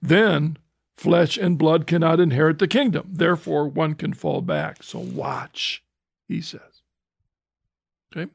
then 0.00 0.56
flesh 0.96 1.36
and 1.36 1.58
blood 1.58 1.86
cannot 1.86 2.20
inherit 2.20 2.58
the 2.58 2.68
kingdom. 2.68 3.08
Therefore, 3.12 3.68
one 3.68 3.94
can 3.94 4.12
fall 4.12 4.40
back. 4.40 4.82
So 4.82 4.98
watch, 4.98 5.82
he 6.28 6.40
says. 6.40 6.60
Okay? 8.14 8.30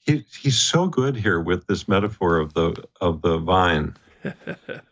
He, 0.00 0.24
he's 0.40 0.60
so 0.60 0.86
good 0.86 1.16
here 1.16 1.40
with 1.40 1.66
this 1.66 1.88
metaphor 1.88 2.38
of 2.38 2.54
the 2.54 2.84
of 3.00 3.22
the 3.22 3.38
vine. 3.38 3.96
it 4.22 4.82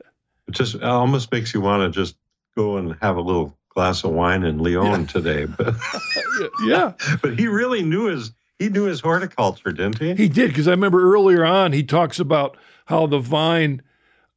just 0.50 0.80
almost 0.82 1.30
makes 1.32 1.52
you 1.52 1.60
want 1.60 1.82
to 1.82 1.98
just 1.98 2.16
go 2.56 2.76
and 2.76 2.96
have 3.00 3.16
a 3.16 3.20
little 3.20 3.56
glass 3.74 4.04
of 4.04 4.12
wine 4.12 4.42
in 4.44 4.58
Lyon 4.58 5.02
yeah. 5.02 5.06
today. 5.06 5.44
But 5.46 5.74
yeah, 6.64 6.92
but 7.20 7.38
he 7.38 7.46
really 7.46 7.82
knew 7.82 8.06
his 8.06 8.32
he 8.58 8.68
knew 8.68 8.84
his 8.84 9.00
horticulture, 9.00 9.72
didn't 9.72 9.98
he? 9.98 10.14
He 10.14 10.28
did 10.28 10.48
because 10.48 10.68
I 10.68 10.72
remember 10.72 11.12
earlier 11.12 11.44
on 11.44 11.72
he 11.72 11.82
talks 11.82 12.18
about 12.20 12.56
how 12.86 13.06
the 13.06 13.18
vine, 13.18 13.82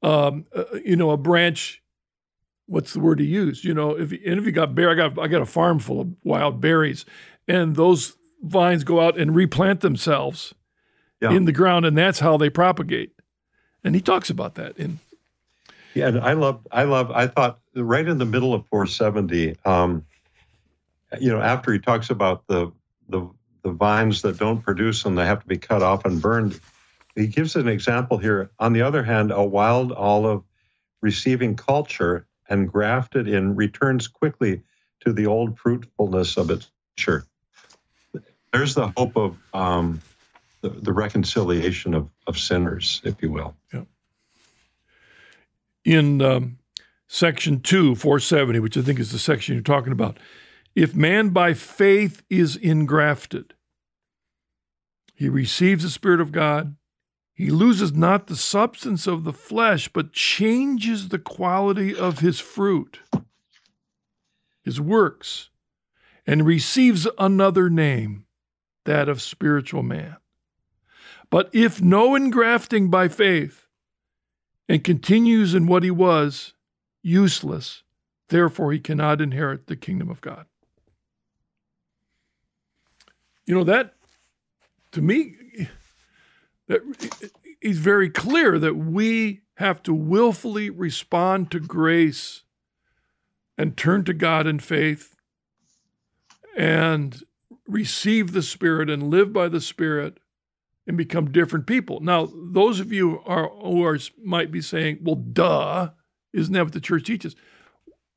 um, 0.01 0.45
uh, 0.55 0.63
you 0.84 0.95
know, 0.95 1.11
a 1.11 1.18
branch. 1.18 1.82
What's 2.68 2.93
the 2.93 2.99
word 2.99 3.20
he 3.20 3.28
used? 3.28 3.63
You 3.63 3.76
know, 3.76 3.91
if 3.91 4.11
and 4.11 4.39
if 4.39 4.45
you 4.45 4.51
got 4.51 4.74
bear, 4.74 4.89
I 4.89 4.95
got 4.95 5.20
I 5.20 5.28
got 5.28 5.41
a 5.41 5.45
farm 5.45 5.80
full 5.80 6.01
of 6.01 6.09
wild 6.24 6.59
berries, 6.59 7.05
and 7.47 7.76
those 7.76 8.16
vines 8.41 8.84
go 8.84 9.01
out 9.01 9.18
and 9.18 9.36
replant 9.36 9.82
themselves 9.82 10.53
yeah. 11.22 11.32
in 11.32 11.45
the 11.45 11.51
ground, 11.51 11.86
and 11.86 11.97
that's 11.97 12.20
how 12.20 12.38
they 12.38 12.49
propagate. 12.49 13.11
And 13.84 13.93
he 13.93 14.01
talks 14.01 14.30
about 14.30 14.55
that 14.55 14.78
in. 14.78 14.99
Yeah, 15.95 16.09
and 16.09 16.19
I 16.19 16.33
love, 16.33 16.67
I 16.71 16.83
love, 16.83 17.09
I 17.09 17.27
thought 17.27 17.59
right 17.73 18.05
in 18.05 18.17
the 18.17 18.25
middle 18.25 18.53
of 18.53 18.67
470, 18.67 19.55
um, 19.63 20.05
you 21.19 21.31
know, 21.31 21.41
after 21.41 21.71
he 21.71 21.79
talks 21.79 22.09
about 22.09 22.45
the 22.47 22.71
the 23.07 23.29
the 23.63 23.71
vines 23.71 24.21
that 24.21 24.37
don't 24.37 24.61
produce 24.61 25.05
and 25.05 25.17
they 25.17 25.25
have 25.25 25.39
to 25.39 25.47
be 25.47 25.57
cut 25.57 25.81
off 25.81 26.05
and 26.05 26.21
burned, 26.21 26.59
he 27.15 27.27
gives 27.27 27.55
an 27.55 27.67
example 27.67 28.17
here. 28.17 28.51
On 28.59 28.73
the 28.73 28.81
other 28.81 29.03
hand, 29.03 29.31
a 29.31 29.43
wild 29.43 29.91
olive 29.91 30.43
receiving 31.01 31.55
culture 31.55 32.27
and 32.49 32.71
grafted 32.71 33.27
in 33.27 33.55
returns 33.55 34.07
quickly 34.07 34.61
to 34.99 35.13
the 35.13 35.25
old 35.25 35.57
fruitfulness 35.57 36.37
of 36.37 36.51
its 36.51 36.69
nature. 36.97 37.25
There's 38.53 38.75
the 38.75 38.91
hope 38.95 39.15
of 39.15 39.37
um, 39.53 40.01
the, 40.61 40.69
the 40.69 40.93
reconciliation 40.93 41.93
of, 41.93 42.09
of 42.27 42.37
sinners, 42.37 43.01
if 43.03 43.21
you 43.21 43.31
will. 43.31 43.55
Yeah. 43.73 43.83
In 45.86 46.21
um, 46.21 46.57
section 47.07 47.61
2, 47.61 47.95
470, 47.95 48.59
which 48.59 48.75
I 48.75 48.81
think 48.81 48.99
is 48.99 49.11
the 49.11 49.19
section 49.19 49.53
you're 49.53 49.63
talking 49.63 49.93
about, 49.93 50.17
if 50.73 50.95
man 50.95 51.29
by 51.29 51.53
faith 51.53 52.23
is 52.29 52.55
engrafted, 52.57 53.53
he 55.13 55.29
receives 55.29 55.83
the 55.83 55.89
Spirit 55.89 56.19
of 56.19 56.31
God. 56.31 56.75
He 57.33 57.49
loses 57.49 57.93
not 57.93 58.27
the 58.27 58.36
substance 58.36 59.07
of 59.07 59.23
the 59.23 59.33
flesh, 59.33 59.88
but 59.88 60.11
changes 60.11 61.09
the 61.09 61.19
quality 61.19 61.95
of 61.95 62.19
his 62.19 62.39
fruit, 62.39 62.99
his 64.63 64.81
works, 64.81 65.49
and 66.25 66.45
receives 66.45 67.07
another 67.19 67.69
name, 67.69 68.25
that 68.86 69.07
of 69.07 69.21
spiritual 69.21 69.83
man. 69.83 70.17
But 71.29 71.49
if 71.53 71.81
no 71.81 72.15
engrafting 72.15 72.89
by 72.89 73.07
faith 73.07 73.64
and 74.68 74.84
continues 74.84 75.53
in 75.53 75.68
what 75.68 75.84
he 75.84 75.91
was, 75.91 76.53
useless, 77.01 77.84
therefore 78.30 78.72
he 78.72 78.80
cannot 78.80 79.22
inherit 79.22 79.68
the 79.68 79.76
kingdom 79.76 80.09
of 80.09 80.22
God. 80.22 80.45
You 83.45 83.53
know, 83.53 83.63
that 83.63 83.93
to 84.91 85.01
me, 85.01 85.36
that 86.68 86.82
he's 87.61 87.78
very 87.78 88.09
clear 88.09 88.57
that 88.57 88.76
we 88.76 89.41
have 89.55 89.84
to 89.84 89.93
willfully 89.93 90.70
respond 90.70 91.51
to 91.51 91.59
grace 91.59 92.43
and 93.57 93.78
turn 93.78 94.03
to 94.05 94.13
God 94.13 94.47
in 94.47 94.59
faith 94.59 95.16
and 96.57 97.24
receive 97.68 98.32
the 98.32 98.41
Spirit 98.41 98.89
and 98.89 99.09
live 99.09 99.32
by 99.32 99.47
the 99.47 99.61
Spirit 99.61 100.20
and 100.88 100.97
become 100.97 101.31
different 101.31 101.65
people. 101.65 101.99
Now, 101.99 102.29
those 102.33 102.79
of 102.79 102.91
you 102.91 103.21
are, 103.25 103.49
who 103.49 103.83
are 103.83 103.97
might 104.23 104.51
be 104.51 104.61
saying, 104.61 104.99
"Well, 105.01 105.15
duh, 105.15 105.89
isn't 106.33 106.53
that 106.53 106.63
what 106.63 106.73
the 106.73 106.79
church 106.79 107.05
teaches?" 107.05 107.36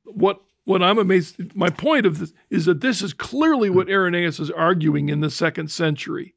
What 0.04 0.40
what 0.64 0.82
I'm 0.82 0.98
amazed. 0.98 1.56
My 1.56 1.70
point 1.70 2.04
of 2.04 2.18
this 2.18 2.34
is 2.50 2.66
that 2.66 2.82
this 2.82 3.00
is 3.00 3.14
clearly 3.14 3.70
what 3.70 3.88
Irenaeus 3.88 4.38
is 4.38 4.50
arguing 4.50 5.08
in 5.08 5.20
the 5.20 5.30
second 5.30 5.70
century, 5.70 6.34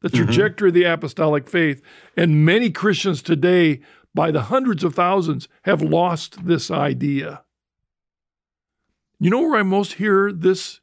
the 0.00 0.08
mm-hmm. 0.08 0.24
trajectory 0.24 0.70
mm-hmm. 0.70 0.76
of 0.78 0.82
the 0.82 0.92
apostolic 0.92 1.48
faith, 1.48 1.82
and 2.16 2.46
many 2.46 2.70
Christians 2.70 3.20
today, 3.20 3.80
by 4.14 4.30
the 4.30 4.44
hundreds 4.44 4.82
of 4.82 4.94
thousands, 4.94 5.46
have 5.62 5.82
lost 5.82 6.46
this 6.46 6.70
idea. 6.70 7.44
You 9.18 9.28
know 9.28 9.40
where 9.40 9.60
I 9.60 9.62
most 9.62 9.94
hear 9.94 10.32
this 10.32 10.80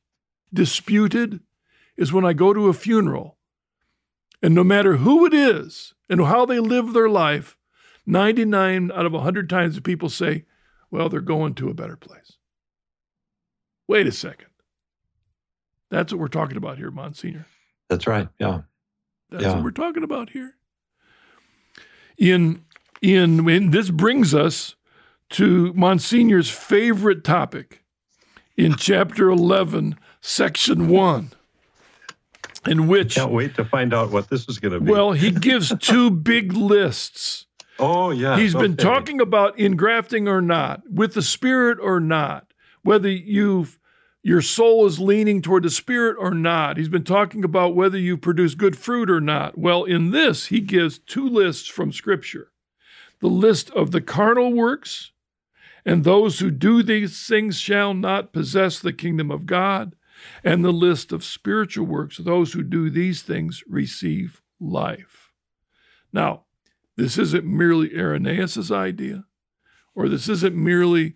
disputed 0.53 1.39
is 1.97 2.13
when 2.13 2.25
I 2.25 2.33
go 2.33 2.53
to 2.53 2.67
a 2.67 2.73
funeral 2.73 3.37
and 4.43 4.53
no 4.53 4.63
matter 4.63 4.97
who 4.97 5.25
it 5.25 5.33
is 5.33 5.93
and 6.09 6.21
how 6.25 6.45
they 6.45 6.59
live 6.59 6.91
their 6.91 7.09
life, 7.09 7.57
99 8.05 8.91
out 8.91 9.05
of 9.05 9.13
100 9.13 9.49
times 9.49 9.75
the 9.75 9.81
people 9.81 10.09
say, 10.09 10.43
well, 10.91 11.07
they're 11.07 11.21
going 11.21 11.55
to 11.55 11.69
a 11.69 11.73
better 11.73 11.95
place. 11.95 12.33
Wait 13.87 14.05
a 14.05 14.11
second. 14.11 14.49
That's 15.89 16.11
what 16.11 16.19
we're 16.19 16.27
talking 16.27 16.57
about 16.57 16.77
here, 16.77 16.91
Monsignor. 16.91 17.47
That's 17.89 18.05
right. 18.05 18.27
Yeah. 18.37 18.61
That's 19.29 19.43
yeah. 19.43 19.55
what 19.55 19.63
we're 19.63 19.71
talking 19.71 20.03
about 20.03 20.31
here. 20.31 20.55
In 22.17 22.65
in, 23.01 23.47
in 23.49 23.71
this 23.71 23.89
brings 23.91 24.33
us 24.33 24.75
to 25.31 25.73
Monsignor's 25.73 26.49
favorite 26.49 27.23
topic 27.23 27.83
in 28.55 28.75
chapter 28.75 29.29
11, 29.29 29.97
section 30.21 30.87
1 30.87 31.31
in 32.67 32.87
which 32.87 33.17
I 33.17 33.21
can't 33.21 33.33
wait 33.33 33.55
to 33.55 33.65
find 33.65 33.93
out 33.93 34.11
what 34.11 34.29
this 34.29 34.47
is 34.47 34.59
going 34.59 34.73
to 34.73 34.79
be. 34.79 34.91
Well, 34.91 35.11
he 35.11 35.31
gives 35.31 35.73
two 35.79 36.09
big 36.09 36.53
lists. 36.53 37.45
Oh 37.79 38.11
yeah, 38.11 38.37
he's 38.37 38.53
been 38.53 38.77
talking 38.77 39.19
about 39.19 39.57
engrafting 39.57 40.27
or 40.27 40.41
not, 40.41 40.83
with 40.89 41.15
the 41.15 41.23
spirit 41.23 41.79
or 41.81 41.99
not, 41.99 42.53
whether 42.83 43.09
you've 43.09 43.79
your 44.21 44.41
soul 44.41 44.85
is 44.85 44.99
leaning 44.99 45.41
toward 45.41 45.63
the 45.63 45.69
spirit 45.69 46.15
or 46.17 46.31
not. 46.31 46.77
He's 46.77 46.87
been 46.87 47.03
talking 47.03 47.43
about 47.43 47.75
whether 47.75 47.97
you 47.97 48.15
produce 48.15 48.55
good 48.55 48.77
fruit 48.77 49.09
or 49.09 49.19
not. 49.19 49.57
Well, 49.57 49.83
in 49.83 50.11
this, 50.11 50.45
he 50.45 50.61
gives 50.61 50.97
two 50.97 51.27
lists 51.27 51.67
from 51.67 51.91
Scripture 51.91 52.49
the 53.19 53.27
list 53.27 53.69
of 53.71 53.91
the 53.91 54.01
carnal 54.01 54.53
works, 54.53 55.11
and 55.85 56.03
those 56.03 56.39
who 56.39 56.51
do 56.51 56.83
these 56.83 57.25
things 57.25 57.59
shall 57.59 57.93
not 57.93 58.33
possess 58.33 58.79
the 58.79 58.93
kingdom 58.93 59.31
of 59.31 59.45
God 59.45 59.95
and 60.43 60.63
the 60.63 60.71
list 60.71 61.11
of 61.11 61.23
spiritual 61.23 61.85
works. 61.85 62.17
Those 62.17 62.53
who 62.53 62.63
do 62.63 62.89
these 62.89 63.21
things 63.21 63.63
receive 63.67 64.41
life. 64.59 65.31
Now, 66.11 66.43
this 66.95 67.17
isn't 67.17 67.45
merely 67.45 67.95
Irenaeus' 67.97 68.71
idea, 68.71 69.25
or 69.95 70.07
this 70.07 70.29
isn't 70.29 70.55
merely 70.55 71.15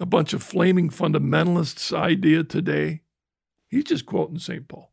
a 0.00 0.06
bunch 0.06 0.32
of 0.32 0.42
flaming 0.42 0.90
fundamentalists' 0.90 1.96
idea 1.96 2.44
today. 2.44 3.02
He's 3.68 3.84
just 3.84 4.06
quoting 4.06 4.38
St. 4.38 4.66
Paul. 4.66 4.92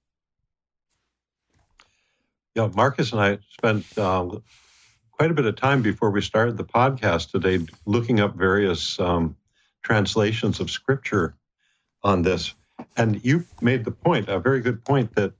Yeah, 2.55 2.69
Marcus 2.73 3.11
and 3.11 3.21
I 3.21 3.39
spent 3.49 3.85
uh, 3.97 4.39
quite 5.11 5.31
a 5.31 5.33
bit 5.33 5.45
of 5.45 5.55
time 5.55 5.81
before 5.81 6.09
we 6.09 6.21
started 6.21 6.57
the 6.57 6.63
podcast 6.65 7.31
today 7.31 7.65
looking 7.85 8.19
up 8.19 8.35
various 8.35 8.99
um, 8.99 9.35
translations 9.83 10.59
of 10.59 10.71
scripture 10.71 11.35
on 12.03 12.21
this. 12.21 12.53
And 12.97 13.23
you 13.23 13.45
made 13.61 13.85
the 13.85 13.91
point, 13.91 14.29
a 14.29 14.39
very 14.39 14.61
good 14.61 14.83
point, 14.83 15.15
that 15.15 15.33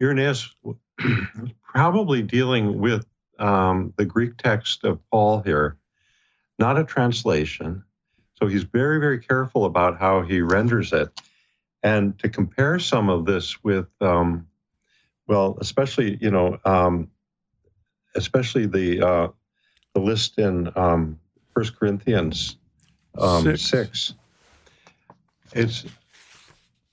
Irenaeus 0.00 0.54
was 0.62 0.76
probably 1.62 2.22
dealing 2.22 2.78
with 2.78 3.06
um, 3.38 3.92
the 3.96 4.04
Greek 4.04 4.36
text 4.36 4.84
of 4.84 4.98
Paul 5.10 5.40
here, 5.40 5.76
not 6.58 6.78
a 6.78 6.84
translation. 6.84 7.82
So 8.34 8.46
he's 8.46 8.64
very, 8.64 8.98
very 9.00 9.18
careful 9.18 9.64
about 9.64 9.98
how 9.98 10.22
he 10.22 10.40
renders 10.40 10.92
it. 10.92 11.08
And 11.82 12.18
to 12.20 12.28
compare 12.28 12.78
some 12.78 13.08
of 13.10 13.26
this 13.26 13.62
with, 13.62 13.86
um, 14.00 14.46
well, 15.26 15.58
especially, 15.60 16.18
you 16.20 16.30
know, 16.30 16.58
um, 16.64 17.10
especially 18.14 18.66
the 18.66 19.06
uh, 19.06 19.28
the 19.94 20.00
list 20.00 20.38
in 20.38 20.70
um, 20.76 21.18
First 21.54 21.78
Corinthians 21.78 22.56
um, 23.18 23.42
six. 23.42 23.62
six. 23.62 24.14
It's 25.52 25.84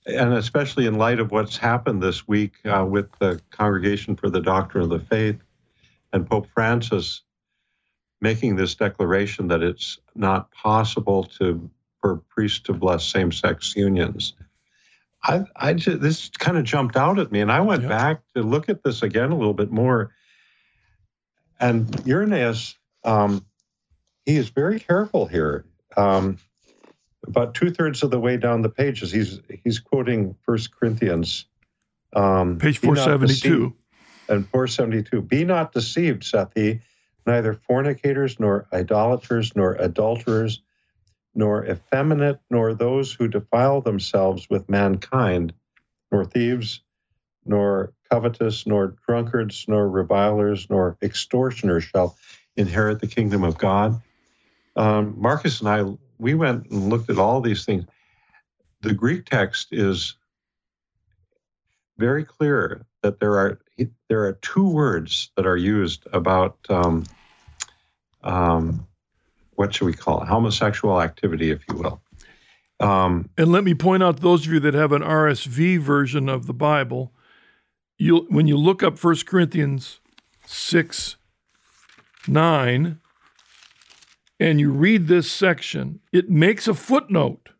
and 0.06 0.32
especially 0.34 0.86
in 0.86 0.94
light 0.94 1.20
of 1.20 1.30
what's 1.30 1.56
happened 1.56 2.02
this 2.02 2.26
week 2.26 2.54
uh, 2.64 2.84
with 2.88 3.10
the 3.20 3.40
Congregation 3.50 4.16
for 4.16 4.28
the 4.30 4.40
Doctrine 4.40 4.84
of 4.84 4.90
the 4.90 4.98
Faith 4.98 5.40
and 6.12 6.28
Pope 6.28 6.48
Francis 6.54 7.22
making 8.20 8.56
this 8.56 8.74
declaration 8.74 9.48
that 9.48 9.62
it's 9.62 9.98
not 10.14 10.50
possible 10.52 11.24
to 11.24 11.70
for 12.00 12.16
priests 12.28 12.60
to 12.60 12.72
bless 12.72 13.04
same-sex 13.04 13.76
unions. 13.76 14.34
I, 15.24 15.44
I 15.54 15.74
just, 15.74 16.00
this 16.00 16.30
kind 16.30 16.56
of 16.58 16.64
jumped 16.64 16.96
out 16.96 17.20
at 17.20 17.30
me, 17.30 17.40
and 17.40 17.52
I 17.52 17.60
went 17.60 17.82
Yeah. 17.82 17.88
back 17.88 18.22
to 18.34 18.42
look 18.42 18.68
at 18.68 18.82
this 18.82 19.02
again 19.02 19.30
a 19.30 19.36
little 19.36 19.54
bit 19.54 19.70
more. 19.70 20.12
And 21.60 21.94
Irenaeus, 22.08 22.74
um, 23.04 23.46
he 24.26 24.36
is 24.36 24.48
very 24.48 24.80
careful 24.80 25.26
here. 25.26 25.64
Um, 25.96 26.38
about 27.26 27.54
two 27.54 27.70
thirds 27.70 28.02
of 28.02 28.10
the 28.10 28.18
way 28.18 28.36
down 28.36 28.62
the 28.62 28.68
pages, 28.68 29.12
he's 29.12 29.40
he's 29.64 29.78
quoting 29.78 30.36
First 30.44 30.74
Corinthians, 30.74 31.46
um, 32.14 32.58
Page 32.58 32.78
472. 32.78 33.74
and 34.28 34.48
472. 34.48 35.22
Be 35.22 35.44
not 35.44 35.72
deceived, 35.72 36.24
saith 36.24 36.48
he, 36.54 36.80
neither 37.26 37.54
fornicators, 37.54 38.40
nor 38.40 38.66
idolaters, 38.72 39.54
nor 39.54 39.74
adulterers, 39.74 40.62
nor 41.34 41.64
effeminate, 41.66 42.40
nor 42.50 42.74
those 42.74 43.12
who 43.12 43.28
defile 43.28 43.80
themselves 43.80 44.48
with 44.50 44.68
mankind, 44.68 45.54
nor 46.10 46.24
thieves, 46.24 46.80
nor 47.44 47.92
covetous, 48.10 48.66
nor 48.66 48.94
drunkards, 49.06 49.64
nor 49.68 49.88
revilers, 49.88 50.68
nor 50.68 50.96
extortioners 51.02 51.84
shall 51.84 52.16
inherit 52.56 53.00
the 53.00 53.06
kingdom 53.06 53.44
of 53.44 53.56
God. 53.58 54.00
Um, 54.76 55.14
Marcus 55.18 55.60
and 55.60 55.68
I, 55.68 55.84
we 56.22 56.34
went 56.34 56.70
and 56.70 56.88
looked 56.88 57.10
at 57.10 57.18
all 57.18 57.40
these 57.40 57.64
things. 57.64 57.84
The 58.80 58.94
Greek 58.94 59.26
text 59.26 59.68
is 59.72 60.14
very 61.98 62.24
clear 62.24 62.86
that 63.02 63.18
there 63.18 63.38
are 63.38 63.60
there 64.08 64.24
are 64.24 64.34
two 64.34 64.68
words 64.68 65.32
that 65.36 65.46
are 65.46 65.56
used 65.56 66.06
about 66.12 66.56
um, 66.68 67.04
um, 68.22 68.86
what 69.56 69.74
should 69.74 69.86
we 69.86 69.92
call 69.92 70.22
it? 70.22 70.28
homosexual 70.28 71.02
activity, 71.02 71.50
if 71.50 71.64
you 71.68 71.76
will. 71.76 72.00
Um, 72.78 73.28
And 73.36 73.50
let 73.50 73.64
me 73.64 73.74
point 73.74 74.02
out 74.02 74.16
to 74.18 74.22
those 74.22 74.46
of 74.46 74.52
you 74.52 74.60
that 74.60 74.74
have 74.74 74.92
an 74.92 75.02
RSV 75.02 75.80
version 75.80 76.28
of 76.28 76.46
the 76.46 76.54
Bible, 76.54 77.12
you 77.98 78.26
when 78.28 78.46
you 78.46 78.56
look 78.56 78.82
up 78.84 79.02
1 79.02 79.16
Corinthians 79.26 80.00
6 80.46 81.16
9 82.28 83.00
and 84.42 84.58
you 84.58 84.72
read 84.72 85.06
this 85.06 85.30
section, 85.30 86.00
it 86.10 86.28
makes 86.28 86.66
a 86.66 86.74
footnote 86.74 87.50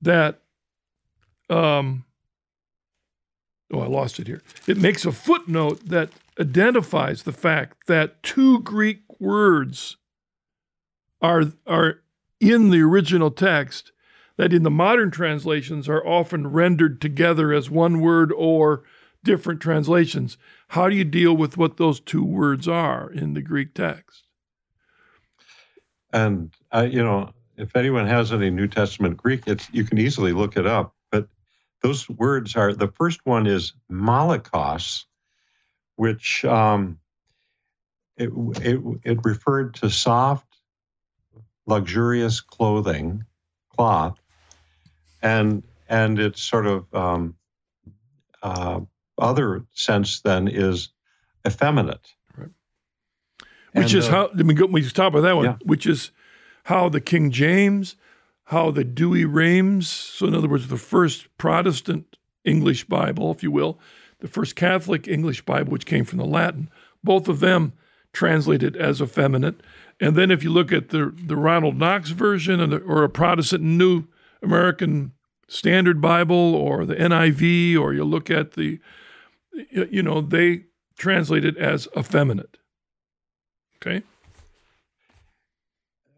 that 0.00 0.40
um 1.48 2.04
oh 3.72 3.80
I 3.80 3.86
lost 3.86 4.18
it 4.18 4.26
here. 4.26 4.42
It 4.66 4.78
makes 4.78 5.04
a 5.04 5.12
footnote 5.12 5.88
that 5.88 6.10
identifies 6.40 7.22
the 7.22 7.32
fact 7.32 7.86
that 7.86 8.20
two 8.24 8.60
Greek 8.62 9.02
words 9.20 9.96
are 11.20 11.44
are 11.68 12.00
in 12.40 12.70
the 12.70 12.80
original 12.80 13.30
text 13.30 13.92
that 14.38 14.52
in 14.52 14.64
the 14.64 14.70
modern 14.70 15.12
translations 15.12 15.88
are 15.88 16.04
often 16.04 16.48
rendered 16.48 17.00
together 17.00 17.52
as 17.52 17.70
one 17.70 18.00
word 18.00 18.32
or 18.32 18.82
different 19.22 19.60
translations. 19.60 20.36
How 20.68 20.88
do 20.88 20.96
you 20.96 21.04
deal 21.04 21.36
with 21.36 21.56
what 21.56 21.76
those 21.76 22.00
two 22.00 22.24
words 22.24 22.66
are 22.66 23.08
in 23.08 23.34
the 23.34 23.42
Greek 23.42 23.72
text? 23.72 24.24
And 26.12 26.52
uh, 26.72 26.88
you 26.90 27.02
know, 27.02 27.30
if 27.56 27.76
anyone 27.76 28.06
has 28.06 28.32
any 28.32 28.50
New 28.50 28.68
Testament 28.68 29.16
Greek, 29.16 29.46
it's 29.46 29.68
you 29.72 29.84
can 29.84 29.98
easily 29.98 30.32
look 30.32 30.56
it 30.56 30.66
up. 30.66 30.94
But 31.10 31.28
those 31.82 32.08
words 32.08 32.56
are 32.56 32.72
the 32.72 32.88
first 32.88 33.20
one 33.24 33.46
is 33.46 33.72
malakos, 33.90 35.04
which 35.96 36.44
um, 36.44 36.98
it, 38.16 38.30
it 38.62 38.80
it 39.04 39.18
referred 39.24 39.74
to 39.76 39.90
soft, 39.90 40.46
luxurious 41.66 42.40
clothing, 42.40 43.24
cloth, 43.74 44.18
and 45.22 45.62
and 45.88 46.18
its 46.18 46.42
sort 46.42 46.66
of 46.66 46.94
um, 46.94 47.36
uh, 48.42 48.80
other 49.18 49.64
sense 49.72 50.20
then 50.20 50.48
is 50.48 50.88
effeminate. 51.46 52.12
Which 53.72 53.92
And, 53.92 53.98
is 53.98 54.08
uh, 54.08 54.10
how 54.10 54.30
let 54.34 54.46
me 54.46 54.54
go. 54.54 54.66
We 54.66 54.82
stop 54.82 55.12
with 55.12 55.24
that 55.24 55.36
one. 55.36 55.44
Yeah. 55.44 55.56
Which 55.64 55.86
is 55.86 56.10
how 56.64 56.88
the 56.88 57.00
King 57.00 57.30
James, 57.30 57.96
how 58.44 58.70
the 58.70 58.84
Douay-Rheims. 58.84 59.88
So 59.88 60.26
in 60.26 60.34
other 60.34 60.48
words, 60.48 60.68
the 60.68 60.76
first 60.76 61.36
Protestant 61.38 62.16
English 62.44 62.84
Bible, 62.84 63.30
if 63.30 63.42
you 63.42 63.50
will, 63.50 63.78
the 64.20 64.28
first 64.28 64.56
Catholic 64.56 65.08
English 65.08 65.44
Bible, 65.44 65.72
which 65.72 65.86
came 65.86 66.04
from 66.04 66.18
the 66.18 66.24
Latin. 66.24 66.70
Both 67.02 67.28
of 67.28 67.40
them 67.40 67.72
translated 68.12 68.76
as 68.76 69.00
effeminate. 69.00 69.60
And 70.00 70.16
then 70.16 70.30
if 70.30 70.42
you 70.44 70.50
look 70.50 70.72
at 70.72 70.90
the 70.90 71.14
the 71.16 71.36
Ronald 71.36 71.78
Knox 71.78 72.10
version 72.10 72.60
and 72.60 72.72
the, 72.72 72.78
or 72.78 73.04
a 73.04 73.08
Protestant 73.08 73.62
New 73.62 74.04
American 74.42 75.12
Standard 75.48 76.00
Bible 76.00 76.54
or 76.54 76.84
the 76.84 76.94
NIV, 76.94 77.78
or 77.78 77.92
you 77.94 78.04
look 78.04 78.30
at 78.30 78.52
the, 78.52 78.80
you 79.70 79.88
you 79.90 80.02
know, 80.02 80.20
they 80.20 80.64
translate 80.96 81.44
it 81.44 81.56
as 81.56 81.88
effeminate. 81.96 82.58
Okay. 83.84 84.02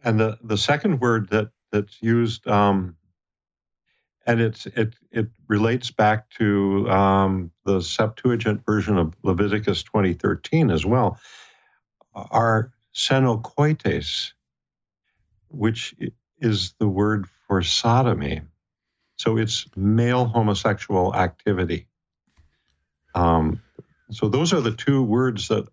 And 0.04 0.20
the, 0.20 0.38
the 0.42 0.58
second 0.58 1.00
word 1.00 1.30
that 1.30 1.48
that's 1.72 2.02
used, 2.02 2.46
um, 2.46 2.96
and 4.26 4.38
it's 4.40 4.66
it 4.66 4.94
it 5.10 5.28
relates 5.48 5.90
back 5.90 6.28
to 6.38 6.88
um, 6.90 7.50
the 7.64 7.80
Septuagint 7.80 8.66
version 8.66 8.98
of 8.98 9.14
Leviticus 9.22 9.82
twenty 9.82 10.12
thirteen 10.12 10.70
as 10.70 10.84
well, 10.84 11.18
are 12.14 12.70
xenokoites, 12.94 14.32
which 15.48 15.94
is 16.38 16.74
the 16.78 16.88
word 16.88 17.26
for 17.48 17.62
sodomy. 17.62 18.42
So 19.16 19.38
it's 19.38 19.66
male 19.74 20.26
homosexual 20.26 21.14
activity. 21.14 21.86
Um, 23.14 23.62
so 24.10 24.28
those 24.28 24.52
are 24.52 24.60
the 24.60 24.74
two 24.74 25.02
words 25.02 25.48
that 25.48 25.66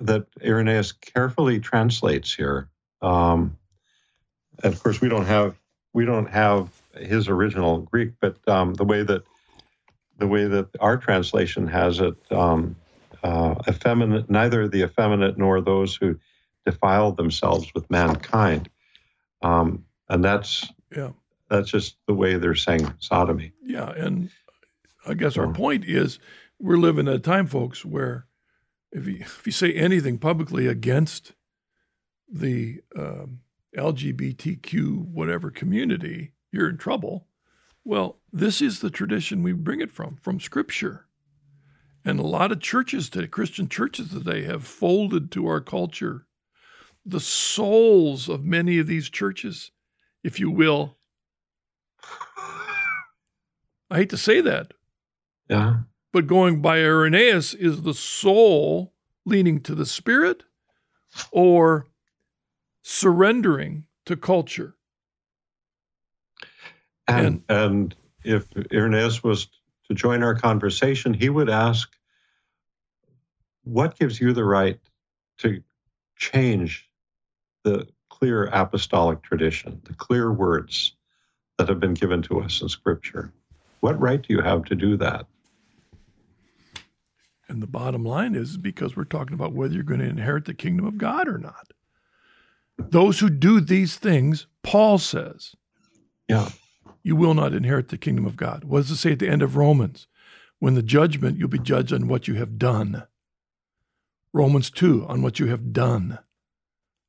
that 0.00 0.26
Irenaeus 0.44 0.92
carefully 0.92 1.60
translates 1.60 2.32
here. 2.34 2.68
Um, 3.00 3.56
and 4.62 4.72
of 4.72 4.82
course, 4.82 5.00
we 5.00 5.08
don't 5.08 5.26
have 5.26 5.56
we 5.92 6.04
don't 6.04 6.28
have 6.30 6.70
his 6.96 7.28
original 7.28 7.78
Greek, 7.80 8.12
but 8.20 8.36
um, 8.48 8.74
the 8.74 8.84
way 8.84 9.02
that 9.02 9.22
the 10.18 10.26
way 10.26 10.44
that 10.46 10.68
our 10.80 10.96
translation 10.96 11.66
has 11.66 11.98
it, 12.00 12.14
um, 12.30 12.76
uh, 13.22 13.56
effeminate, 13.68 14.30
neither 14.30 14.68
the 14.68 14.82
effeminate 14.82 15.36
nor 15.38 15.60
those 15.60 15.96
who 15.96 16.18
defile 16.64 17.12
themselves 17.12 17.72
with 17.74 17.90
mankind, 17.90 18.68
um, 19.42 19.84
and 20.08 20.24
that's 20.24 20.68
Yeah. 20.94 21.10
that's 21.48 21.70
just 21.70 21.96
the 22.06 22.14
way 22.14 22.36
they're 22.36 22.54
saying 22.54 22.92
sodomy. 22.98 23.52
Yeah, 23.62 23.90
and 23.90 24.30
I 25.06 25.14
guess 25.14 25.36
our 25.36 25.52
point 25.52 25.84
is 25.84 26.18
we're 26.60 26.76
living 26.76 27.08
at 27.08 27.14
a 27.14 27.18
time, 27.18 27.46
folks, 27.46 27.84
where 27.84 28.26
if 28.92 29.06
you 29.06 29.16
if 29.20 29.46
you 29.46 29.52
say 29.52 29.72
anything 29.72 30.18
publicly 30.18 30.66
against 30.66 31.32
the 32.30 32.80
um, 32.96 33.40
LGBTQ 33.76 35.06
whatever 35.06 35.50
community, 35.50 36.32
you're 36.50 36.68
in 36.68 36.78
trouble. 36.78 37.26
Well, 37.84 38.18
this 38.32 38.62
is 38.62 38.80
the 38.80 38.90
tradition 38.90 39.42
we 39.42 39.52
bring 39.52 39.80
it 39.80 39.90
from, 39.90 40.16
from 40.16 40.38
Scripture. 40.38 41.06
And 42.04 42.18
a 42.18 42.26
lot 42.26 42.52
of 42.52 42.60
churches 42.60 43.08
today, 43.08 43.26
Christian 43.26 43.68
churches 43.68 44.10
today, 44.10 44.42
have 44.44 44.64
folded 44.64 45.30
to 45.32 45.46
our 45.46 45.60
culture. 45.60 46.26
The 47.04 47.20
souls 47.20 48.28
of 48.28 48.44
many 48.44 48.78
of 48.78 48.86
these 48.86 49.10
churches, 49.10 49.70
if 50.22 50.38
you 50.38 50.50
will, 50.50 50.96
I 53.90 53.96
hate 53.96 54.10
to 54.10 54.16
say 54.16 54.40
that, 54.40 54.72
Yeah, 55.48 55.80
but 56.12 56.26
going 56.26 56.60
by 56.60 56.78
Irenaeus, 56.78 57.54
is 57.54 57.82
the 57.82 57.94
soul 57.94 58.92
leaning 59.24 59.60
to 59.62 59.74
the 59.74 59.86
spirit 59.86 60.44
or 61.30 61.86
surrendering 62.82 63.84
to 64.06 64.16
culture? 64.16 64.74
and 67.08 67.42
and 67.48 67.94
if 68.24 68.46
Irenaeus 68.72 69.22
was 69.22 69.48
to 69.88 69.94
join 69.94 70.22
our 70.22 70.34
conversation, 70.34 71.12
he 71.12 71.28
would 71.28 71.50
ask, 71.50 71.96
"What 73.64 73.98
gives 73.98 74.20
you 74.20 74.32
the 74.32 74.44
right 74.44 74.80
to 75.38 75.62
change 76.16 76.88
the 77.64 77.88
clear 78.08 78.46
apostolic 78.46 79.22
tradition, 79.22 79.80
the 79.84 79.94
clear 79.94 80.32
words 80.32 80.94
that 81.58 81.68
have 81.68 81.80
been 81.80 81.94
given 81.94 82.22
to 82.22 82.40
us 82.40 82.62
in 82.62 82.68
Scripture? 82.68 83.32
What 83.80 84.00
right 84.00 84.22
do 84.22 84.32
you 84.32 84.40
have 84.40 84.64
to 84.66 84.74
do 84.74 84.96
that?" 84.98 85.26
And 87.52 87.62
the 87.62 87.68
bottom 87.68 88.04
line 88.04 88.36
is 88.36 88.58
because 88.58 88.96
we're 88.96 89.04
talking 89.04 89.34
about 89.34 89.54
whether 89.54 89.74
you're 89.74 89.84
going 89.84 90.00
to 90.00 90.08
inherit 90.08 90.46
the 90.46 90.54
kingdom 90.54 90.86
of 90.86 90.98
God 90.98 91.28
or 91.28 91.38
not. 91.38 91.72
Those 92.78 93.20
who 93.20 93.30
do 93.30 93.60
these 93.60 93.96
things, 93.96 94.46
Paul 94.64 94.98
says, 94.98 95.56
Yeah, 96.28 96.50
you 97.02 97.16
will 97.16 97.34
not 97.34 97.54
inherit 97.54 97.88
the 97.90 97.98
kingdom 97.98 98.26
of 98.26 98.36
God. 98.36 98.64
What 98.64 98.80
does 98.82 98.92
it 98.92 98.96
say 98.96 99.12
at 99.12 99.20
the 99.20 99.28
end 99.30 99.42
of 99.42 99.56
Romans? 99.56 100.08
When 100.60 100.74
the 100.74 100.82
judgment, 100.82 101.38
you'll 101.38 101.48
be 101.48 101.58
judged 101.60 101.92
on 101.92 102.08
what 102.08 102.28
you 102.28 102.34
have 102.36 102.58
done. 102.58 103.04
Romans 104.34 104.70
2, 104.70 105.06
on 105.08 105.22
what 105.22 105.40
you 105.40 105.46
have 105.48 105.72
done. 105.72 106.18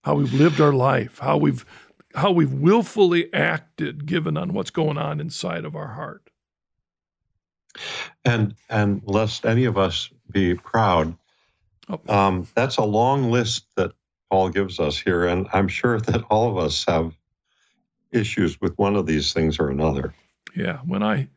how 0.04 0.16
we've 0.16 0.34
lived 0.34 0.62
our 0.62 0.74
life, 0.74 1.20
how 1.20 1.38
we've 1.38 1.66
how 2.16 2.32
we've 2.32 2.54
willfully 2.54 3.34
acted 3.34 4.06
given 4.06 4.38
on 4.38 4.54
what's 4.54 4.72
going 4.72 4.98
on 4.98 5.22
inside 5.22 5.66
of 5.66 5.76
our 5.76 5.90
heart. 5.90 6.30
And 8.26 8.56
and 8.70 9.02
lest 9.06 9.46
any 9.46 9.66
of 9.66 9.78
us 9.78 10.10
be 10.32 10.56
proud, 10.56 11.16
oh. 11.90 12.00
um, 12.10 12.48
that's 12.56 12.78
a 12.78 12.84
long 12.84 13.32
list 13.32 13.66
that 13.76 13.92
Paul 14.30 14.50
gives 14.50 14.80
us 14.80 14.98
here, 14.98 15.26
and 15.26 15.48
I'm 15.54 15.68
sure 15.68 16.00
that 16.00 16.24
all 16.30 16.50
of 16.50 16.58
us 16.58 16.86
have 16.88 17.16
issues 18.12 18.60
with 18.62 18.78
one 18.78 18.96
of 18.96 19.06
these 19.06 19.34
things 19.34 19.60
or 19.60 19.70
another. 19.70 20.14
Yeah, 20.56 20.80
when 20.86 21.04
I 21.04 21.30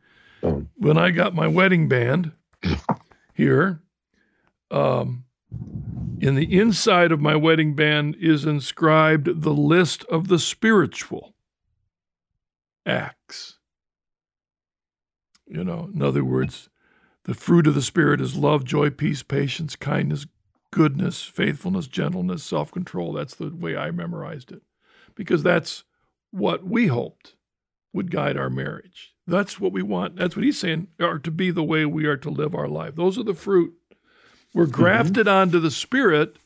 when 0.77 0.97
I 0.97 1.11
got 1.11 1.33
my 1.33 1.47
wedding 1.47 1.87
band 1.87 2.31
here, 3.33 3.81
um, 4.71 5.25
in 6.19 6.35
the 6.35 6.57
inside 6.59 7.11
of 7.11 7.19
my 7.19 7.35
wedding 7.35 7.75
band 7.75 8.15
is 8.19 8.45
inscribed 8.45 9.41
the 9.41 9.53
list 9.53 10.03
of 10.05 10.27
the 10.27 10.39
spiritual 10.39 11.35
acts. 12.85 13.57
You 15.45 15.63
know, 15.63 15.89
in 15.93 16.01
other 16.01 16.23
words, 16.23 16.69
the 17.27 17.35
fruit 17.35 17.67
of 17.67 17.75
the 17.75 17.81
Spirit 17.81 18.21
is 18.21 18.35
love, 18.35 18.63
joy, 18.63 18.89
peace, 18.89 19.21
patience, 19.21 19.75
kindness, 19.75 20.25
goodness, 20.71 21.21
faithfulness, 21.21 21.87
gentleness, 21.87 22.43
self 22.43 22.71
control. 22.71 23.13
That's 23.13 23.35
the 23.35 23.49
way 23.49 23.75
I 23.75 23.91
memorized 23.91 24.51
it 24.51 24.63
because 25.13 25.43
that's 25.43 25.83
what 26.31 26.65
we 26.65 26.87
hoped 26.87 27.35
would 27.93 28.11
guide 28.11 28.37
our 28.37 28.49
marriage. 28.49 29.13
That's 29.27 29.59
what 29.59 29.73
we 29.73 29.81
want. 29.81 30.15
That's 30.15 30.37
what 30.37 30.45
he's 30.45 30.57
saying 30.57 30.87
are 31.01 31.19
to 31.19 31.31
be 31.31 31.51
the 31.51 31.63
way 31.63 31.85
we 31.85 32.05
are 32.05 32.17
to 32.17 32.29
live 32.29 32.55
our 32.55 32.67
life. 32.67 32.95
Those 32.95 33.17
are 33.17 33.23
the 33.23 33.33
fruit 33.33 33.73
we're 34.53 34.63
mm-hmm. 34.63 34.71
grafted 34.71 35.27
mm-hmm. 35.27 35.35
onto 35.35 35.59
the 35.59 35.71
Spirit 35.71 36.37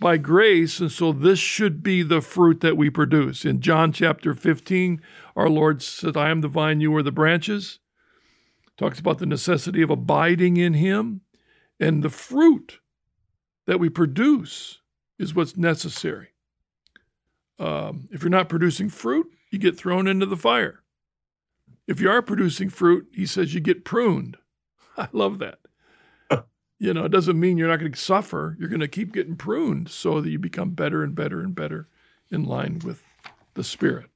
by 0.00 0.16
grace, 0.16 0.80
and 0.80 0.90
so 0.90 1.12
this 1.12 1.38
should 1.38 1.82
be 1.82 2.02
the 2.02 2.22
fruit 2.22 2.60
that 2.60 2.78
we 2.78 2.88
produce. 2.88 3.44
In 3.44 3.60
John 3.60 3.92
chapter 3.92 4.34
15, 4.34 5.02
our 5.36 5.50
Lord 5.50 5.82
said, 5.82 6.16
I 6.16 6.30
am 6.30 6.40
the 6.40 6.48
vine, 6.48 6.80
you 6.80 6.96
are 6.96 7.02
the 7.02 7.12
branches. 7.12 7.78
Talks 8.82 8.98
about 8.98 9.18
the 9.18 9.26
necessity 9.26 9.80
of 9.80 9.90
abiding 9.90 10.56
in 10.56 10.74
Him, 10.74 11.20
and 11.78 12.02
the 12.02 12.10
fruit 12.10 12.80
that 13.68 13.78
we 13.78 13.88
produce 13.88 14.80
is 15.20 15.36
what's 15.36 15.56
necessary. 15.56 16.30
Um, 17.60 18.08
if 18.10 18.22
you're 18.22 18.30
not 18.30 18.48
producing 18.48 18.88
fruit, 18.88 19.28
you 19.52 19.60
get 19.60 19.78
thrown 19.78 20.08
into 20.08 20.26
the 20.26 20.36
fire. 20.36 20.82
If 21.86 22.00
you 22.00 22.10
are 22.10 22.22
producing 22.22 22.70
fruit, 22.70 23.06
he 23.14 23.24
says 23.24 23.54
you 23.54 23.60
get 23.60 23.84
pruned. 23.84 24.36
I 24.96 25.06
love 25.12 25.38
that 25.38 25.60
you 26.80 26.92
know, 26.92 27.04
it 27.04 27.12
doesn't 27.12 27.38
mean 27.38 27.58
you're 27.58 27.68
not 27.68 27.78
going 27.78 27.92
to 27.92 27.96
suffer. 27.98 28.56
You're 28.58 28.68
going 28.68 28.80
to 28.80 28.88
keep 28.88 29.12
getting 29.12 29.36
pruned 29.36 29.90
so 29.90 30.20
that 30.20 30.30
you 30.30 30.40
become 30.40 30.70
better 30.70 31.04
and 31.04 31.14
better 31.14 31.38
and 31.38 31.54
better 31.54 31.86
in 32.32 32.42
line 32.42 32.80
with 32.84 33.04
the 33.54 33.62
Spirit. 33.62 34.06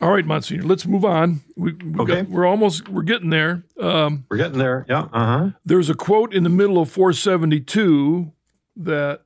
All 0.00 0.12
right, 0.12 0.26
Monsignor, 0.26 0.64
let's 0.64 0.86
move 0.86 1.04
on. 1.04 1.40
We, 1.56 1.72
we 1.72 2.00
okay. 2.00 2.22
Got, 2.22 2.28
we're 2.28 2.46
almost, 2.46 2.88
we're 2.88 3.02
getting 3.02 3.30
there. 3.30 3.64
Um, 3.80 4.26
we're 4.30 4.36
getting 4.36 4.58
there. 4.58 4.84
Yeah. 4.88 5.08
Uh 5.12 5.26
huh. 5.26 5.50
There's 5.64 5.88
a 5.88 5.94
quote 5.94 6.34
in 6.34 6.42
the 6.42 6.50
middle 6.50 6.78
of 6.78 6.90
472 6.90 8.32
that 8.76 9.22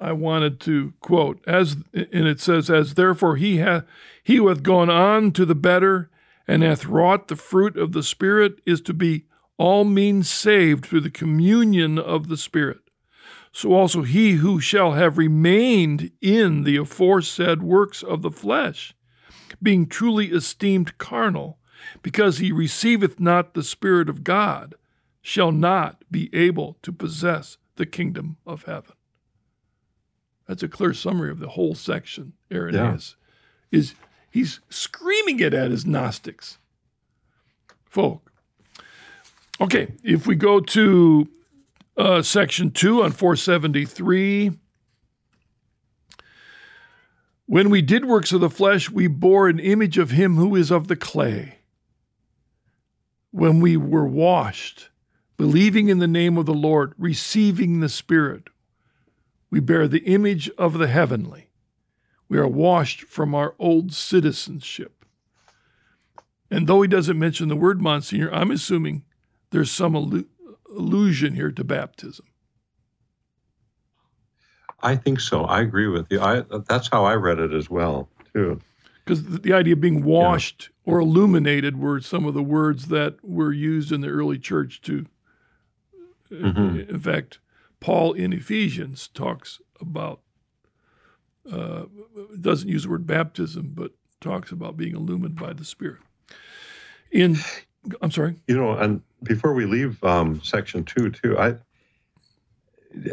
I 0.00 0.12
wanted 0.12 0.60
to 0.60 0.94
quote 1.00 1.42
as, 1.46 1.76
and 1.92 2.26
it 2.26 2.40
says, 2.40 2.70
"As 2.70 2.94
therefore 2.94 3.36
he 3.36 3.58
hath 3.58 3.84
he 4.22 4.36
who 4.36 4.48
hath 4.48 4.62
gone 4.62 4.90
on 4.90 5.32
to 5.32 5.44
the 5.44 5.54
better 5.54 6.10
and 6.46 6.62
hath 6.62 6.86
wrought 6.86 7.28
the 7.28 7.36
fruit 7.36 7.76
of 7.76 7.92
the 7.92 8.02
Spirit 8.02 8.60
is 8.66 8.80
to 8.82 8.94
be 8.94 9.24
all 9.56 9.84
means 9.84 10.28
saved 10.28 10.84
through 10.84 11.00
the 11.00 11.10
communion 11.10 11.98
of 11.98 12.28
the 12.28 12.36
Spirit. 12.36 12.80
So 13.52 13.72
also 13.72 14.02
he 14.02 14.32
who 14.32 14.60
shall 14.60 14.92
have 14.92 15.16
remained 15.16 16.10
in 16.20 16.64
the 16.64 16.76
aforesaid 16.76 17.62
works 17.62 18.02
of 18.02 18.22
the 18.22 18.30
flesh, 18.30 18.94
being 19.62 19.86
truly 19.86 20.26
esteemed 20.26 20.98
carnal, 20.98 21.58
because 22.02 22.38
he 22.38 22.52
receiveth 22.52 23.20
not 23.20 23.54
the 23.54 23.62
Spirit 23.62 24.08
of 24.08 24.24
God, 24.24 24.74
shall 25.22 25.52
not 25.52 26.04
be 26.10 26.30
able 26.34 26.76
to 26.82 26.92
possess 26.92 27.56
the 27.76 27.86
kingdom 27.86 28.36
of 28.46 28.64
heaven. 28.64 28.94
That's 30.46 30.62
a 30.62 30.68
clear 30.68 30.92
summary 30.92 31.30
of 31.30 31.38
the 31.38 31.48
whole 31.48 31.74
section. 31.74 32.34
Irenaeus 32.52 33.16
yeah. 33.70 33.78
is 33.78 33.94
he's 34.30 34.60
screaming 34.68 35.40
it 35.40 35.54
at 35.54 35.70
his 35.70 35.86
Gnostics. 35.86 36.58
Folk, 37.84 38.24
Okay, 39.60 39.92
if 40.02 40.26
we 40.26 40.34
go 40.34 40.58
to 40.60 41.28
uh, 41.96 42.22
section 42.22 42.70
two 42.70 43.02
on 43.02 43.12
473. 43.12 44.52
When 47.54 47.70
we 47.70 47.82
did 47.82 48.04
works 48.04 48.32
of 48.32 48.40
the 48.40 48.50
flesh, 48.50 48.90
we 48.90 49.06
bore 49.06 49.48
an 49.48 49.60
image 49.60 49.96
of 49.96 50.10
him 50.10 50.34
who 50.34 50.56
is 50.56 50.72
of 50.72 50.88
the 50.88 50.96
clay. 50.96 51.58
When 53.30 53.60
we 53.60 53.76
were 53.76 54.08
washed, 54.08 54.88
believing 55.36 55.88
in 55.88 56.00
the 56.00 56.08
name 56.08 56.36
of 56.36 56.46
the 56.46 56.52
Lord, 56.52 56.94
receiving 56.98 57.78
the 57.78 57.88
Spirit, 57.88 58.48
we 59.50 59.60
bear 59.60 59.86
the 59.86 60.02
image 60.02 60.50
of 60.58 60.78
the 60.78 60.88
heavenly. 60.88 61.48
We 62.28 62.38
are 62.38 62.48
washed 62.48 63.02
from 63.02 63.36
our 63.36 63.54
old 63.60 63.92
citizenship. 63.92 65.04
And 66.50 66.66
though 66.66 66.82
he 66.82 66.88
doesn't 66.88 67.16
mention 67.16 67.46
the 67.46 67.54
word 67.54 67.80
Monsignor, 67.80 68.34
I'm 68.34 68.50
assuming 68.50 69.04
there's 69.50 69.70
some 69.70 69.94
allusion 70.68 71.34
here 71.34 71.52
to 71.52 71.62
baptism. 71.62 72.26
I 74.84 74.96
think 74.96 75.18
so. 75.18 75.44
I 75.44 75.60
agree 75.60 75.88
with 75.88 76.06
you. 76.10 76.20
I, 76.20 76.44
that's 76.68 76.88
how 76.88 77.04
I 77.04 77.14
read 77.14 77.38
it 77.38 77.52
as 77.52 77.68
well, 77.68 78.08
too. 78.32 78.60
Because 79.04 79.24
the 79.24 79.52
idea 79.52 79.72
of 79.72 79.80
being 79.80 80.04
washed 80.04 80.70
yeah. 80.84 80.92
or 80.92 81.00
illuminated 81.00 81.78
were 81.78 82.00
some 82.00 82.24
of 82.26 82.34
the 82.34 82.42
words 82.42 82.86
that 82.86 83.16
were 83.24 83.52
used 83.52 83.90
in 83.90 84.00
the 84.00 84.08
early 84.08 84.38
church 84.38 84.80
to. 84.82 85.06
Mm-hmm. 86.30 86.90
In 86.90 87.00
fact, 87.00 87.38
Paul 87.80 88.12
in 88.12 88.32
Ephesians 88.32 89.08
talks 89.08 89.60
about, 89.80 90.20
uh, 91.50 91.84
doesn't 92.40 92.68
use 92.68 92.84
the 92.84 92.90
word 92.90 93.06
baptism, 93.06 93.72
but 93.74 93.92
talks 94.20 94.52
about 94.52 94.76
being 94.76 94.94
illumined 94.94 95.36
by 95.36 95.52
the 95.52 95.64
Spirit. 95.64 96.00
In 97.10 97.36
I'm 98.00 98.10
sorry. 98.10 98.36
You 98.46 98.56
know, 98.56 98.72
and 98.72 99.02
before 99.22 99.54
we 99.54 99.66
leave 99.66 100.02
um, 100.04 100.42
section 100.42 100.84
two, 100.84 101.10
too, 101.10 101.38
I 101.38 101.56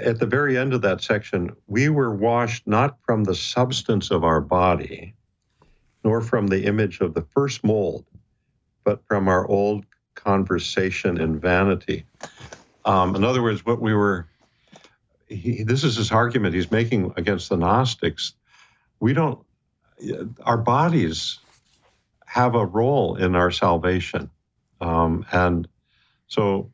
at 0.04 0.20
the 0.20 0.26
very 0.26 0.58
end 0.58 0.74
of 0.74 0.82
that 0.82 1.02
section, 1.02 1.56
we 1.68 1.90
were 1.90 2.14
washed 2.14 2.68
not 2.68 2.98
from 3.06 3.24
the 3.24 3.36
substance 3.36 4.12
of 4.12 4.24
our 4.24 4.42
body, 4.42 5.14
nor 6.04 6.22
from 6.22 6.48
the 6.48 6.66
image 6.66 7.00
of 7.02 7.14
the 7.14 7.26
first 7.34 7.64
mold, 7.64 8.06
but 8.84 9.06
from 9.08 9.28
our 9.28 9.48
old 9.48 9.86
conversation 10.16 11.20
and 11.20 11.42
vanity. 11.42 12.06
Um, 12.86 13.16
in 13.16 13.24
other 13.24 13.42
words, 13.42 13.66
what 13.66 13.82
we 13.82 13.94
were, 13.94 14.28
he, 15.28 15.64
this 15.64 15.84
is 15.84 15.96
his 15.96 16.12
argument 16.12 16.56
he's 16.56 16.72
making 16.72 17.14
against 17.18 17.50
the 17.50 17.58
Gnostics. 17.58 18.34
We 19.00 19.14
don't, 19.14 19.40
our 20.44 20.58
bodies 20.58 21.40
have 22.26 22.56
a 22.56 22.66
role 22.66 23.16
in 23.16 23.36
our 23.36 23.52
salvation. 23.52 24.30
Um, 24.80 25.26
and 25.32 25.68
so 26.28 26.72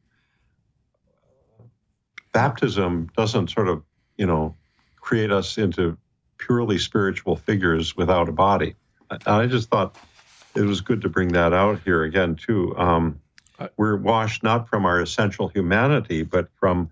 baptism 2.38 3.10
doesn't 3.18 3.50
sort 3.50 3.68
of, 3.68 3.82
you 4.16 4.28
know, 4.28 4.54
create 4.98 5.32
us 5.32 5.58
into 5.58 5.98
purely 6.38 6.78
spiritual 6.78 7.36
figures 7.36 7.98
without 7.98 8.30
a 8.30 8.32
body. 8.32 8.76
I, 9.10 9.18
I 9.26 9.48
just 9.48 9.70
thought 9.70 9.98
it 10.54 10.62
was 10.62 10.80
good 10.82 11.02
to 11.02 11.10
bring 11.10 11.30
that 11.30 11.52
out 11.52 11.82
here 11.84 12.04
again, 12.04 12.36
too. 12.36 12.78
Um, 12.78 13.20
we're 13.76 13.98
washed 13.98 14.44
not 14.44 14.70
from 14.70 14.86
our 14.86 15.02
essential 15.02 15.48
humanity, 15.48 16.22
but 16.22 16.48
from 16.60 16.92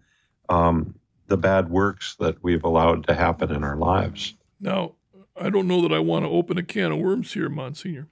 um, 0.50 0.96
the 1.28 1.38
bad 1.38 1.70
works 1.70 2.16
that 2.20 2.44
we've 2.44 2.64
allowed 2.64 3.06
to 3.06 3.14
happen 3.14 3.52
in 3.52 3.64
our 3.64 3.76
lives. 3.76 4.34
Now, 4.60 4.94
I 5.40 5.52
don't 5.52 5.68
know 5.68 5.84
that 5.84 5.94
I 5.94 6.00
want 6.00 6.26
to 6.26 6.30
open 6.30 6.58
a 6.58 6.64
can 6.64 6.92
of 6.92 6.98
worms 6.98 7.34
here, 7.34 7.50
Monsignor. 7.50 8.08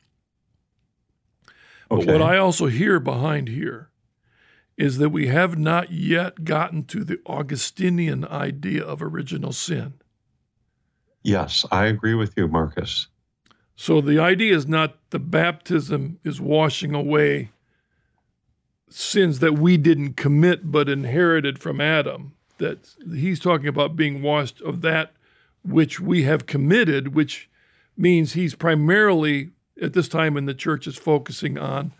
Okay. 1.90 2.06
But 2.06 2.14
what 2.14 2.22
I 2.22 2.38
also 2.38 2.68
hear 2.68 3.00
behind 3.00 3.48
here 3.48 3.90
is 4.78 4.98
that 4.98 5.10
we 5.10 5.28
have 5.28 5.58
not 5.58 5.92
yet 5.92 6.44
gotten 6.44 6.84
to 6.86 7.04
the 7.04 7.20
Augustinian 7.26 8.26
idea 8.26 8.84
of 8.84 9.02
original 9.02 9.52
sin. 9.52 9.94
Yes, 11.22 11.66
I 11.72 11.86
agree 11.86 12.16
with 12.16 12.34
you, 12.36 12.48
Marcus. 12.48 13.08
So 13.76 14.02
the 14.02 14.20
idea 14.20 14.56
is 14.56 14.68
not 14.68 14.98
the 15.12 15.20
baptism 15.20 16.20
is 16.24 16.42
washing 16.42 16.94
away 16.94 17.52
sins 18.90 19.40
that 19.40 19.58
we 19.58 19.78
didn't 19.78 20.14
commit 20.14 20.72
but 20.72 20.90
inherited 20.90 21.60
from 21.60 21.82
Adam. 21.82 22.34
That 22.58 22.94
he's 23.14 23.40
talking 23.40 23.68
about 23.68 23.96
being 23.96 24.22
washed 24.22 24.62
of 24.62 24.82
that 24.82 25.14
which 25.64 26.00
we 26.00 26.24
have 26.24 26.46
committed, 26.46 27.16
which 27.16 27.50
means 27.98 28.34
he's 28.34 28.54
primarily 28.54 29.52
at 29.82 29.94
this 29.94 30.08
time 30.08 30.38
in 30.38 30.46
the 30.46 30.54
church 30.54 30.88
is 30.88 30.98
focusing 30.98 31.58
on 31.58 31.94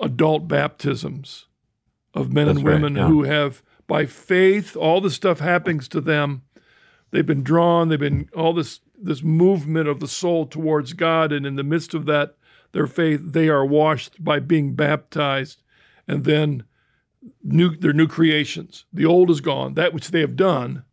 adult 0.00 0.48
baptisms 0.48 1.46
of 2.16 2.32
men 2.32 2.46
That's 2.46 2.58
and 2.58 2.66
women 2.66 2.94
right, 2.94 3.02
yeah. 3.02 3.08
who 3.08 3.22
have, 3.22 3.62
by 3.86 4.06
faith, 4.06 4.74
all 4.74 5.00
the 5.00 5.10
stuff 5.10 5.38
happens 5.38 5.86
to 5.88 6.00
them 6.00 6.42
they've 7.10 7.26
been 7.26 7.42
drawn, 7.42 7.88
they've 7.88 7.98
been 7.98 8.28
all 8.34 8.52
this 8.52 8.80
this 8.98 9.22
movement 9.22 9.88
of 9.88 10.00
the 10.00 10.08
soul 10.08 10.46
towards 10.46 10.94
God, 10.94 11.32
and 11.32 11.44
in 11.44 11.56
the 11.56 11.62
midst 11.62 11.92
of 11.92 12.06
that, 12.06 12.36
their 12.72 12.86
faith, 12.86 13.20
they 13.22 13.48
are 13.48 13.64
washed 13.64 14.22
by 14.24 14.38
being 14.38 14.74
baptized, 14.74 15.62
and 16.08 16.24
then 16.24 16.64
new 17.42 17.76
they're 17.76 17.92
new 17.92 18.08
creations. 18.08 18.84
The 18.92 19.06
old 19.06 19.30
is 19.30 19.40
gone. 19.40 19.74
That 19.74 19.92
which 19.92 20.10
they 20.10 20.20
have 20.20 20.36
done 20.36 20.84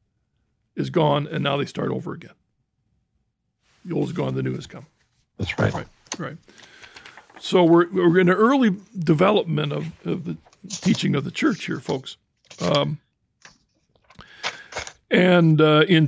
is 0.76 0.90
gone, 0.90 1.28
and 1.28 1.44
now 1.44 1.58
they 1.58 1.66
start 1.66 1.92
over 1.92 2.14
again. 2.14 2.36
The 3.86 3.96
old 3.96 4.08
is 4.08 4.14
gone, 4.14 4.36
the 4.36 4.44
new 4.44 4.56
has 4.56 4.68
come. 4.68 4.86
That's 5.38 5.58
right. 5.60 5.74
Right, 5.74 5.88
right. 6.18 6.38
So 7.44 7.66
we're 7.66 7.90
we're 7.92 8.20
in 8.20 8.30
an 8.30 8.36
early 8.36 8.74
development 8.98 9.74
of, 9.74 9.92
of 10.08 10.24
the 10.24 10.38
teaching 10.70 11.14
of 11.14 11.26
the 11.26 11.30
church 11.30 11.66
here, 11.66 11.82
folks. 11.82 12.16
Um, 12.62 13.02
and 15.12 15.60
uh, 15.60 15.84
in 15.90 16.08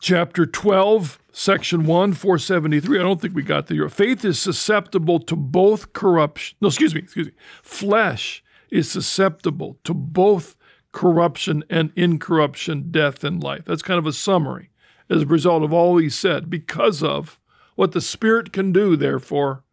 chapter 0.00 0.46
12, 0.46 1.18
section 1.32 1.84
1, 1.84 2.12
473, 2.12 3.00
I 3.00 3.02
don't 3.02 3.20
think 3.20 3.34
we 3.34 3.42
got 3.42 3.66
there. 3.66 3.88
Faith 3.88 4.24
is 4.24 4.38
susceptible 4.38 5.18
to 5.18 5.34
both 5.34 5.92
corruption. 5.92 6.56
No, 6.60 6.68
excuse 6.68 6.94
me, 6.94 7.00
excuse 7.00 7.26
me. 7.26 7.32
Flesh 7.64 8.44
is 8.70 8.88
susceptible 8.88 9.78
to 9.82 9.92
both 9.92 10.54
corruption 10.92 11.64
and 11.68 11.90
incorruption, 11.96 12.92
death 12.92 13.24
and 13.24 13.42
life. 13.42 13.64
That's 13.64 13.82
kind 13.82 13.98
of 13.98 14.06
a 14.06 14.12
summary 14.12 14.70
as 15.10 15.22
a 15.22 15.26
result 15.26 15.64
of 15.64 15.72
all 15.72 15.96
he 15.96 16.08
said. 16.08 16.48
Because 16.48 17.02
of 17.02 17.40
what 17.74 17.90
the 17.90 18.00
Spirit 18.00 18.52
can 18.52 18.70
do, 18.70 18.94
therefore, 18.94 19.64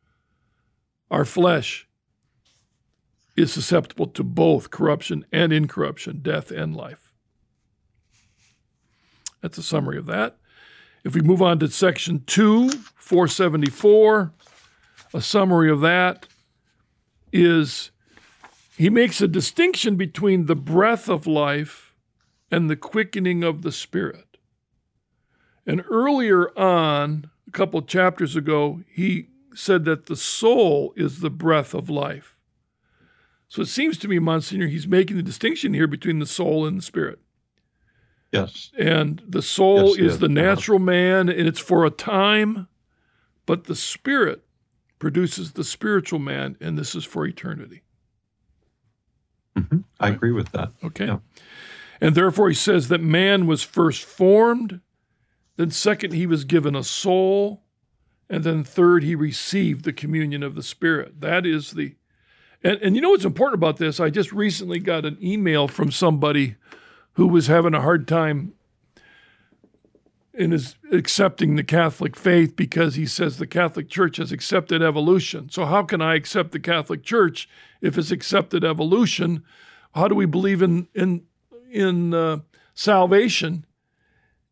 our 1.09 1.25
flesh 1.25 1.87
is 3.35 3.53
susceptible 3.53 4.07
to 4.07 4.23
both 4.23 4.69
corruption 4.69 5.25
and 5.31 5.53
incorruption, 5.53 6.19
death 6.21 6.51
and 6.51 6.75
life. 6.75 7.13
That's 9.41 9.57
a 9.57 9.63
summary 9.63 9.97
of 9.97 10.05
that. 10.07 10.37
If 11.03 11.15
we 11.15 11.21
move 11.21 11.41
on 11.41 11.59
to 11.59 11.69
section 11.69 12.23
2, 12.25 12.69
474, 12.69 14.33
a 15.13 15.21
summary 15.21 15.71
of 15.71 15.81
that 15.81 16.27
is 17.31 17.91
he 18.77 18.89
makes 18.89 19.21
a 19.21 19.27
distinction 19.27 19.95
between 19.95 20.45
the 20.45 20.55
breath 20.55 21.09
of 21.09 21.25
life 21.25 21.93
and 22.51 22.69
the 22.69 22.75
quickening 22.75 23.43
of 23.43 23.61
the 23.61 23.71
spirit. 23.71 24.37
And 25.65 25.83
earlier 25.89 26.57
on, 26.57 27.29
a 27.47 27.51
couple 27.51 27.81
chapters 27.81 28.35
ago, 28.35 28.81
he 28.91 29.27
said 29.53 29.85
that 29.85 30.05
the 30.05 30.15
soul 30.15 30.93
is 30.95 31.19
the 31.19 31.29
breath 31.29 31.73
of 31.73 31.89
life. 31.89 32.37
So 33.47 33.61
it 33.63 33.67
seems 33.67 33.97
to 33.99 34.07
me, 34.07 34.19
Monsignor, 34.19 34.67
he's 34.67 34.87
making 34.87 35.17
the 35.17 35.23
distinction 35.23 35.73
here 35.73 35.87
between 35.87 36.19
the 36.19 36.25
soul 36.25 36.65
and 36.65 36.77
the 36.77 36.83
spirit. 36.83 37.19
Yes. 38.31 38.71
And 38.77 39.23
the 39.27 39.41
soul 39.41 39.89
Yes, 39.89 39.97
is 39.97 40.11
yes, 40.13 40.17
the 40.17 40.25
uh-huh. 40.27 40.33
natural 40.33 40.79
man, 40.79 41.29
and 41.29 41.47
it's 41.47 41.59
for 41.59 41.83
a 41.83 41.89
time, 41.89 42.67
but 43.47 43.63
the 43.63 43.75
spirit 43.75 44.43
produces 44.99 45.53
the 45.53 45.63
spiritual 45.63 46.19
man, 46.19 46.57
and 46.61 46.77
this 46.77 46.93
is 46.93 47.05
for 47.05 47.25
eternity. 47.25 47.81
Mhm. 49.57 49.83
I 49.99 50.09
agree 50.09 50.31
with 50.31 50.51
that. 50.51 50.71
Okay. 50.83 51.07
Yeah. 51.07 51.19
And 51.99 52.13
therefore, 52.15 52.49
he 52.49 52.55
says 52.55 52.87
that 52.89 53.01
man 53.01 53.47
was 53.47 53.63
first 53.63 54.03
formed, 54.03 54.81
then, 55.57 55.71
second, 55.71 56.13
he 56.13 56.25
was 56.25 56.45
given 56.45 56.75
a 56.75 56.83
soul, 56.83 57.63
and 58.29 58.43
then, 58.43 58.63
third, 58.63 59.03
he 59.03 59.15
received 59.15 59.83
the 59.83 59.93
communion 59.93 60.43
of 60.43 60.55
the 60.55 60.63
Spirit. 60.63 61.19
That 61.21 61.45
is 61.45 61.71
the. 61.71 61.95
And, 62.63 62.79
and 62.81 62.95
you 62.95 63.01
know 63.01 63.11
what's 63.11 63.25
important 63.25 63.55
about 63.55 63.77
this? 63.77 63.99
I 63.99 64.09
just 64.09 64.31
recently 64.31 64.79
got 64.79 65.05
an 65.05 65.17
email 65.21 65.67
from 65.67 65.91
somebody 65.91 66.55
who 67.13 67.27
was 67.27 67.47
having 67.47 67.73
a 67.73 67.81
hard 67.81 68.07
time 68.07 68.53
in 70.33 70.51
his 70.51 70.75
accepting 70.91 71.55
the 71.55 71.63
Catholic 71.63 72.15
faith 72.15 72.55
because 72.55 72.95
he 72.95 73.05
says 73.05 73.37
the 73.37 73.47
Catholic 73.47 73.89
Church 73.89 74.17
has 74.17 74.31
accepted 74.31 74.81
evolution. 74.81 75.49
So 75.49 75.65
how 75.65 75.83
can 75.83 76.01
I 76.01 76.15
accept 76.15 76.51
the 76.51 76.59
Catholic 76.59 77.03
Church 77.03 77.49
if 77.81 77.97
it's 77.97 78.11
accepted 78.11 78.63
evolution? 78.63 79.43
How 79.95 80.07
do 80.07 80.15
we 80.15 80.25
believe 80.25 80.61
in 80.61 80.87
in 80.93 81.23
in 81.71 82.13
uh, 82.13 82.39
salvation 82.73 83.65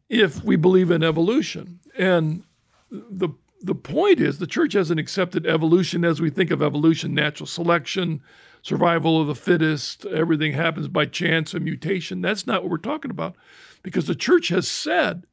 if 0.10 0.44
we 0.44 0.56
believe 0.56 0.92
in 0.92 1.04
evolution? 1.04 1.80
And 1.98 2.44
the 2.90 3.30
the 3.62 3.76
point 3.76 4.20
is 4.20 4.38
the 4.38 4.48
church 4.48 4.74
hasn't 4.74 5.00
accepted 5.00 5.46
evolution 5.46 6.06
as 6.06 6.22
we 6.22 6.30
think 6.30 6.52
of 6.52 6.62
evolution, 6.62 7.14
natural 7.14 7.48
selection, 7.48 8.22
survival 8.62 9.22
of 9.22 9.28
the 9.28 9.36
fittest, 9.36 10.06
everything 10.06 10.54
happens 10.54 10.88
by 10.88 11.06
chance 11.06 11.54
and 11.54 11.64
mutation. 11.64 12.22
That's 12.22 12.46
not 12.46 12.64
what 12.64 12.72
we're 12.72 12.78
talking 12.78 13.12
about 13.12 13.36
because 13.84 14.08
the 14.08 14.16
church 14.16 14.50
has 14.50 14.68
said 14.68 15.26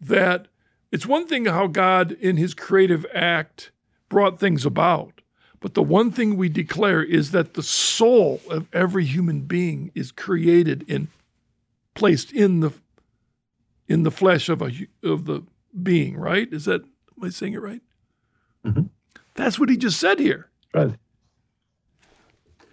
that 0.00 0.48
it's 0.90 1.06
one 1.06 1.26
thing 1.26 1.46
how 1.46 1.66
God, 1.66 2.12
in 2.12 2.36
his 2.36 2.54
creative 2.54 3.04
act, 3.12 3.70
brought 4.08 4.38
things 4.38 4.64
about. 4.64 5.20
But 5.60 5.74
the 5.74 5.82
one 5.82 6.10
thing 6.10 6.36
we 6.36 6.48
declare 6.48 7.02
is 7.02 7.30
that 7.30 7.54
the 7.54 7.62
soul 7.62 8.40
of 8.50 8.66
every 8.72 9.04
human 9.04 9.42
being 9.42 9.90
is 9.94 10.12
created 10.12 10.84
and 10.88 11.08
placed 11.94 12.32
in 12.32 12.60
the 12.60 12.72
in 13.88 14.02
the 14.02 14.10
flesh 14.10 14.48
of 14.48 14.62
a 14.62 14.70
of 15.02 15.24
the 15.24 15.42
being. 15.82 16.16
Right? 16.16 16.52
Is 16.52 16.66
that 16.66 16.84
am 17.16 17.24
I 17.24 17.30
saying 17.30 17.54
it 17.54 17.62
right? 17.62 17.82
Mhm. 18.64 18.90
That's 19.34 19.58
what 19.58 19.68
he 19.68 19.76
just 19.76 19.98
said 19.98 20.18
here. 20.18 20.50
Right. 20.72 20.96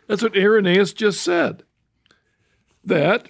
That's 0.07 0.21
what 0.21 0.35
Irenaeus 0.35 0.93
just 0.93 1.21
said. 1.21 1.63
That 2.83 3.29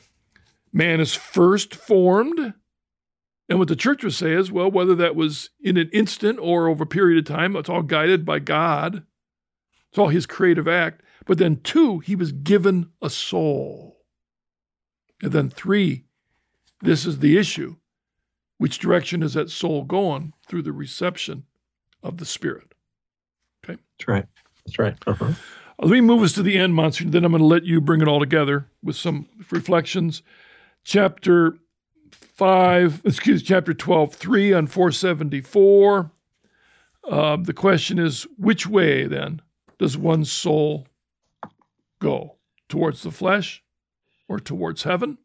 man 0.74 0.99
is 0.99 1.14
first 1.14 1.76
formed. 1.76 2.53
And 3.49 3.59
what 3.59 3.68
the 3.68 3.76
church 3.76 4.03
would 4.03 4.14
say 4.14 4.32
is, 4.32 4.51
well, 4.51 4.72
whether 4.72 4.95
that 4.95 5.16
was 5.16 5.49
in 5.59 5.78
an 5.78 5.89
instant 5.91 6.39
or 6.39 6.68
over 6.68 6.84
a 6.84 6.88
period 6.88 7.20
of 7.20 7.26
time, 7.26 7.55
it's 7.55 7.70
all 7.70 7.82
guided 7.82 8.26
by 8.26 8.39
God. 8.39 9.03
It's 9.89 9.97
all 9.99 10.07
his 10.07 10.26
creative 10.26 10.68
act. 10.68 11.03
But 11.26 11.38
then, 11.38 11.59
two, 11.62 11.99
he 11.99 12.16
was 12.16 12.32
given 12.32 12.91
a 13.01 13.09
soul. 13.09 14.05
And 15.22 15.34
then, 15.34 15.49
three, 15.49 16.05
this 16.82 17.05
is 17.05 17.20
the 17.20 17.38
issue. 17.38 17.76
Which 18.57 18.80
direction 18.80 19.22
is 19.22 19.34
that 19.34 19.49
soul 19.49 19.84
going? 19.84 20.34
Through 20.52 20.64
the 20.64 20.74
reception 20.74 21.45
of 22.04 22.18
the 22.18 22.26
Spirit. 22.26 22.74
Okay. 23.64 23.80
That's 23.97 24.08
right. 24.10 24.26
That's 24.66 24.78
right. 24.78 24.97
Uh-huh. 25.08 25.32
Let 25.80 25.91
me 25.91 26.02
move 26.02 26.24
us 26.24 26.34
to 26.34 26.43
the 26.43 26.58
end, 26.58 26.76
Monster. 26.76 27.06
Then 27.06 27.24
I'm 27.24 27.32
going 27.32 27.39
to 27.39 27.47
let 27.47 27.64
you 27.64 27.80
bring 27.80 28.02
it 28.02 28.10
all 28.10 28.20
together 28.20 28.68
with 28.84 28.97
some 28.97 29.30
reflections. 29.49 30.24
Chapter 30.84 31.58
5, 32.12 33.02
excuse 33.06 33.43
chapter 33.43 33.74
12, 33.74 34.14
3 34.14 34.52
on 34.52 34.68
474. 34.68 36.12
Uh, 37.10 37.38
the 37.38 37.54
question 37.54 37.97
is 37.97 38.28
which 38.38 38.68
way 38.68 39.06
then 39.06 39.41
does 39.80 39.97
one's 39.97 40.30
soul 40.30 40.86
go? 41.99 42.36
Towards 42.68 43.04
the 43.04 43.12
flesh 43.12 43.64
or 44.28 44.38
towards 44.38 44.84
heaven? 44.84 45.18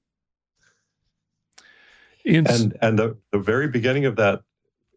In, 2.24 2.46
And 2.46 2.78
and 2.80 2.96
the, 2.96 3.16
the 3.32 3.40
very 3.40 3.66
beginning 3.66 4.04
of 4.04 4.14
that, 4.16 4.42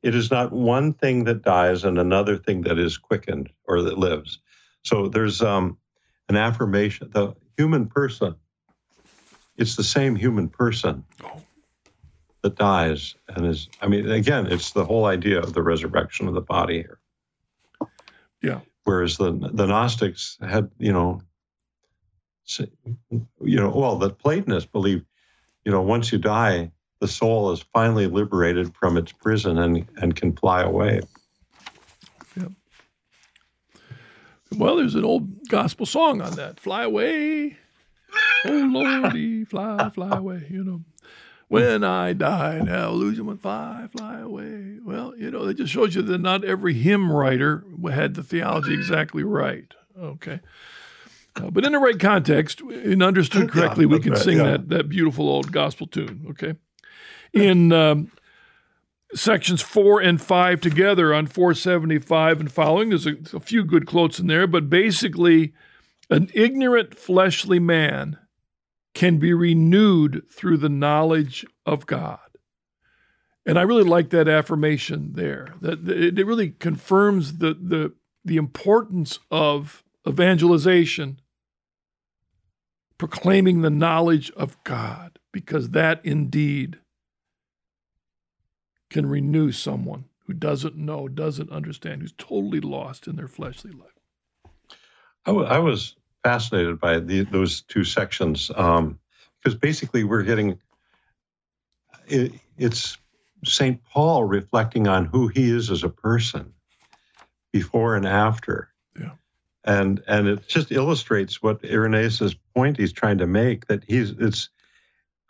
it 0.01 0.15
is 0.15 0.31
not 0.31 0.51
one 0.51 0.93
thing 0.93 1.25
that 1.25 1.41
dies 1.43 1.83
and 1.83 1.97
another 1.99 2.37
thing 2.37 2.61
that 2.61 2.79
is 2.79 2.97
quickened 2.97 3.49
or 3.67 3.81
that 3.81 3.97
lives. 3.97 4.39
So 4.83 5.07
there's 5.07 5.41
um, 5.41 5.77
an 6.29 6.37
affirmation. 6.37 7.09
The 7.11 7.35
human 7.57 7.87
person, 7.87 8.35
it's 9.57 9.75
the 9.75 9.83
same 9.83 10.15
human 10.15 10.47
person 10.49 11.03
Oh. 11.23 11.41
that 12.43 12.55
dies 12.55 13.15
and 13.27 13.45
is. 13.45 13.67
I 13.81 13.87
mean, 13.87 14.09
again, 14.09 14.47
it's 14.47 14.71
the 14.71 14.85
whole 14.85 15.05
idea 15.05 15.39
of 15.39 15.53
the 15.53 15.61
resurrection 15.61 16.27
of 16.27 16.33
the 16.33 16.41
body 16.41 16.77
here. 16.77 16.99
Yeah. 18.41 18.61
Whereas 18.85 19.17
the 19.17 19.33
the 19.33 19.67
Gnostics 19.67 20.37
had, 20.41 20.71
you 20.79 20.93
know, 20.93 21.21
you 22.57 23.57
know, 23.57 23.69
well, 23.69 23.97
the 23.97 24.09
Platonists 24.09 24.69
believe, 24.71 25.03
you 25.65 25.71
know, 25.71 25.81
once 25.81 26.11
you 26.11 26.17
die, 26.17 26.71
the 26.99 27.07
soul 27.07 27.51
is 27.51 27.63
finally 27.73 28.07
liberated 28.07 28.75
from 28.75 28.97
its 28.97 29.11
prison 29.11 29.57
and, 29.57 29.87
and 29.97 30.15
can 30.15 30.35
fly 30.35 30.61
away. 30.61 31.01
well, 34.57 34.75
there's 34.77 34.95
an 34.95 35.05
old 35.05 35.47
gospel 35.47 35.85
song 35.85 36.21
on 36.21 36.35
that. 36.35 36.59
Fly 36.59 36.83
away. 36.83 37.57
Oh 38.45 38.69
Lordy, 38.71 39.45
fly, 39.45 39.89
fly 39.89 40.17
away, 40.17 40.47
you 40.49 40.63
know. 40.63 40.81
When 41.47 41.83
I 41.83 42.13
die, 42.13 42.63
hallelujah, 42.63 43.23
when 43.23 43.37
fly, 43.37 43.87
fly 43.91 44.19
away. 44.19 44.77
Well, 44.83 45.15
you 45.17 45.31
know, 45.31 45.47
it 45.47 45.57
just 45.57 45.73
shows 45.73 45.95
you 45.95 46.03
that 46.03 46.19
not 46.19 46.43
every 46.43 46.75
hymn 46.75 47.11
writer 47.11 47.63
had 47.91 48.13
the 48.13 48.23
theology 48.23 48.73
exactly 48.73 49.23
right. 49.23 49.73
Okay. 49.99 50.39
Uh, 51.35 51.49
but 51.49 51.65
in 51.65 51.71
the 51.71 51.79
right 51.79 51.99
context 51.99 52.61
and 52.61 53.01
understood 53.01 53.41
Yeah, 53.55 53.61
correctly, 53.61 53.85
we 53.85 53.99
can 53.99 54.13
right, 54.13 54.21
sing 54.21 54.37
yeah. 54.37 54.43
that, 54.43 54.69
that 54.69 54.89
beautiful 54.89 55.27
old 55.27 55.51
gospel 55.51 55.87
tune. 55.87 56.27
Okay. 56.29 56.55
In 57.33 57.71
um, 57.71 58.11
sections 59.13 59.61
four 59.61 60.01
and 60.01 60.21
five 60.21 60.61
together 60.61 61.13
on 61.13 61.27
475 61.27 62.39
and 62.39 62.51
following, 62.51 62.89
there's 62.89 63.07
a, 63.07 63.15
a 63.33 63.39
few 63.39 63.63
good 63.63 63.85
quotes 63.85 64.19
in 64.19 64.27
there, 64.27 64.47
but 64.47 64.69
basically, 64.69 65.53
an 66.09 66.29
ignorant 66.33 66.97
fleshly 66.97 67.59
man 67.59 68.17
can 68.93 69.17
be 69.17 69.33
renewed 69.33 70.23
through 70.31 70.57
the 70.57 70.69
knowledge 70.69 71.45
of 71.65 71.85
God. 71.85 72.19
And 73.45 73.57
I 73.57 73.63
really 73.63 73.83
like 73.83 74.09
that 74.09 74.27
affirmation 74.27 75.13
there. 75.13 75.55
That 75.61 75.87
it 75.87 76.25
really 76.25 76.49
confirms 76.49 77.37
the 77.37 77.53
the 77.53 77.93
the 78.25 78.37
importance 78.37 79.19
of 79.31 79.83
evangelization, 80.07 81.19
proclaiming 82.97 83.61
the 83.61 83.69
knowledge 83.69 84.29
of 84.31 84.61
God, 84.63 85.19
because 85.31 85.69
that 85.71 86.01
indeed 86.03 86.79
can 88.89 89.05
renew 89.05 89.51
someone 89.51 90.05
who 90.25 90.33
doesn't 90.33 90.75
know, 90.75 91.07
doesn't 91.07 91.51
understand, 91.51 92.01
who's 92.01 92.13
totally 92.17 92.59
lost 92.59 93.07
in 93.07 93.15
their 93.15 93.27
fleshly 93.27 93.71
life. 93.71 93.89
I, 95.25 95.31
w- 95.31 95.47
I 95.47 95.59
was 95.59 95.95
fascinated 96.23 96.79
by 96.79 96.99
the, 96.99 97.21
those 97.21 97.61
two 97.61 97.83
sections 97.83 98.47
because 98.47 98.83
um, 98.85 98.99
basically 99.59 100.03
we're 100.03 100.23
getting 100.23 100.59
it, 102.07 102.33
it's 102.57 102.97
St. 103.45 103.81
Paul 103.85 104.23
reflecting 104.25 104.87
on 104.87 105.05
who 105.05 105.27
he 105.27 105.49
is 105.49 105.69
as 105.69 105.83
a 105.83 105.89
person 105.89 106.53
before 107.51 107.95
and 107.95 108.05
after. 108.05 108.69
Yeah. 108.99 109.11
And 109.63 110.03
and 110.07 110.27
it 110.27 110.47
just 110.47 110.71
illustrates 110.71 111.41
what 111.41 111.63
Irenaeus's 111.63 112.35
point 112.55 112.77
he's 112.77 112.93
trying 112.93 113.19
to 113.19 113.27
make 113.27 113.67
that 113.67 113.83
he's 113.87 114.11
it's 114.11 114.49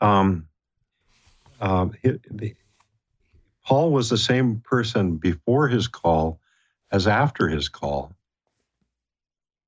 um 0.01 0.47
um 1.61 1.93
Paul 3.69 3.91
was 3.91 4.09
the 4.09 4.17
same 4.17 4.61
person 4.61 5.17
before 5.17 5.69
his 5.69 5.87
call 5.87 6.41
as 6.91 7.07
after 7.07 7.47
his 7.49 7.69
call 7.69 8.13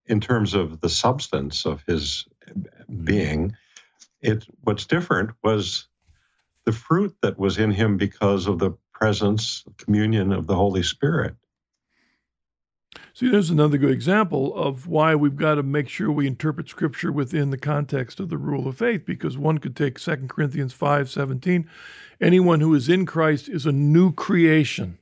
in 0.07 0.21
terms 0.21 0.55
of 0.55 0.81
the 0.81 0.89
substance 0.89 1.65
of 1.67 1.83
his 1.87 2.25
being. 3.03 3.55
It 4.21 4.45
what's 4.61 4.87
different 4.87 5.31
was 5.43 5.87
the 6.65 6.71
fruit 6.73 7.15
that 7.21 7.39
was 7.39 7.59
in 7.59 7.71
him 7.71 7.97
because 7.97 8.47
of 8.47 8.59
the 8.59 8.71
presence, 8.93 9.63
communion 9.77 10.31
of 10.33 10.47
the 10.47 10.55
Holy 10.55 10.83
Spirit. 10.83 11.35
See, 13.13 13.29
there's 13.29 13.49
another 13.49 13.77
good 13.77 13.91
example 13.91 14.55
of 14.55 14.87
why 14.87 15.15
we've 15.15 15.35
got 15.35 15.55
to 15.55 15.63
make 15.63 15.87
sure 15.87 16.11
we 16.11 16.27
interpret 16.27 16.69
Scripture 16.69 17.11
within 17.11 17.49
the 17.49 17.57
context 17.57 18.19
of 18.19 18.29
the 18.29 18.37
rule 18.37 18.67
of 18.67 18.77
faith, 18.77 19.05
because 19.05 19.37
one 19.37 19.57
could 19.59 19.75
take 19.75 19.99
2 19.99 20.27
Corinthians 20.27 20.73
5 20.73 21.09
17. 21.09 21.69
Anyone 22.19 22.59
who 22.59 22.73
is 22.73 22.89
in 22.89 23.05
Christ 23.05 23.49
is 23.49 23.65
a 23.65 23.71
new 23.71 24.11
creation. 24.13 24.97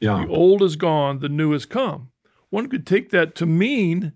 Yeah. 0.00 0.24
The 0.24 0.32
old 0.32 0.62
is 0.62 0.76
gone, 0.76 1.18
the 1.18 1.28
new 1.28 1.52
has 1.52 1.66
come. 1.66 2.10
One 2.50 2.68
could 2.68 2.86
take 2.86 3.10
that 3.10 3.34
to 3.36 3.46
mean 3.46 4.12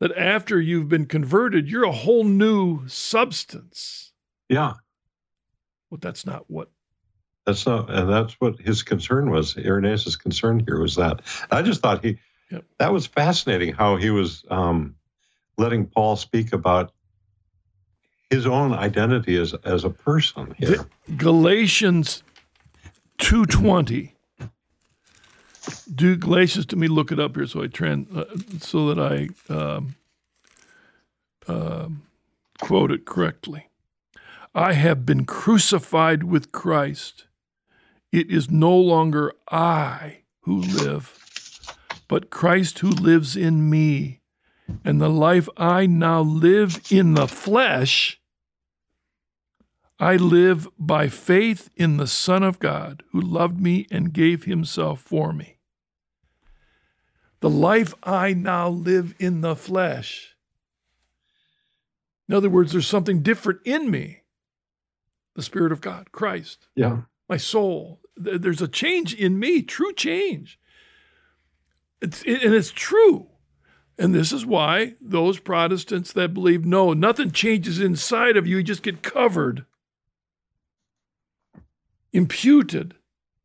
that 0.00 0.16
after 0.16 0.60
you've 0.60 0.88
been 0.88 1.06
converted, 1.06 1.68
you're 1.68 1.84
a 1.84 1.92
whole 1.92 2.24
new 2.24 2.88
substance. 2.88 4.12
Yeah. 4.48 4.74
But 5.90 6.00
that's 6.00 6.24
not 6.24 6.44
what 6.48 6.70
that's 7.46 7.66
not, 7.66 7.90
and 7.90 8.08
that's 8.08 8.34
what 8.34 8.60
his 8.60 8.82
concern 8.82 9.30
was. 9.30 9.56
Irenaeus' 9.56 10.16
concern 10.16 10.62
here 10.66 10.80
was 10.80 10.96
that. 10.96 11.22
I 11.50 11.62
just 11.62 11.80
thought 11.80 12.04
he, 12.04 12.18
yep. 12.50 12.64
that 12.78 12.92
was 12.92 13.06
fascinating 13.06 13.72
how 13.72 13.96
he 13.96 14.10
was 14.10 14.44
um, 14.50 14.94
letting 15.56 15.86
Paul 15.86 16.16
speak 16.16 16.52
about 16.52 16.92
his 18.28 18.46
own 18.46 18.72
identity 18.72 19.36
as 19.36 19.54
as 19.64 19.84
a 19.84 19.90
person 19.90 20.54
here. 20.56 20.86
Galatians 21.16 22.22
two 23.18 23.44
twenty. 23.46 24.14
Do 25.92 26.16
Galatians 26.16 26.66
to 26.66 26.76
me 26.76 26.88
look 26.88 27.12
it 27.12 27.20
up 27.20 27.36
here 27.36 27.46
so 27.46 27.62
I 27.62 27.66
trend 27.66 28.06
uh, 28.14 28.24
so 28.60 28.92
that 28.92 28.98
I 28.98 29.52
um, 29.52 29.96
uh, 31.46 31.88
quote 32.60 32.92
it 32.92 33.04
correctly. 33.04 33.68
I 34.54 34.72
have 34.72 35.04
been 35.04 35.26
crucified 35.26 36.24
with 36.24 36.50
Christ. 36.52 37.26
It 38.12 38.30
is 38.30 38.50
no 38.50 38.76
longer 38.76 39.32
I 39.50 40.22
who 40.40 40.60
live, 40.60 41.16
but 42.08 42.30
Christ 42.30 42.80
who 42.80 42.90
lives 42.90 43.36
in 43.36 43.70
me. 43.70 44.20
And 44.84 45.00
the 45.00 45.10
life 45.10 45.48
I 45.56 45.86
now 45.86 46.20
live 46.20 46.80
in 46.90 47.14
the 47.14 47.26
flesh, 47.26 48.20
I 49.98 50.16
live 50.16 50.68
by 50.78 51.08
faith 51.08 51.70
in 51.76 51.96
the 51.96 52.06
Son 52.06 52.42
of 52.42 52.58
God 52.58 53.02
who 53.12 53.20
loved 53.20 53.60
me 53.60 53.86
and 53.90 54.12
gave 54.12 54.44
himself 54.44 55.00
for 55.00 55.32
me. 55.32 55.58
The 57.40 57.50
life 57.50 57.94
I 58.02 58.32
now 58.32 58.68
live 58.68 59.14
in 59.18 59.40
the 59.40 59.56
flesh. 59.56 60.36
In 62.28 62.34
other 62.34 62.50
words, 62.50 62.72
there's 62.72 62.86
something 62.86 63.22
different 63.22 63.60
in 63.64 63.90
me 63.90 64.18
the 65.34 65.42
Spirit 65.42 65.72
of 65.72 65.80
God, 65.80 66.12
Christ. 66.12 66.68
Yeah. 66.74 67.02
My 67.28 67.36
soul. 67.36 67.99
There's 68.16 68.62
a 68.62 68.68
change 68.68 69.14
in 69.14 69.38
me, 69.38 69.62
true 69.62 69.92
change. 69.92 70.58
It's, 72.00 72.22
and 72.22 72.54
it's 72.54 72.70
true. 72.70 73.28
And 73.98 74.14
this 74.14 74.32
is 74.32 74.46
why 74.46 74.94
those 75.00 75.38
Protestants 75.38 76.12
that 76.14 76.32
believe 76.32 76.64
no, 76.64 76.94
nothing 76.94 77.32
changes 77.32 77.80
inside 77.80 78.36
of 78.36 78.46
you, 78.46 78.56
you 78.56 78.62
just 78.62 78.82
get 78.82 79.02
covered, 79.02 79.66
imputed 82.12 82.94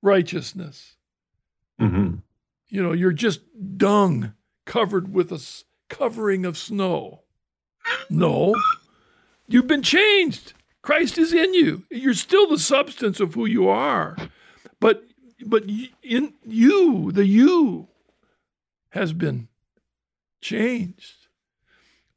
righteousness. 0.02 0.96
Mm-hmm. 1.80 2.16
You 2.68 2.84
know, 2.84 2.94
you're 2.94 3.12
just 3.12 3.42
dung 3.78 4.34
covered 4.66 5.14
with 5.14 5.32
a 5.32 5.46
covering 5.90 6.46
of 6.46 6.58
snow. 6.58 7.24
No, 8.10 8.56
you've 9.48 9.68
been 9.68 9.84
changed. 9.84 10.54
Christ 10.82 11.18
is 11.18 11.34
in 11.34 11.54
you. 11.54 11.84
You're 11.92 12.14
still 12.14 12.48
the 12.48 12.60
substance 12.60 13.20
of 13.20 13.34
who 13.34 13.46
you 13.46 13.68
are. 13.68 14.16
But 14.86 15.04
but 15.44 15.64
in 16.04 16.36
you, 16.46 17.12
the 17.12 17.26
you 17.26 17.88
has 18.90 19.14
been 19.14 19.48
changed. 20.42 21.28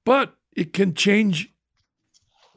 But 0.04 0.34
it 0.52 0.74
can 0.74 0.92
change 0.92 1.50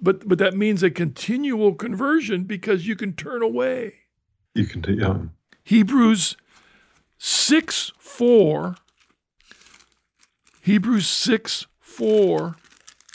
but 0.02 0.28
but 0.28 0.38
that 0.38 0.54
means 0.54 0.84
a 0.84 0.90
continual 0.90 1.76
conversion 1.76 2.44
because 2.44 2.86
you 2.86 2.98
can 2.98 3.14
turn 3.14 3.42
away. 3.42 4.00
You 4.54 4.66
can 4.66 4.82
take 4.82 5.00
yeah. 5.00 5.18
Hebrews 5.64 6.36
6 7.18 7.94
4 7.98 8.76
Hebrews 10.62 11.08
6 11.08 11.68
4 11.80 12.58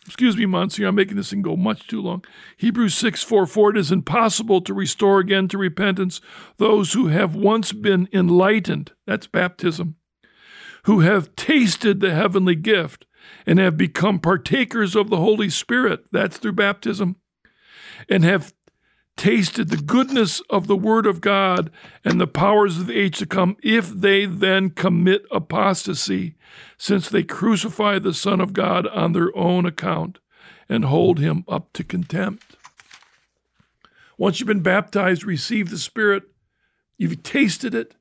excuse 0.06 0.36
me, 0.36 0.46
Monsignor, 0.46 0.88
I'm 0.88 0.94
making 0.94 1.16
this 1.16 1.30
thing 1.30 1.42
go 1.42 1.56
much 1.56 1.86
too 1.86 2.00
long. 2.00 2.24
Hebrews 2.56 2.94
6 2.94 3.22
4 3.22 3.46
4 3.46 3.70
it 3.70 3.78
is 3.78 3.92
impossible 3.92 4.60
to 4.62 4.74
restore 4.74 5.18
again 5.18 5.48
to 5.48 5.58
repentance 5.58 6.20
those 6.58 6.92
who 6.92 7.08
have 7.08 7.34
once 7.34 7.72
been 7.72 8.08
enlightened. 8.12 8.92
That's 9.06 9.26
baptism. 9.26 9.96
Who 10.84 11.00
have 11.00 11.34
tasted 11.34 12.00
the 12.00 12.14
heavenly 12.14 12.54
gift 12.54 13.06
and 13.44 13.58
have 13.58 13.76
become 13.76 14.20
partakers 14.20 14.94
of 14.94 15.10
the 15.10 15.16
Holy 15.16 15.50
Spirit. 15.50 16.04
That's 16.12 16.38
through 16.38 16.52
baptism. 16.52 17.16
And 18.08 18.24
have 18.24 18.52
tasted 19.16 19.70
the 19.70 19.76
goodness 19.76 20.40
of 20.50 20.66
the 20.66 20.76
Word 20.76 21.06
of 21.06 21.20
God 21.20 21.70
and 22.04 22.20
the 22.20 22.26
powers 22.26 22.78
of 22.78 22.86
the 22.86 22.98
age 22.98 23.18
to 23.18 23.26
come, 23.26 23.56
if 23.62 23.88
they 23.88 24.26
then 24.26 24.70
commit 24.70 25.24
apostasy, 25.30 26.34
since 26.78 27.08
they 27.08 27.22
crucify 27.22 27.98
the 27.98 28.14
Son 28.14 28.40
of 28.40 28.52
God 28.52 28.86
on 28.88 29.12
their 29.12 29.36
own 29.36 29.64
account 29.64 30.18
and 30.68 30.84
hold 30.84 31.18
him 31.18 31.44
up 31.48 31.72
to 31.72 31.84
contempt. 31.84 32.56
Once 34.18 34.38
you've 34.40 34.46
been 34.46 34.60
baptized, 34.60 35.24
receive 35.24 35.70
the 35.70 35.78
Spirit, 35.78 36.24
you've 36.98 37.22
tasted 37.22 37.74
it, 37.74 37.94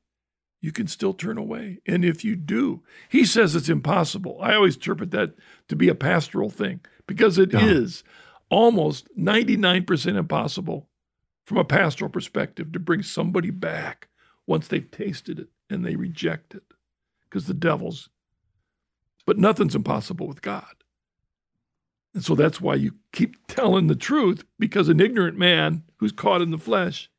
you 0.60 0.72
can 0.72 0.86
still 0.86 1.12
turn 1.12 1.38
away. 1.38 1.78
And 1.86 2.04
if 2.04 2.24
you 2.24 2.34
do, 2.34 2.82
he 3.08 3.24
says 3.24 3.54
it's 3.54 3.68
impossible. 3.68 4.38
I 4.40 4.54
always 4.54 4.76
interpret 4.76 5.10
that 5.12 5.34
to 5.68 5.76
be 5.76 5.88
a 5.88 5.94
pastoral 5.94 6.50
thing 6.50 6.80
because 7.06 7.38
it 7.38 7.52
yeah. 7.52 7.64
is 7.64 8.02
almost 8.48 9.08
99% 9.18 10.16
impossible 10.16 10.88
from 11.46 11.56
a 11.56 11.64
pastoral 11.64 12.10
perspective 12.10 12.72
to 12.72 12.78
bring 12.78 13.02
somebody 13.02 13.50
back 13.50 14.08
once 14.46 14.68
they've 14.68 14.90
tasted 14.90 15.38
it 15.38 15.48
and 15.70 15.86
they 15.86 15.96
reject 15.96 16.54
it 16.54 16.64
because 17.24 17.46
the 17.46 17.54
devil's 17.54 18.10
but 19.24 19.38
nothing's 19.38 19.74
impossible 19.74 20.28
with 20.28 20.40
God. 20.40 20.72
And 22.14 22.24
so 22.24 22.36
that's 22.36 22.60
why 22.60 22.76
you 22.76 22.94
keep 23.12 23.36
telling 23.48 23.88
the 23.88 23.96
truth 23.96 24.44
because 24.58 24.88
an 24.88 25.00
ignorant 25.00 25.36
man 25.36 25.82
who's 25.96 26.12
caught 26.12 26.42
in 26.42 26.50
the 26.50 26.58
flesh 26.58 27.10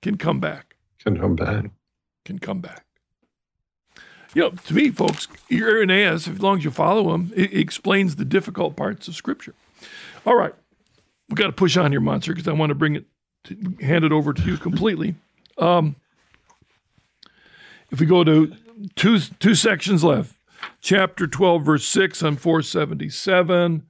can 0.00 0.16
come 0.16 0.40
back. 0.40 0.76
Can 0.98 1.18
come 1.18 1.36
back. 1.36 1.66
Can 2.24 2.38
come 2.38 2.60
back. 2.60 2.84
You 4.34 4.42
know, 4.42 4.50
to 4.50 4.74
me, 4.74 4.90
folks, 4.90 5.28
Irenaeus, 5.50 6.26
as 6.26 6.40
long 6.40 6.58
as 6.58 6.64
you 6.64 6.70
follow 6.70 7.14
him, 7.14 7.32
it 7.36 7.52
explains 7.52 8.16
the 8.16 8.24
difficult 8.24 8.76
parts 8.76 9.06
of 9.06 9.14
Scripture. 9.14 9.54
All 10.24 10.36
right, 10.36 10.54
we 11.28 11.34
got 11.34 11.48
to 11.48 11.52
push 11.52 11.76
on 11.76 11.90
here, 11.90 12.00
monster, 12.00 12.32
because 12.32 12.48
I 12.48 12.52
want 12.52 12.70
to 12.70 12.74
bring 12.74 12.96
it 12.96 13.04
hand 13.80 14.04
it 14.04 14.12
over 14.12 14.32
to 14.32 14.42
you 14.42 14.56
completely. 14.56 15.14
Um, 15.58 15.96
if 17.90 18.00
we 18.00 18.06
go 18.06 18.24
to 18.24 18.54
two 18.96 19.18
two 19.18 19.54
sections 19.54 20.02
left, 20.02 20.34
chapter 20.80 21.26
12, 21.26 21.62
verse 21.62 21.84
6 21.86 22.22
on 22.22 22.36
477, 22.36 23.86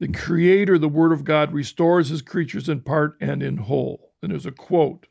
The 0.00 0.08
Creator, 0.08 0.78
the 0.78 0.88
Word 0.88 1.12
of 1.12 1.24
God, 1.24 1.52
restores 1.52 2.08
His 2.08 2.22
creatures 2.22 2.68
in 2.68 2.80
part 2.80 3.16
and 3.20 3.42
in 3.42 3.58
whole. 3.58 4.12
And 4.22 4.32
there's 4.32 4.46
a 4.46 4.52
quote 4.52 5.06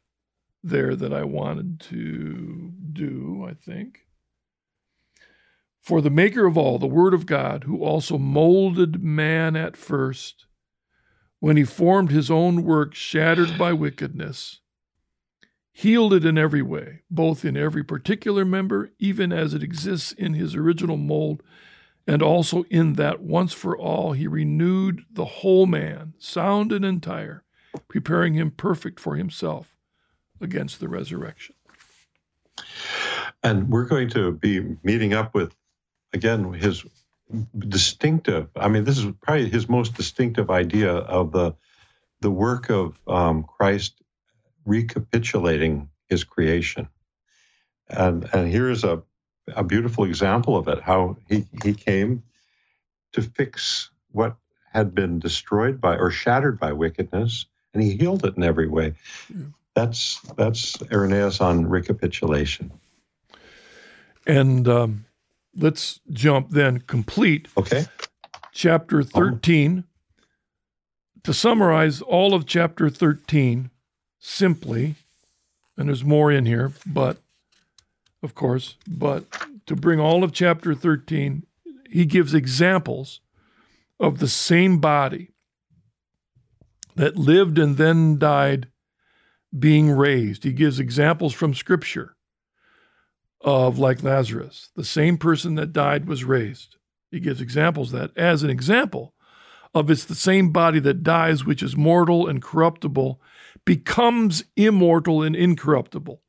there 0.64 0.96
that 0.96 1.14
I 1.14 1.24
wanted 1.24 1.80
to 1.82 2.72
do, 2.92 3.46
I 3.48 3.54
think. 3.54 4.06
For 5.82 6.02
the 6.02 6.10
Maker 6.10 6.46
of 6.46 6.58
all, 6.58 6.80
the 6.80 6.88
Word 6.88 7.14
of 7.14 7.26
God, 7.26 7.66
who 7.66 7.84
also 7.84 8.18
molded 8.18 9.04
man 9.04 9.56
at 9.56 9.76
first, 9.76 10.46
when 11.44 11.58
he 11.58 11.66
formed 11.66 12.10
his 12.10 12.32
own 12.32 12.64
work 12.64 12.96
shattered 12.96 13.58
by 13.58 13.74
wickedness, 13.74 14.62
healed 15.74 16.14
it 16.14 16.24
in 16.24 16.38
every 16.38 16.62
way, 16.62 17.02
both 17.12 17.44
in 17.44 17.58
every 17.58 17.84
particular 17.84 18.46
member, 18.46 18.94
even 18.98 19.34
as 19.34 19.54
it 19.54 19.62
exists 19.62 20.14
in 20.14 20.36
his 20.36 20.56
original 20.56 20.96
mold, 20.96 21.44
and 22.08 22.22
also 22.22 22.64
in 22.70 22.94
that 22.94 23.20
once 23.20 23.52
for 23.52 23.78
all 23.78 24.14
he 24.14 24.26
renewed 24.26 25.04
the 25.12 25.26
whole 25.26 25.66
man, 25.66 26.14
sound 26.18 26.72
and 26.72 26.86
entire, 26.86 27.44
preparing 27.90 28.36
him 28.36 28.50
perfect 28.50 28.98
for 28.98 29.18
himself 29.18 29.76
against 30.40 30.80
the 30.80 30.88
resurrection. 30.88 31.56
And 33.44 33.70
we're 33.70 33.84
going 33.84 34.08
to 34.12 34.32
be 34.32 34.78
meeting 34.84 35.14
up 35.14 35.36
with, 35.36 35.54
again, 36.14 36.54
his 36.54 36.86
distinctive, 37.58 38.48
I 38.56 38.68
mean, 38.68 38.84
this 38.84 38.98
is 38.98 39.12
probably 39.22 39.50
his 39.50 39.68
most 39.68 39.96
distinctive 39.96 40.50
idea 40.50 40.94
of 40.94 41.32
the 41.32 41.56
the 42.22 42.32
work 42.32 42.70
of 42.70 42.98
um, 43.08 43.44
Christ 43.44 44.02
recapitulating 44.66 45.90
his 46.08 46.24
creation. 46.24 46.88
And, 47.90 48.30
and 48.34 48.50
here's 48.50 48.86
a, 48.86 49.04
a 49.54 49.64
beautiful 49.64 50.06
example 50.06 50.56
of 50.56 50.70
it 50.70 50.82
how 50.82 51.18
he, 51.28 51.46
he 51.62 51.74
came 51.74 52.24
to 53.12 53.22
fix 53.22 53.90
what 54.12 54.38
had 54.72 54.96
been 54.96 55.20
destroyed 55.20 55.82
by 55.82 55.98
or 55.98 56.12
shattered 56.12 56.60
by 56.60 56.72
wickedness, 56.72 57.46
and 57.74 57.84
he 57.84 57.98
healed 57.98 58.26
it 58.26 58.38
in 58.38 58.44
every 58.44 58.68
way. 58.68 58.94
Yeah. 59.30 59.46
That's 59.76 60.22
that's 60.38 60.82
Irenaeus 60.92 61.42
on 61.42 61.66
recapitulation. 61.66 62.72
And 64.26 64.68
um, 64.68 65.06
let's 65.56 66.00
jump 66.12 66.50
then 66.52 66.80
complete. 66.80 67.48
Okay. 67.58 67.86
Chapter 68.52 69.04
13. 69.04 69.78
Um, 69.78 69.84
to 71.24 71.34
summarize 71.34 72.02
all 72.02 72.34
of 72.34 72.46
chapter 72.46 72.90
13 72.90 73.70
simply, 74.20 74.96
and 75.78 75.88
there's 75.88 76.04
more 76.04 76.32
in 76.32 76.46
here, 76.46 76.74
but 76.86 77.18
of 78.22 78.36
course, 78.36 78.76
but 78.88 79.26
to 79.66 79.76
bring 79.76 80.00
all 80.00 80.24
of 80.24 80.34
chapter 80.34 80.76
13, 80.76 81.46
he 81.90 82.06
gives 82.06 82.34
examples 82.34 83.22
of 84.00 84.20
the 84.20 84.28
same 84.28 84.80
body 84.80 85.30
that 86.96 87.16
lived 87.16 87.58
and 87.58 87.78
then 87.78 88.18
died 88.18 88.68
being 89.58 89.92
raised. 89.92 90.44
He 90.44 90.52
gives 90.52 90.80
examples 90.80 91.34
from 91.34 91.54
Scripture 91.54 92.16
of, 93.44 93.78
like 93.78 94.02
Lazarus, 94.02 94.70
the 94.76 94.86
same 94.86 95.18
person 95.18 95.56
that 95.56 95.74
died 95.74 96.08
was 96.08 96.24
raised. 96.24 96.78
He 97.12 97.20
gives 97.20 97.42
examples 97.42 97.92
that, 97.92 98.18
as 98.18 98.42
an 98.42 98.50
example 98.50 99.14
of 99.76 99.90
it's 99.90 100.06
the 100.06 100.16
same 100.16 100.52
body 100.52 100.80
that 100.80 101.04
dies, 101.04 101.46
which 101.46 101.62
is 101.62 101.76
mortal 101.76 102.28
and 102.28 102.42
corruptible, 102.42 103.20
becomes 103.66 104.44
immortal 104.56 105.22
and 105.22 105.36
incorruptible, 105.36 106.22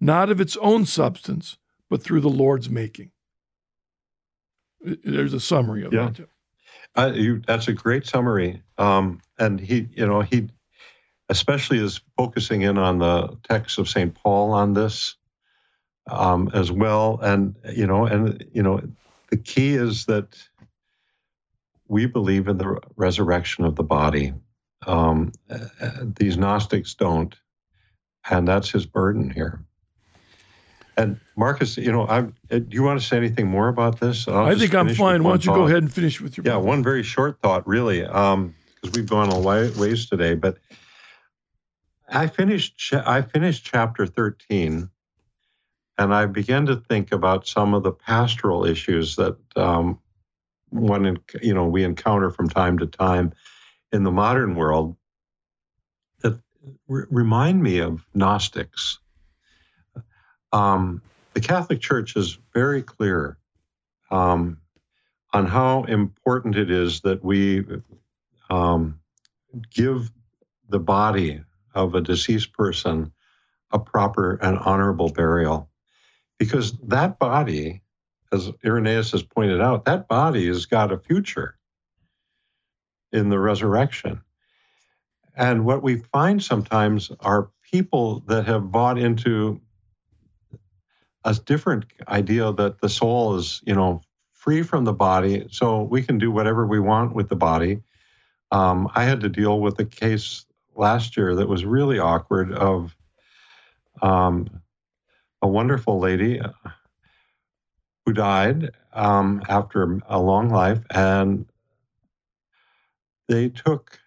not 0.00 0.30
of 0.30 0.40
its 0.40 0.56
own 0.58 0.86
substance, 0.86 1.58
but 1.90 2.02
through 2.02 2.20
the 2.20 2.28
Lord's 2.28 2.70
making. 2.70 3.10
There's 4.80 5.34
a 5.34 5.40
summary 5.40 5.84
of 5.84 5.92
yeah. 5.92 6.10
that. 6.10 6.28
Uh, 6.94 7.12
you, 7.14 7.42
that's 7.46 7.68
a 7.68 7.72
great 7.72 8.06
summary. 8.06 8.62
Um, 8.78 9.20
and 9.38 9.60
he, 9.60 9.88
you 9.94 10.06
know, 10.06 10.20
he 10.20 10.48
especially 11.28 11.78
is 11.78 12.00
focusing 12.16 12.62
in 12.62 12.78
on 12.78 12.98
the 12.98 13.38
text 13.48 13.78
of 13.78 13.88
St. 13.88 14.14
Paul 14.14 14.52
on 14.52 14.74
this 14.74 15.16
um, 16.10 16.50
as 16.54 16.70
well. 16.72 17.18
And, 17.22 17.56
you 17.72 17.86
know, 17.86 18.06
and, 18.06 18.44
you 18.52 18.62
know, 18.62 18.80
the 19.30 19.36
key 19.36 19.74
is 19.74 20.06
that 20.06 20.36
we 21.88 22.06
believe 22.06 22.48
in 22.48 22.58
the 22.58 22.80
resurrection 22.96 23.64
of 23.64 23.76
the 23.76 23.82
body. 23.82 24.34
Um, 24.86 25.32
these 26.18 26.36
Gnostics 26.36 26.94
don't, 26.94 27.34
and 28.28 28.48
that's 28.48 28.70
his 28.70 28.86
burden 28.86 29.30
here. 29.30 29.64
And 30.96 31.18
Marcus, 31.36 31.76
you 31.76 31.90
know, 31.90 32.06
I'm, 32.06 32.34
uh, 32.50 32.58
do 32.58 32.66
you 32.70 32.82
want 32.82 33.00
to 33.00 33.06
say 33.06 33.16
anything 33.16 33.46
more 33.46 33.68
about 33.68 33.98
this? 34.00 34.28
I'll 34.28 34.46
i 34.46 34.54
think 34.54 34.74
I'm 34.74 34.94
fine. 34.94 35.22
Why 35.22 35.30
don't 35.30 35.44
you 35.44 35.50
thought. 35.50 35.56
go 35.56 35.66
ahead 35.66 35.78
and 35.78 35.92
finish 35.92 36.20
with 36.20 36.36
your? 36.36 36.44
Yeah, 36.46 36.56
one 36.56 36.82
very 36.82 37.02
short 37.02 37.38
thought, 37.40 37.66
really, 37.66 38.00
because 38.00 38.34
um, 38.34 38.54
we've 38.94 39.08
gone 39.08 39.32
a 39.32 39.38
ways 39.38 40.06
today. 40.06 40.34
But 40.34 40.58
I 42.08 42.26
finished. 42.26 42.92
I 42.92 43.22
finished 43.22 43.64
chapter 43.64 44.06
thirteen, 44.06 44.90
and 46.02 46.12
I 46.12 46.26
began 46.26 46.66
to 46.66 46.76
think 46.76 47.12
about 47.12 47.46
some 47.46 47.74
of 47.74 47.84
the 47.84 47.92
pastoral 47.92 48.64
issues 48.64 49.14
that 49.16 49.36
um, 49.56 50.00
one, 50.70 51.18
you 51.40 51.54
know, 51.54 51.66
we 51.66 51.84
encounter 51.84 52.30
from 52.30 52.48
time 52.48 52.78
to 52.78 52.86
time 52.86 53.32
in 53.92 54.02
the 54.02 54.10
modern 54.10 54.56
world 54.56 54.96
that 56.22 56.40
r- 56.90 57.06
remind 57.08 57.62
me 57.62 57.78
of 57.78 58.04
Gnostics. 58.14 58.98
Um, 60.52 61.02
the 61.34 61.40
Catholic 61.40 61.80
Church 61.80 62.16
is 62.16 62.36
very 62.52 62.82
clear 62.82 63.38
um, 64.10 64.58
on 65.32 65.46
how 65.46 65.84
important 65.84 66.56
it 66.56 66.70
is 66.70 67.00
that 67.02 67.24
we 67.24 67.64
um, 68.50 68.98
give 69.70 70.10
the 70.68 70.80
body 70.80 71.42
of 71.74 71.94
a 71.94 72.00
deceased 72.00 72.52
person 72.52 73.12
a 73.70 73.78
proper 73.78 74.34
and 74.42 74.58
honorable 74.58 75.08
burial. 75.08 75.68
Because 76.42 76.72
that 76.88 77.20
body, 77.20 77.82
as 78.32 78.50
Irenaeus 78.64 79.12
has 79.12 79.22
pointed 79.22 79.60
out, 79.60 79.84
that 79.84 80.08
body 80.08 80.48
has 80.48 80.66
got 80.66 80.90
a 80.90 80.98
future 80.98 81.56
in 83.12 83.28
the 83.28 83.38
resurrection. 83.38 84.20
And 85.36 85.64
what 85.64 85.84
we 85.84 85.98
find 85.98 86.42
sometimes 86.42 87.12
are 87.20 87.52
people 87.62 88.24
that 88.26 88.44
have 88.46 88.72
bought 88.72 88.98
into 88.98 89.60
a 91.24 91.32
different 91.32 91.84
idea 92.08 92.52
that 92.52 92.80
the 92.80 92.88
soul 92.88 93.36
is, 93.36 93.62
you 93.64 93.76
know, 93.76 94.00
free 94.32 94.64
from 94.64 94.84
the 94.84 94.92
body, 94.92 95.46
so 95.48 95.82
we 95.82 96.02
can 96.02 96.18
do 96.18 96.32
whatever 96.32 96.66
we 96.66 96.80
want 96.80 97.14
with 97.14 97.28
the 97.28 97.36
body. 97.36 97.80
Um, 98.50 98.90
I 98.96 99.04
had 99.04 99.20
to 99.20 99.28
deal 99.28 99.60
with 99.60 99.78
a 99.78 99.84
case 99.84 100.44
last 100.74 101.16
year 101.16 101.36
that 101.36 101.48
was 101.48 101.64
really 101.64 102.00
awkward 102.00 102.52
of 102.52 102.96
um, 104.02 104.61
a 105.42 105.48
wonderful 105.48 105.98
lady 105.98 106.40
uh, 106.40 106.50
who 108.06 108.12
died 108.12 108.70
um, 108.92 109.42
after 109.48 110.00
a 110.08 110.20
long 110.20 110.48
life, 110.48 110.80
and 110.90 111.46
they 113.28 113.48
took 113.48 113.98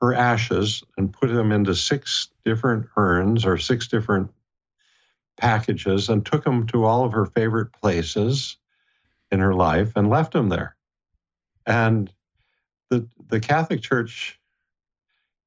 her 0.00 0.14
ashes 0.14 0.82
and 0.96 1.12
put 1.12 1.28
them 1.28 1.50
into 1.52 1.74
six 1.74 2.28
different 2.44 2.86
urns 2.96 3.44
or 3.44 3.58
six 3.58 3.88
different 3.88 4.30
packages 5.36 6.08
and 6.08 6.24
took 6.24 6.44
them 6.44 6.66
to 6.66 6.84
all 6.84 7.04
of 7.04 7.12
her 7.12 7.26
favorite 7.26 7.72
places 7.72 8.56
in 9.30 9.40
her 9.40 9.54
life 9.54 9.92
and 9.96 10.08
left 10.08 10.32
them 10.32 10.48
there. 10.48 10.76
And 11.66 12.12
the 12.90 13.08
the 13.28 13.40
Catholic 13.40 13.82
Church 13.82 14.38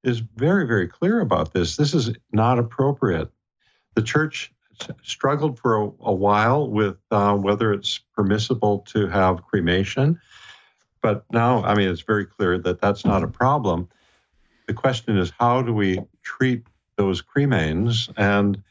is 0.03 0.20
very 0.20 0.66
very 0.66 0.88
clear 0.88 1.20
about 1.20 1.53
this. 1.53 1.76
This 1.78 1.94
is 1.94 2.12
not 2.32 2.60
appropriate. 2.60 3.30
The 3.95 4.02
church 4.02 4.52
struggled 5.03 5.60
for 5.60 5.76
a, 5.76 5.85
a 6.02 6.14
while 6.14 6.69
with 6.69 6.98
uh, 7.11 7.35
whether 7.35 7.73
it's 7.73 7.99
permissible 8.15 8.80
to 8.80 9.07
have 9.07 9.43
cremation. 9.43 10.19
But 11.02 11.26
now, 11.31 11.64
I 11.64 11.76
mean, 11.76 11.89
it's 11.89 12.02
very 12.02 12.26
clear 12.26 12.57
that 12.60 12.81
that's 12.81 13.06
not 13.06 13.23
a 13.23 13.27
problem. 13.27 13.89
The 14.68 14.73
question 14.73 15.18
is, 15.18 15.31
how 15.39 15.61
do 15.61 15.73
we 15.73 15.99
treat 16.23 16.64
those 16.95 17.22
cremains? 17.22 18.11
And 18.18 18.61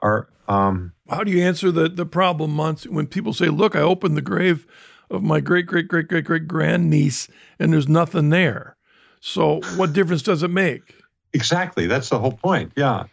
are 0.00 0.28
um, 0.48 0.92
how 1.08 1.24
do 1.24 1.30
you 1.30 1.42
answer 1.42 1.70
the 1.70 1.88
the 1.88 2.06
problem 2.06 2.50
months 2.50 2.86
when 2.86 3.06
people 3.06 3.32
say, 3.32 3.48
"Look, 3.48 3.76
I 3.76 3.80
opened 3.80 4.16
the 4.16 4.22
grave 4.22 4.66
of 5.10 5.22
my 5.22 5.40
great 5.40 5.66
great 5.66 5.88
great 5.88 6.08
great 6.08 6.24
great 6.24 6.48
grandniece, 6.48 7.28
and 7.58 7.72
there's 7.72 7.88
nothing 7.88 8.30
there." 8.30 8.76
So, 9.20 9.60
what 9.76 9.92
difference 9.92 10.22
does 10.22 10.42
it 10.42 10.50
make? 10.50 10.96
Exactly, 11.32 11.86
that's 11.86 12.10
the 12.10 12.18
whole 12.18 12.32
point. 12.32 12.72
Yeah, 12.76 13.04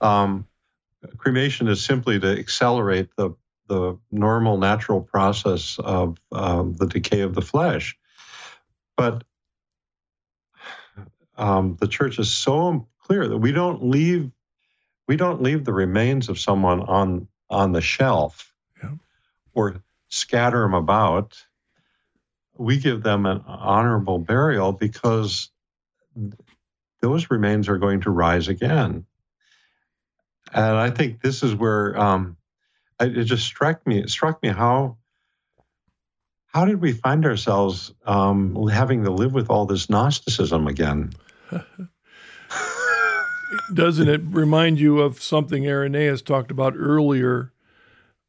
um, 0.00 0.46
cremation 1.16 1.68
is 1.68 1.84
simply 1.84 2.18
to 2.20 2.38
accelerate 2.38 3.10
the 3.16 3.34
the 3.68 3.98
normal 4.12 4.58
natural 4.58 5.00
process 5.00 5.78
of 5.80 6.16
um, 6.30 6.74
the 6.74 6.86
decay 6.86 7.22
of 7.22 7.34
the 7.34 7.42
flesh. 7.42 7.98
But 8.96 9.24
um, 11.36 11.76
the 11.80 11.88
church 11.88 12.18
is 12.20 12.32
so 12.32 12.86
clear 13.00 13.26
that 13.26 13.38
we 13.38 13.52
don't 13.52 13.84
leave 13.84 14.30
we 15.08 15.16
don't 15.16 15.42
leave 15.42 15.64
the 15.64 15.72
remains 15.72 16.28
of 16.28 16.38
someone 16.38 16.80
on 16.80 17.28
on 17.50 17.72
the 17.72 17.80
shelf 17.80 18.52
yeah. 18.82 18.90
or 19.54 19.82
scatter 20.08 20.62
them 20.62 20.74
about 20.74 21.36
we 22.58 22.78
give 22.78 23.02
them 23.02 23.26
an 23.26 23.42
honorable 23.46 24.18
burial 24.18 24.72
because 24.72 25.50
those 27.00 27.30
remains 27.30 27.68
are 27.68 27.78
going 27.78 28.00
to 28.00 28.10
rise 28.10 28.48
again. 28.48 29.04
And 30.52 30.76
I 30.76 30.90
think 30.90 31.22
this 31.22 31.42
is 31.42 31.54
where 31.54 31.98
um, 31.98 32.36
it 33.00 33.24
just 33.24 33.44
struck 33.44 33.86
me. 33.86 34.00
It 34.00 34.10
struck 34.10 34.42
me 34.42 34.48
how 34.48 34.96
how 36.56 36.64
did 36.64 36.80
we 36.80 36.92
find 36.92 37.26
ourselves 37.26 37.92
um, 38.06 38.66
having 38.68 39.04
to 39.04 39.10
live 39.10 39.34
with 39.34 39.50
all 39.50 39.66
this 39.66 39.90
Gnosticism 39.90 40.66
again? 40.66 41.12
Doesn't 43.74 44.08
it 44.08 44.22
remind 44.24 44.80
you 44.80 45.00
of 45.00 45.20
something 45.20 45.68
Irenaeus 45.68 46.22
talked 46.22 46.50
about 46.50 46.72
earlier? 46.74 47.52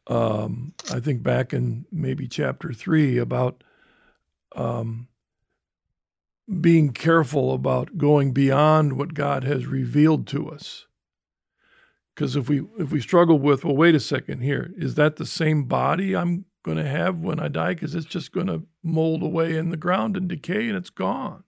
Um, 0.08 0.74
I 0.92 1.00
think 1.00 1.24
back 1.24 1.54
in 1.54 1.86
maybe 1.90 2.28
chapter 2.28 2.74
three 2.74 3.18
about 3.18 3.64
um, 4.58 5.08
being 6.60 6.92
careful 6.92 7.54
about 7.54 7.98
going 7.98 8.34
beyond 8.34 8.98
what 8.98 9.14
God 9.14 9.44
has 9.46 9.68
revealed 9.68 10.28
to 10.28 10.50
us. 10.50 10.87
Because 12.18 12.36
if 12.36 12.50
we 12.50 12.64
if 12.80 12.92
we 12.92 13.00
struggle 13.00 13.38
with, 13.38 13.64
well, 13.64 13.76
wait 13.76 13.94
a 13.94 14.00
second 14.00 14.42
here, 14.42 14.74
is 14.76 14.96
that 14.96 15.18
the 15.18 15.26
same 15.26 15.66
body 15.66 16.16
I'm 16.16 16.46
going 16.66 16.80
to 16.80 16.84
have 16.84 17.20
when 17.20 17.40
I 17.40 17.48
die? 17.48 17.76
Because 17.76 17.94
it's 17.94 18.08
just 18.08 18.32
going 18.32 18.48
to 18.48 18.64
mold 18.82 19.22
away 19.22 19.56
in 19.56 19.70
the 19.70 19.78
ground 19.78 20.18
and 20.18 20.28
decay, 20.28 20.68
and 20.68 20.76
it's 20.76 20.90
gone. 20.90 21.44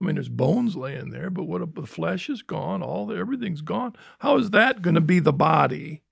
I 0.00 0.04
mean, 0.04 0.16
there's 0.16 0.28
bones 0.28 0.74
laying 0.74 1.10
there, 1.10 1.30
but 1.30 1.44
what 1.44 1.76
the 1.76 1.86
flesh 1.86 2.28
is 2.28 2.42
gone? 2.42 2.82
All 2.82 3.06
the, 3.06 3.14
everything's 3.14 3.60
gone. 3.60 3.94
How 4.18 4.36
is 4.36 4.50
that 4.50 4.82
going 4.82 4.96
to 4.96 5.00
be 5.00 5.20
the 5.20 5.32
body? 5.32 6.02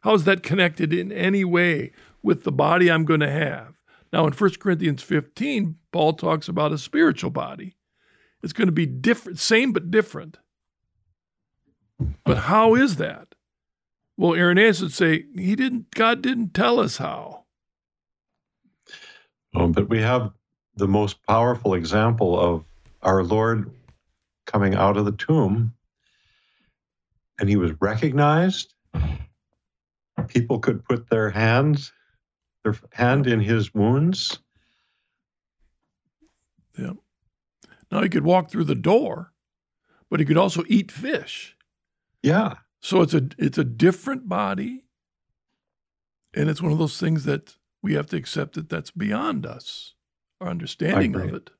How 0.00 0.14
is 0.14 0.24
that 0.24 0.42
connected 0.42 0.92
in 0.92 1.12
any 1.12 1.44
way 1.44 1.92
with 2.24 2.42
the 2.42 2.50
body 2.50 2.90
I'm 2.90 3.04
going 3.04 3.20
to 3.20 3.30
have? 3.30 3.74
Now, 4.12 4.26
in 4.26 4.32
1 4.32 4.50
Corinthians 4.58 5.04
15, 5.04 5.76
Paul 5.92 6.14
talks 6.14 6.48
about 6.48 6.72
a 6.72 6.78
spiritual 6.78 7.30
body. 7.30 7.76
It's 8.42 8.52
going 8.52 8.66
to 8.68 8.72
be 8.72 8.86
different, 8.86 9.38
same 9.38 9.72
but 9.72 9.92
different. 9.92 10.38
But 12.24 12.38
how 12.38 12.74
is 12.74 12.96
that? 12.96 13.27
Well, 14.18 14.34
Irenaeus 14.34 14.80
would 14.82 14.92
say 14.92 15.26
he 15.36 15.54
didn't. 15.54 15.92
God 15.92 16.22
didn't 16.22 16.52
tell 16.52 16.80
us 16.80 16.96
how. 16.96 17.44
Oh, 19.54 19.68
but 19.68 19.88
we 19.88 20.00
have 20.00 20.32
the 20.74 20.88
most 20.88 21.24
powerful 21.24 21.74
example 21.74 22.38
of 22.38 22.64
our 23.02 23.22
Lord 23.22 23.70
coming 24.44 24.74
out 24.74 24.96
of 24.96 25.04
the 25.04 25.12
tomb, 25.12 25.72
and 27.38 27.48
he 27.48 27.54
was 27.54 27.70
recognized. 27.80 28.74
People 30.26 30.58
could 30.58 30.84
put 30.84 31.08
their 31.08 31.30
hands, 31.30 31.92
their 32.64 32.74
hand 32.92 33.28
in 33.28 33.38
his 33.38 33.72
wounds. 33.72 34.40
Yeah. 36.76 36.94
Now 37.92 38.02
he 38.02 38.08
could 38.08 38.24
walk 38.24 38.50
through 38.50 38.64
the 38.64 38.74
door, 38.74 39.32
but 40.10 40.18
he 40.18 40.26
could 40.26 40.36
also 40.36 40.64
eat 40.66 40.90
fish. 40.90 41.56
Yeah. 42.20 42.54
So 42.80 43.02
it's 43.02 43.14
a 43.14 43.28
it's 43.38 43.58
a 43.58 43.64
different 43.64 44.28
body, 44.28 44.84
and 46.34 46.48
it's 46.48 46.62
one 46.62 46.72
of 46.72 46.78
those 46.78 46.98
things 46.98 47.24
that 47.24 47.56
we 47.82 47.94
have 47.94 48.06
to 48.08 48.16
accept 48.16 48.54
that 48.54 48.68
that's 48.68 48.90
beyond 48.90 49.46
us, 49.46 49.94
our 50.40 50.48
understanding 50.48 51.14
of 51.14 51.34
it. 51.34 51.50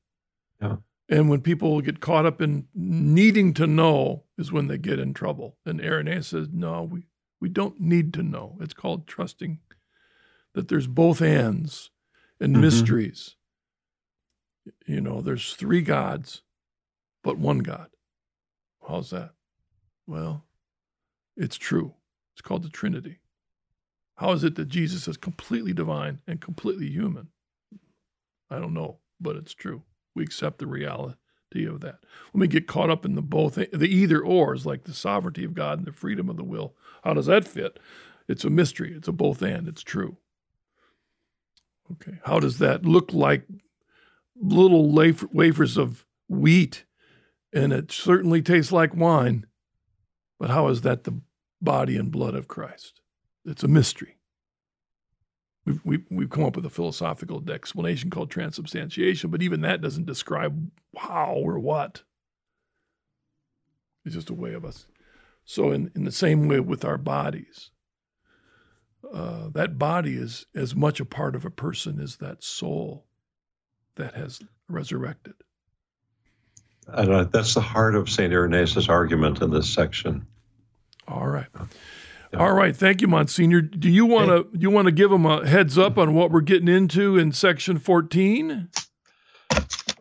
Yeah. 0.61 0.77
And 1.09 1.27
when 1.27 1.41
people 1.41 1.81
get 1.81 2.01
caught 2.01 2.27
up 2.27 2.39
in 2.39 2.67
needing 2.75 3.53
to 3.55 3.65
know 3.65 4.25
is 4.37 4.51
when 4.51 4.67
they 4.67 4.77
get 4.77 4.99
in 4.99 5.13
trouble. 5.13 5.57
And 5.65 5.81
Irenaeus 5.81 6.27
says, 6.27 6.49
no, 6.53 6.83
we, 6.83 7.07
we 7.41 7.49
don't 7.49 7.79
need 7.79 8.13
to 8.13 8.21
know. 8.21 8.57
It's 8.61 8.75
called 8.75 9.07
trusting 9.07 9.59
that 10.53 10.67
there's 10.67 10.85
both 10.85 11.21
ends 11.21 11.89
and 12.39 12.53
mm-hmm. 12.53 12.61
mysteries. 12.61 13.35
You 14.85 15.01
know, 15.01 15.21
there's 15.21 15.55
three 15.55 15.81
gods, 15.81 16.43
but 17.23 17.39
one 17.39 17.59
God. 17.59 17.87
How's 18.87 19.09
that? 19.09 19.31
Well, 20.05 20.45
it's 21.39 21.57
true. 21.57 21.95
It's 22.33 22.41
called 22.41 22.63
the 22.63 22.69
Trinity. 22.69 23.19
How 24.17 24.33
is 24.33 24.43
it 24.43 24.55
that 24.55 24.67
Jesus 24.67 25.07
is 25.07 25.17
completely 25.17 25.73
divine 25.73 26.19
and 26.27 26.41
completely 26.41 26.89
human? 26.89 27.29
I 28.49 28.59
don't 28.59 28.73
know, 28.73 28.97
but 29.19 29.37
it's 29.37 29.53
true. 29.53 29.83
We 30.13 30.23
accept 30.23 30.59
the 30.59 30.67
reality 30.67 31.15
of 31.65 31.79
that. 31.79 31.99
When 32.33 32.41
we 32.41 32.47
get 32.47 32.67
caught 32.67 32.89
up 32.89 33.05
in 33.05 33.15
the 33.15 33.21
both, 33.21 33.55
the 33.55 33.87
either 33.87 34.21
ors, 34.21 34.65
like 34.65 34.83
the 34.83 34.93
sovereignty 34.93 35.45
of 35.45 35.53
God 35.53 35.79
and 35.79 35.87
the 35.87 35.93
freedom 35.93 36.29
of 36.29 36.35
the 36.35 36.43
will, 36.43 36.75
how 37.03 37.13
does 37.13 37.27
that 37.27 37.47
fit? 37.47 37.79
It's 38.27 38.43
a 38.43 38.49
mystery. 38.49 38.93
It's 38.93 39.07
a 39.07 39.13
both 39.13 39.41
and. 39.41 39.67
It's 39.67 39.81
true. 39.81 40.17
Okay. 41.93 42.19
How 42.25 42.39
does 42.39 42.59
that 42.59 42.85
look 42.85 43.13
like 43.13 43.47
little 44.35 44.91
wafers 44.91 45.77
of 45.77 46.05
wheat? 46.27 46.85
And 47.53 47.73
it 47.73 47.91
certainly 47.91 48.41
tastes 48.41 48.71
like 48.71 48.93
wine. 48.95 49.45
But 50.39 50.49
how 50.49 50.67
is 50.67 50.81
that 50.81 51.05
the 51.05 51.21
body 51.61 51.95
and 51.97 52.11
blood 52.11 52.35
of 52.35 52.47
Christ? 52.47 53.01
It's 53.45 53.63
a 53.63 53.67
mystery. 53.67 54.17
We've, 55.65 55.81
we've, 55.83 56.05
we've 56.09 56.29
come 56.29 56.45
up 56.45 56.55
with 56.55 56.65
a 56.65 56.69
philosophical 56.69 57.43
explanation 57.49 58.09
called 58.09 58.31
transubstantiation, 58.31 59.29
but 59.29 59.41
even 59.41 59.61
that 59.61 59.81
doesn't 59.81 60.05
describe 60.05 60.71
how 60.97 61.33
or 61.35 61.59
what. 61.59 62.03
It's 64.05 64.15
just 64.15 64.29
a 64.29 64.33
way 64.33 64.53
of 64.53 64.65
us. 64.65 64.87
So, 65.45 65.71
in, 65.71 65.91
in 65.95 66.05
the 66.05 66.11
same 66.11 66.47
way 66.47 66.59
with 66.59 66.85
our 66.85 66.97
bodies, 66.97 67.71
uh, 69.13 69.49
that 69.49 69.77
body 69.77 70.15
is 70.15 70.45
as 70.55 70.75
much 70.75 70.99
a 70.99 71.05
part 71.05 71.35
of 71.35 71.45
a 71.45 71.49
person 71.51 71.99
as 71.99 72.17
that 72.17 72.43
soul 72.43 73.05
that 73.95 74.13
has 74.15 74.41
resurrected. 74.67 75.33
And 76.87 77.31
that's 77.31 77.53
the 77.53 77.61
heart 77.61 77.95
of 77.95 78.09
St. 78.09 78.33
Irenaeus' 78.33 78.89
argument 78.89 79.41
in 79.41 79.51
this 79.51 79.69
section. 79.69 80.25
All 81.09 81.27
right. 81.27 81.47
All 82.37 82.53
right, 82.53 82.75
thank 82.75 83.01
you, 83.01 83.07
Monsignor. 83.07 83.61
Do 83.61 83.89
you 83.89 84.05
want 84.05 84.27
to 84.27 84.47
you 84.57 84.69
want 84.69 84.85
to 84.85 84.91
give 84.91 85.09
them 85.09 85.25
a 85.25 85.47
heads 85.47 85.77
up 85.79 85.97
on 85.97 86.13
what 86.13 86.29
we're 86.29 86.41
getting 86.41 86.67
into 86.67 87.17
in 87.17 87.31
section 87.31 87.79
fourteen? 87.79 88.69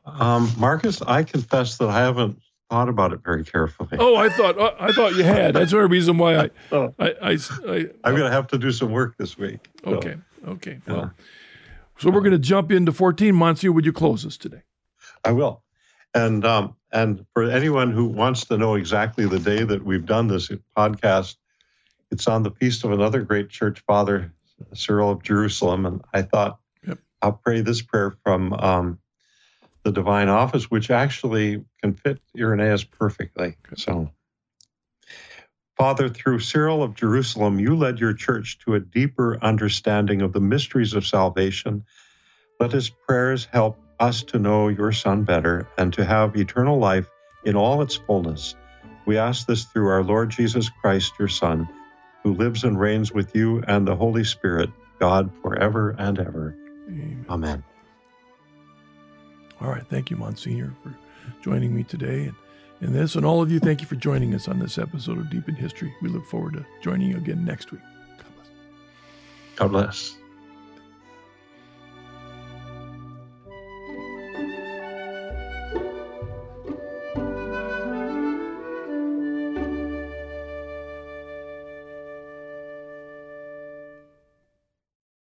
Um, 0.04 0.52
Marcus, 0.58 1.00
I 1.00 1.22
confess 1.22 1.78
that 1.78 1.88
I 1.88 2.00
haven't 2.00 2.38
thought 2.68 2.90
about 2.90 3.14
it 3.14 3.20
very 3.24 3.44
carefully. 3.44 3.96
Oh, 3.98 4.16
I 4.16 4.28
thought 4.28 4.58
uh, 4.58 4.74
I 4.78 4.92
thought 4.92 5.14
you 5.14 5.24
had. 5.24 5.54
That's 5.54 5.70
the 5.70 5.86
reason 5.86 6.18
why 6.18 6.36
I 6.36 6.50
oh. 6.72 6.94
I, 6.98 7.14
I, 7.22 7.38
I 7.64 7.76
am 8.08 8.14
going 8.14 8.16
to 8.16 8.30
have 8.30 8.48
to 8.48 8.58
do 8.58 8.72
some 8.72 8.90
work 8.92 9.16
this 9.16 9.38
week. 9.38 9.60
So. 9.84 9.92
Okay, 9.92 10.16
okay. 10.46 10.80
Well, 10.86 10.96
yeah. 10.96 11.24
so 11.98 12.10
we're 12.10 12.20
going 12.20 12.32
to 12.32 12.38
jump 12.38 12.70
into 12.70 12.92
fourteen. 12.92 13.34
Monsignor, 13.36 13.72
would 13.72 13.86
you 13.86 13.92
close 13.92 14.26
us 14.26 14.36
today? 14.36 14.62
I 15.24 15.32
will. 15.32 15.62
And 16.14 16.44
um, 16.44 16.74
and 16.90 17.26
for 17.34 17.44
anyone 17.44 17.92
who 17.92 18.06
wants 18.06 18.46
to 18.46 18.56
know 18.56 18.74
exactly 18.74 19.26
the 19.26 19.38
day 19.38 19.62
that 19.62 19.84
we've 19.84 20.06
done 20.06 20.26
this 20.28 20.50
podcast, 20.76 21.36
it's 22.10 22.26
on 22.26 22.42
the 22.42 22.50
feast 22.50 22.84
of 22.84 22.92
another 22.92 23.22
great 23.22 23.50
church 23.50 23.82
father, 23.86 24.32
Cyril 24.72 25.10
of 25.10 25.22
Jerusalem. 25.22 25.84
And 25.84 26.02
I 26.12 26.22
thought, 26.22 26.58
yep. 26.86 26.98
I'll 27.20 27.32
pray 27.32 27.60
this 27.60 27.82
prayer 27.82 28.16
from 28.24 28.54
um, 28.54 28.98
the 29.82 29.92
divine 29.92 30.28
office, 30.28 30.70
which 30.70 30.90
actually 30.90 31.64
can 31.82 31.94
fit 31.94 32.20
Irenaeus 32.36 32.84
perfectly. 32.84 33.56
So, 33.76 34.10
Father, 35.76 36.08
through 36.08 36.40
Cyril 36.40 36.82
of 36.82 36.94
Jerusalem, 36.94 37.60
you 37.60 37.76
led 37.76 38.00
your 38.00 38.14
church 38.14 38.58
to 38.60 38.74
a 38.74 38.80
deeper 38.80 39.38
understanding 39.40 40.22
of 40.22 40.32
the 40.32 40.40
mysteries 40.40 40.94
of 40.94 41.06
salvation. 41.06 41.84
Let 42.58 42.72
his 42.72 42.88
prayers 42.88 43.44
help 43.44 43.78
us 44.00 44.22
to 44.24 44.38
know 44.38 44.68
your 44.68 44.92
Son 44.92 45.24
better 45.24 45.68
and 45.76 45.92
to 45.94 46.04
have 46.04 46.36
eternal 46.36 46.78
life 46.78 47.08
in 47.44 47.56
all 47.56 47.82
its 47.82 47.96
fullness. 47.96 48.54
We 49.06 49.18
ask 49.18 49.46
this 49.46 49.64
through 49.64 49.88
our 49.88 50.02
Lord 50.02 50.30
Jesus 50.30 50.70
Christ, 50.82 51.14
your 51.18 51.28
Son 51.28 51.68
who 52.22 52.34
lives 52.34 52.64
and 52.64 52.78
reigns 52.78 53.12
with 53.12 53.34
you 53.34 53.62
and 53.68 53.86
the 53.86 53.96
Holy 53.96 54.24
Spirit, 54.24 54.70
God, 54.98 55.30
forever 55.42 55.94
and 55.98 56.18
ever. 56.18 56.54
Amen. 56.88 57.24
Amen. 57.28 57.64
All 59.60 59.70
right. 59.70 59.86
Thank 59.88 60.10
you, 60.10 60.16
Monsignor, 60.16 60.74
for 60.82 60.94
joining 61.42 61.74
me 61.74 61.84
today 61.84 62.24
and 62.24 62.34
in 62.80 62.92
this. 62.92 63.14
And 63.14 63.24
all 63.24 63.42
of 63.42 63.50
you, 63.50 63.60
thank 63.60 63.80
you 63.80 63.86
for 63.86 63.96
joining 63.96 64.34
us 64.34 64.48
on 64.48 64.58
this 64.58 64.78
episode 64.78 65.18
of 65.18 65.30
Deep 65.30 65.48
in 65.48 65.54
History. 65.54 65.92
We 66.02 66.08
look 66.08 66.26
forward 66.26 66.54
to 66.54 66.66
joining 66.82 67.10
you 67.10 67.16
again 67.16 67.44
next 67.44 67.72
week. 67.72 67.80
God 68.18 68.34
bless. 68.34 68.48
God 69.56 69.68
bless. 69.68 70.17